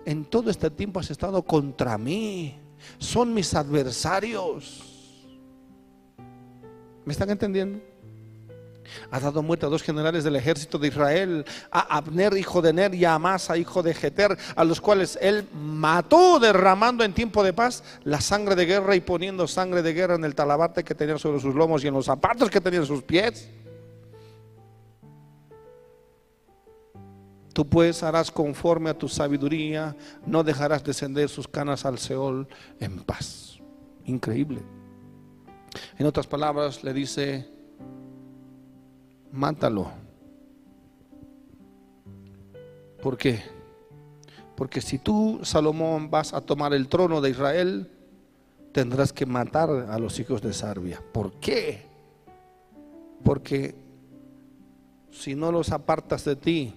en 0.04 0.24
todo 0.24 0.50
este 0.50 0.70
tiempo 0.70 1.00
has 1.00 1.10
estado 1.10 1.42
contra 1.42 1.96
mí 1.98 2.58
son 2.98 3.34
mis 3.34 3.54
adversarios. 3.54 4.82
¿Me 7.04 7.12
están 7.12 7.30
entendiendo? 7.30 7.80
Ha 9.10 9.20
dado 9.20 9.42
muerte 9.42 9.64
a 9.64 9.68
dos 9.68 9.82
generales 9.82 10.24
del 10.24 10.36
ejército 10.36 10.78
de 10.78 10.88
Israel, 10.88 11.44
a 11.70 11.96
Abner, 11.96 12.36
hijo 12.36 12.60
de 12.60 12.72
Ner, 12.72 12.94
y 12.94 13.04
a 13.04 13.14
Amasa, 13.14 13.56
hijo 13.56 13.82
de 13.82 13.94
Jeter, 13.94 14.36
a 14.54 14.64
los 14.64 14.80
cuales 14.80 15.18
él 15.20 15.48
mató 15.54 16.38
derramando 16.38 17.02
en 17.04 17.14
tiempo 17.14 17.42
de 17.42 17.52
paz 17.52 17.82
la 18.04 18.20
sangre 18.20 18.54
de 18.54 18.66
guerra 18.66 18.94
y 18.94 19.00
poniendo 19.00 19.46
sangre 19.46 19.82
de 19.82 19.94
guerra 19.94 20.16
en 20.16 20.24
el 20.24 20.34
talabarte 20.34 20.84
que 20.84 20.94
tenía 20.94 21.18
sobre 21.18 21.40
sus 21.40 21.54
lomos 21.54 21.82
y 21.82 21.88
en 21.88 21.94
los 21.94 22.06
zapatos 22.06 22.50
que 22.50 22.60
tenía 22.60 22.80
en 22.80 22.86
sus 22.86 23.02
pies. 23.02 23.48
Tú 27.52 27.66
pues 27.66 28.02
harás 28.02 28.30
conforme 28.30 28.90
a 28.90 28.98
tu 28.98 29.08
sabiduría, 29.08 29.94
no 30.26 30.42
dejarás 30.42 30.82
descender 30.82 31.28
sus 31.28 31.46
canas 31.46 31.84
al 31.84 31.98
Seol 31.98 32.48
en 32.80 32.98
paz. 33.00 33.58
Increíble. 34.06 34.62
En 35.98 36.06
otras 36.06 36.26
palabras, 36.26 36.82
le 36.82 36.92
dice, 36.92 37.48
mátalo. 39.30 39.90
¿Por 43.02 43.18
qué? 43.18 43.42
Porque 44.56 44.80
si 44.80 44.98
tú, 44.98 45.40
Salomón, 45.42 46.10
vas 46.10 46.32
a 46.34 46.40
tomar 46.40 46.72
el 46.72 46.88
trono 46.88 47.20
de 47.20 47.30
Israel, 47.30 47.90
tendrás 48.72 49.12
que 49.12 49.26
matar 49.26 49.70
a 49.70 49.98
los 49.98 50.18
hijos 50.18 50.40
de 50.40 50.52
Sarbia. 50.52 51.02
¿Por 51.12 51.32
qué? 51.34 51.82
Porque 53.24 53.74
si 55.10 55.34
no 55.34 55.52
los 55.52 55.70
apartas 55.72 56.24
de 56.24 56.36
ti, 56.36 56.74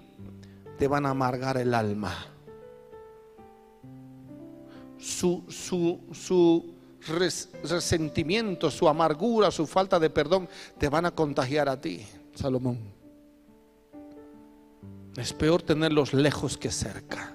te 0.77 0.87
van 0.87 1.05
a 1.05 1.11
amargar 1.11 1.57
el 1.57 1.73
alma. 1.73 2.13
Su, 4.97 5.43
su, 5.49 5.99
su 6.13 6.73
resentimiento, 7.63 8.71
su 8.71 8.87
amargura, 8.89 9.51
su 9.51 9.67
falta 9.67 9.99
de 9.99 10.09
perdón, 10.09 10.49
te 10.77 10.89
van 10.89 11.05
a 11.05 11.11
contagiar 11.11 11.69
a 11.69 11.79
ti, 11.79 12.05
Salomón. 12.33 12.79
Es 15.15 15.31
peor 15.31 15.61
tenerlos 15.61 16.13
lejos 16.13 16.57
que 16.57 16.71
cerca. 16.71 17.33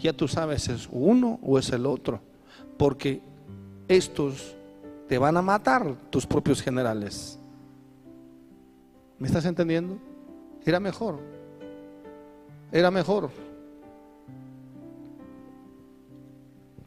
Ya 0.00 0.12
tú 0.12 0.28
sabes, 0.28 0.68
es 0.68 0.88
uno 0.92 1.40
o 1.42 1.58
es 1.58 1.70
el 1.70 1.86
otro, 1.86 2.20
porque 2.76 3.22
estos 3.88 4.54
te 5.08 5.18
van 5.18 5.36
a 5.36 5.42
matar, 5.42 5.96
tus 6.10 6.26
propios 6.26 6.62
generales. 6.62 7.38
¿Me 9.18 9.26
estás 9.26 9.46
entendiendo? 9.46 9.98
Era 10.64 10.78
mejor 10.78 11.33
era 12.74 12.90
mejor 12.90 13.30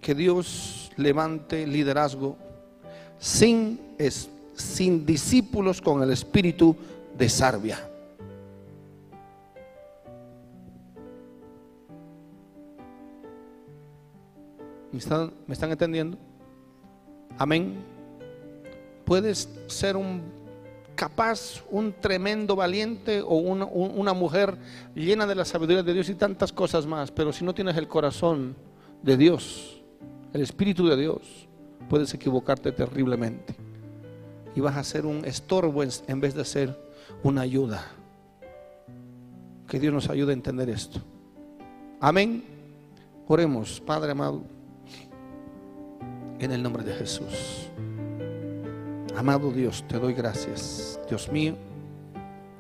que 0.02 0.14
Dios 0.14 0.92
levante 0.98 1.66
liderazgo 1.66 2.36
sin, 3.18 3.80
sin 4.54 5.06
discípulos 5.06 5.82
con 5.82 6.04
el 6.04 6.12
espíritu 6.12 6.76
de 7.18 7.30
Sarbia. 7.30 7.80
¿Me 14.92 15.00
están, 15.00 15.32
¿Me 15.48 15.54
están 15.54 15.72
entendiendo? 15.72 16.18
Amén. 17.38 17.78
Puedes 19.06 19.48
ser 19.68 19.96
un 19.96 20.22
capaz, 20.98 21.64
un 21.70 21.94
tremendo 21.94 22.56
valiente 22.56 23.22
o 23.22 23.36
una, 23.36 24.14
mujer 24.14 24.58
llena 24.96 25.26
de 25.28 25.36
la 25.36 25.46
sabiduría 25.46 25.84
de 25.84 25.94
Dios 25.94 26.10
y 26.10 26.16
tantas 26.16 26.52
cosas 26.52 26.86
más, 26.86 27.12
pero 27.12 27.32
si 27.32 27.46
no 27.46 27.54
tienes 27.54 27.78
el 27.78 27.88
corazón 27.88 28.56
de 29.04 29.16
Dios, 29.16 29.82
el 30.34 30.42
Espíritu 30.42 30.88
de 30.88 30.98
Dios, 30.98 31.48
puedes 31.88 32.14
equivocarte 32.14 32.72
terriblemente. 32.72 33.56
Y 34.56 34.60
vas 34.60 34.76
a 34.76 34.84
ser 34.84 35.06
un 35.06 35.24
estorbo 35.24 35.84
en 35.84 36.20
vez 36.20 36.34
de 36.34 36.44
ser 36.44 36.78
una 37.22 37.42
ayuda. 37.42 37.86
Que 39.68 39.80
Dios 39.80 39.94
nos 39.94 40.10
ayude 40.10 40.32
a 40.32 40.34
entender 40.34 40.68
esto. 40.70 41.00
Amén. 42.02 42.44
Oremos, 43.28 43.80
Padre 43.82 44.14
amado, 44.14 44.42
en 46.40 46.52
el 46.52 46.64
nombre 46.64 46.84
de 46.84 46.96
Jesús. 46.96 47.70
Amado 49.18 49.52
Dios, 49.52 49.84
te 49.88 49.98
doy 49.98 50.14
gracias. 50.14 51.00
Dios 51.10 51.32
mío, 51.32 51.56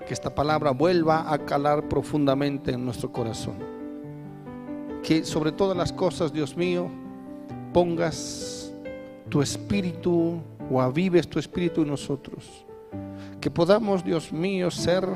que 0.07 0.13
esta 0.15 0.33
palabra 0.33 0.71
vuelva 0.71 1.31
a 1.31 1.37
calar 1.37 1.87
profundamente 1.87 2.71
en 2.71 2.83
nuestro 2.83 3.11
corazón. 3.11 3.57
Que 5.03 5.23
sobre 5.23 5.51
todas 5.51 5.77
las 5.77 5.93
cosas, 5.93 6.33
Dios 6.33 6.57
mío, 6.57 6.89
pongas 7.73 8.73
tu 9.29 9.43
espíritu 9.43 10.41
o 10.71 10.81
avives 10.81 11.27
tu 11.27 11.37
espíritu 11.37 11.83
en 11.83 11.89
nosotros. 11.89 12.65
Que 13.39 13.51
podamos, 13.51 14.03
Dios 14.03 14.33
mío, 14.33 14.71
ser 14.71 15.07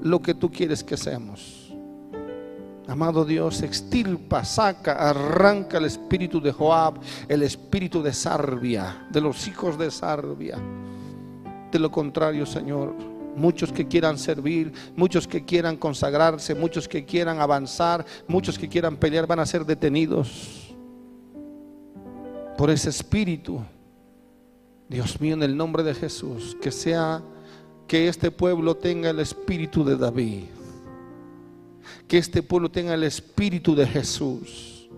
lo 0.00 0.22
que 0.22 0.32
tú 0.32 0.50
quieres 0.50 0.82
que 0.82 0.96
seamos 0.96 1.53
Amado 2.86 3.24
Dios, 3.24 3.62
extirpa, 3.62 4.44
saca, 4.44 4.92
arranca 4.92 5.78
el 5.78 5.86
espíritu 5.86 6.38
de 6.40 6.52
Joab, 6.52 7.00
el 7.28 7.42
espíritu 7.42 8.02
de 8.02 8.12
Sarbia, 8.12 9.06
de 9.10 9.22
los 9.22 9.48
hijos 9.48 9.78
de 9.78 9.90
Sarbia. 9.90 10.58
De 11.72 11.78
lo 11.78 11.90
contrario, 11.90 12.44
Señor, 12.44 12.94
muchos 13.36 13.72
que 13.72 13.88
quieran 13.88 14.18
servir, 14.18 14.70
muchos 14.96 15.26
que 15.26 15.46
quieran 15.46 15.78
consagrarse, 15.78 16.54
muchos 16.54 16.86
que 16.86 17.06
quieran 17.06 17.40
avanzar, 17.40 18.04
muchos 18.28 18.58
que 18.58 18.68
quieran 18.68 18.96
pelear 18.96 19.26
van 19.26 19.40
a 19.40 19.46
ser 19.46 19.64
detenidos 19.64 20.74
por 22.58 22.68
ese 22.68 22.90
espíritu. 22.90 23.62
Dios 24.90 25.18
mío, 25.22 25.34
en 25.34 25.42
el 25.42 25.56
nombre 25.56 25.82
de 25.82 25.94
Jesús, 25.94 26.54
que 26.60 26.70
sea 26.70 27.22
que 27.88 28.08
este 28.08 28.30
pueblo 28.30 28.76
tenga 28.76 29.08
el 29.08 29.20
espíritu 29.20 29.84
de 29.84 29.96
David 29.96 30.44
que 32.08 32.18
este 32.18 32.42
pueblo 32.42 32.70
tenga 32.70 32.94
el 32.94 33.04
espíritu 33.04 33.74
de 33.74 33.86
Jesús, 33.86 34.88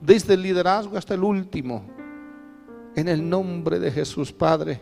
desde 0.00 0.34
el 0.34 0.42
liderazgo 0.42 0.96
hasta 0.96 1.14
el 1.14 1.22
último, 1.22 1.84
en 2.94 3.08
el 3.08 3.28
nombre 3.28 3.78
de 3.78 3.90
Jesús, 3.90 4.32
Padre, 4.32 4.80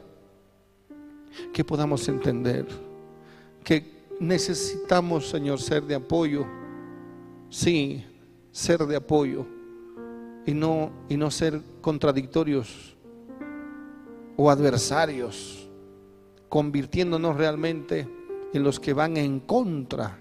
que 1.53 1.65
podamos 1.65 2.09
entender 2.09 2.67
que 3.63 4.07
necesitamos, 4.21 5.29
Señor, 5.29 5.61
ser 5.61 5.83
de 5.83 5.97
apoyo, 5.97 6.47
sí, 7.51 8.05
ser 8.53 8.81
de 8.87 8.97
apoyo 8.97 9.47
y 10.47 10.55
no, 10.55 10.91
y 11.09 11.17
no 11.17 11.31
ser 11.31 11.61
contradictorios 11.81 12.97
o 14.37 14.51
adversarios, 14.51 15.69
convirtiéndonos 16.49 17.37
realmente 17.37 18.09
en 18.53 18.63
los 18.63 18.81
que 18.81 18.95
van 18.95 19.17
en 19.17 19.41
contra 19.41 20.21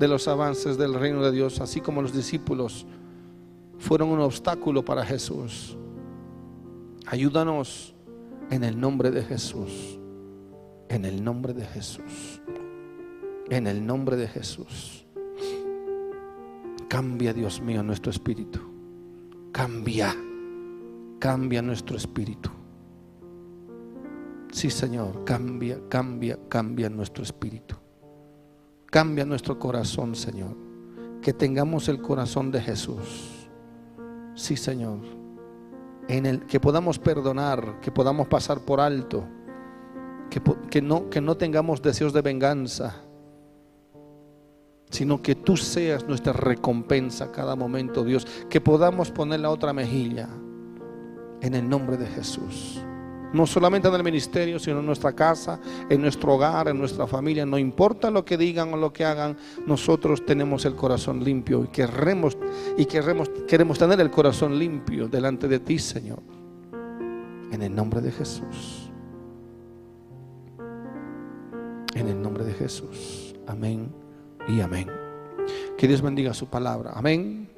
de 0.00 0.08
los 0.08 0.26
avances 0.28 0.78
del 0.78 0.94
reino 0.94 1.22
de 1.22 1.30
Dios, 1.30 1.60
así 1.60 1.82
como 1.82 2.00
los 2.00 2.14
discípulos 2.14 2.86
fueron 3.78 4.08
un 4.08 4.20
obstáculo 4.20 4.82
para 4.82 5.04
Jesús. 5.04 5.76
Ayúdanos 7.06 7.94
en 8.50 8.64
el 8.64 8.80
nombre 8.80 9.10
de 9.10 9.22
Jesús. 9.22 10.00
En 10.88 11.04
el 11.04 11.22
nombre 11.22 11.52
de 11.52 11.66
Jesús. 11.66 12.40
En 13.50 13.66
el 13.66 13.84
nombre 13.84 14.16
de 14.16 14.26
Jesús. 14.26 15.06
Cambia, 16.88 17.34
Dios 17.34 17.60
mío, 17.60 17.82
nuestro 17.82 18.10
espíritu. 18.10 18.58
Cambia. 19.52 20.16
Cambia 21.18 21.60
nuestro 21.60 21.98
espíritu. 21.98 22.48
Sí, 24.50 24.70
Señor, 24.70 25.24
cambia, 25.24 25.78
cambia, 25.90 26.38
cambia 26.48 26.88
nuestro 26.88 27.22
espíritu. 27.22 27.76
Cambia 28.90 29.24
nuestro 29.24 29.58
corazón, 29.58 30.16
Señor. 30.16 30.56
Que 31.22 31.32
tengamos 31.32 31.88
el 31.88 32.02
corazón 32.02 32.50
de 32.50 32.60
Jesús. 32.60 33.48
Sí, 34.34 34.56
Señor. 34.56 34.98
En 36.08 36.26
el 36.26 36.46
que 36.46 36.58
podamos 36.58 36.98
perdonar, 36.98 37.78
que 37.80 37.92
podamos 37.92 38.26
pasar 38.26 38.60
por 38.60 38.80
alto, 38.80 39.24
que, 40.28 40.42
que, 40.68 40.82
no, 40.82 41.08
que 41.08 41.20
no 41.20 41.36
tengamos 41.36 41.80
deseos 41.82 42.12
de 42.12 42.22
venganza, 42.22 42.96
sino 44.90 45.22
que 45.22 45.36
tú 45.36 45.56
seas 45.56 46.06
nuestra 46.08 46.32
recompensa 46.32 47.30
cada 47.30 47.54
momento, 47.54 48.02
Dios, 48.02 48.26
que 48.48 48.60
podamos 48.60 49.12
poner 49.12 49.38
la 49.38 49.50
otra 49.50 49.72
mejilla 49.72 50.28
en 51.40 51.54
el 51.54 51.68
nombre 51.68 51.96
de 51.96 52.06
Jesús. 52.06 52.82
No 53.32 53.46
solamente 53.46 53.88
en 53.88 53.94
el 53.94 54.02
ministerio, 54.02 54.58
sino 54.58 54.80
en 54.80 54.86
nuestra 54.86 55.12
casa, 55.12 55.60
en 55.88 56.00
nuestro 56.00 56.34
hogar, 56.34 56.68
en 56.68 56.78
nuestra 56.78 57.06
familia. 57.06 57.46
No 57.46 57.58
importa 57.58 58.10
lo 58.10 58.24
que 58.24 58.36
digan 58.36 58.74
o 58.74 58.76
lo 58.76 58.92
que 58.92 59.04
hagan, 59.04 59.36
nosotros 59.66 60.24
tenemos 60.24 60.64
el 60.64 60.74
corazón 60.74 61.22
limpio 61.22 61.64
y 61.64 61.68
queremos, 61.68 62.36
y 62.76 62.84
queremos, 62.86 63.28
queremos 63.46 63.78
tener 63.78 64.00
el 64.00 64.10
corazón 64.10 64.58
limpio 64.58 65.08
delante 65.08 65.48
de 65.48 65.60
ti, 65.60 65.78
Señor. 65.78 66.22
En 67.52 67.62
el 67.62 67.74
nombre 67.74 68.00
de 68.00 68.12
Jesús. 68.12 68.90
En 71.94 72.08
el 72.08 72.20
nombre 72.20 72.44
de 72.44 72.52
Jesús. 72.54 73.34
Amén 73.46 73.92
y 74.48 74.60
amén. 74.60 74.88
Que 75.76 75.88
Dios 75.88 76.02
bendiga 76.02 76.34
su 76.34 76.46
palabra. 76.46 76.92
Amén. 76.94 77.48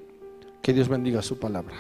Que 0.62 0.72
Dios 0.72 0.88
bendiga 0.88 1.22
su 1.22 1.38
palabra. 1.38 1.74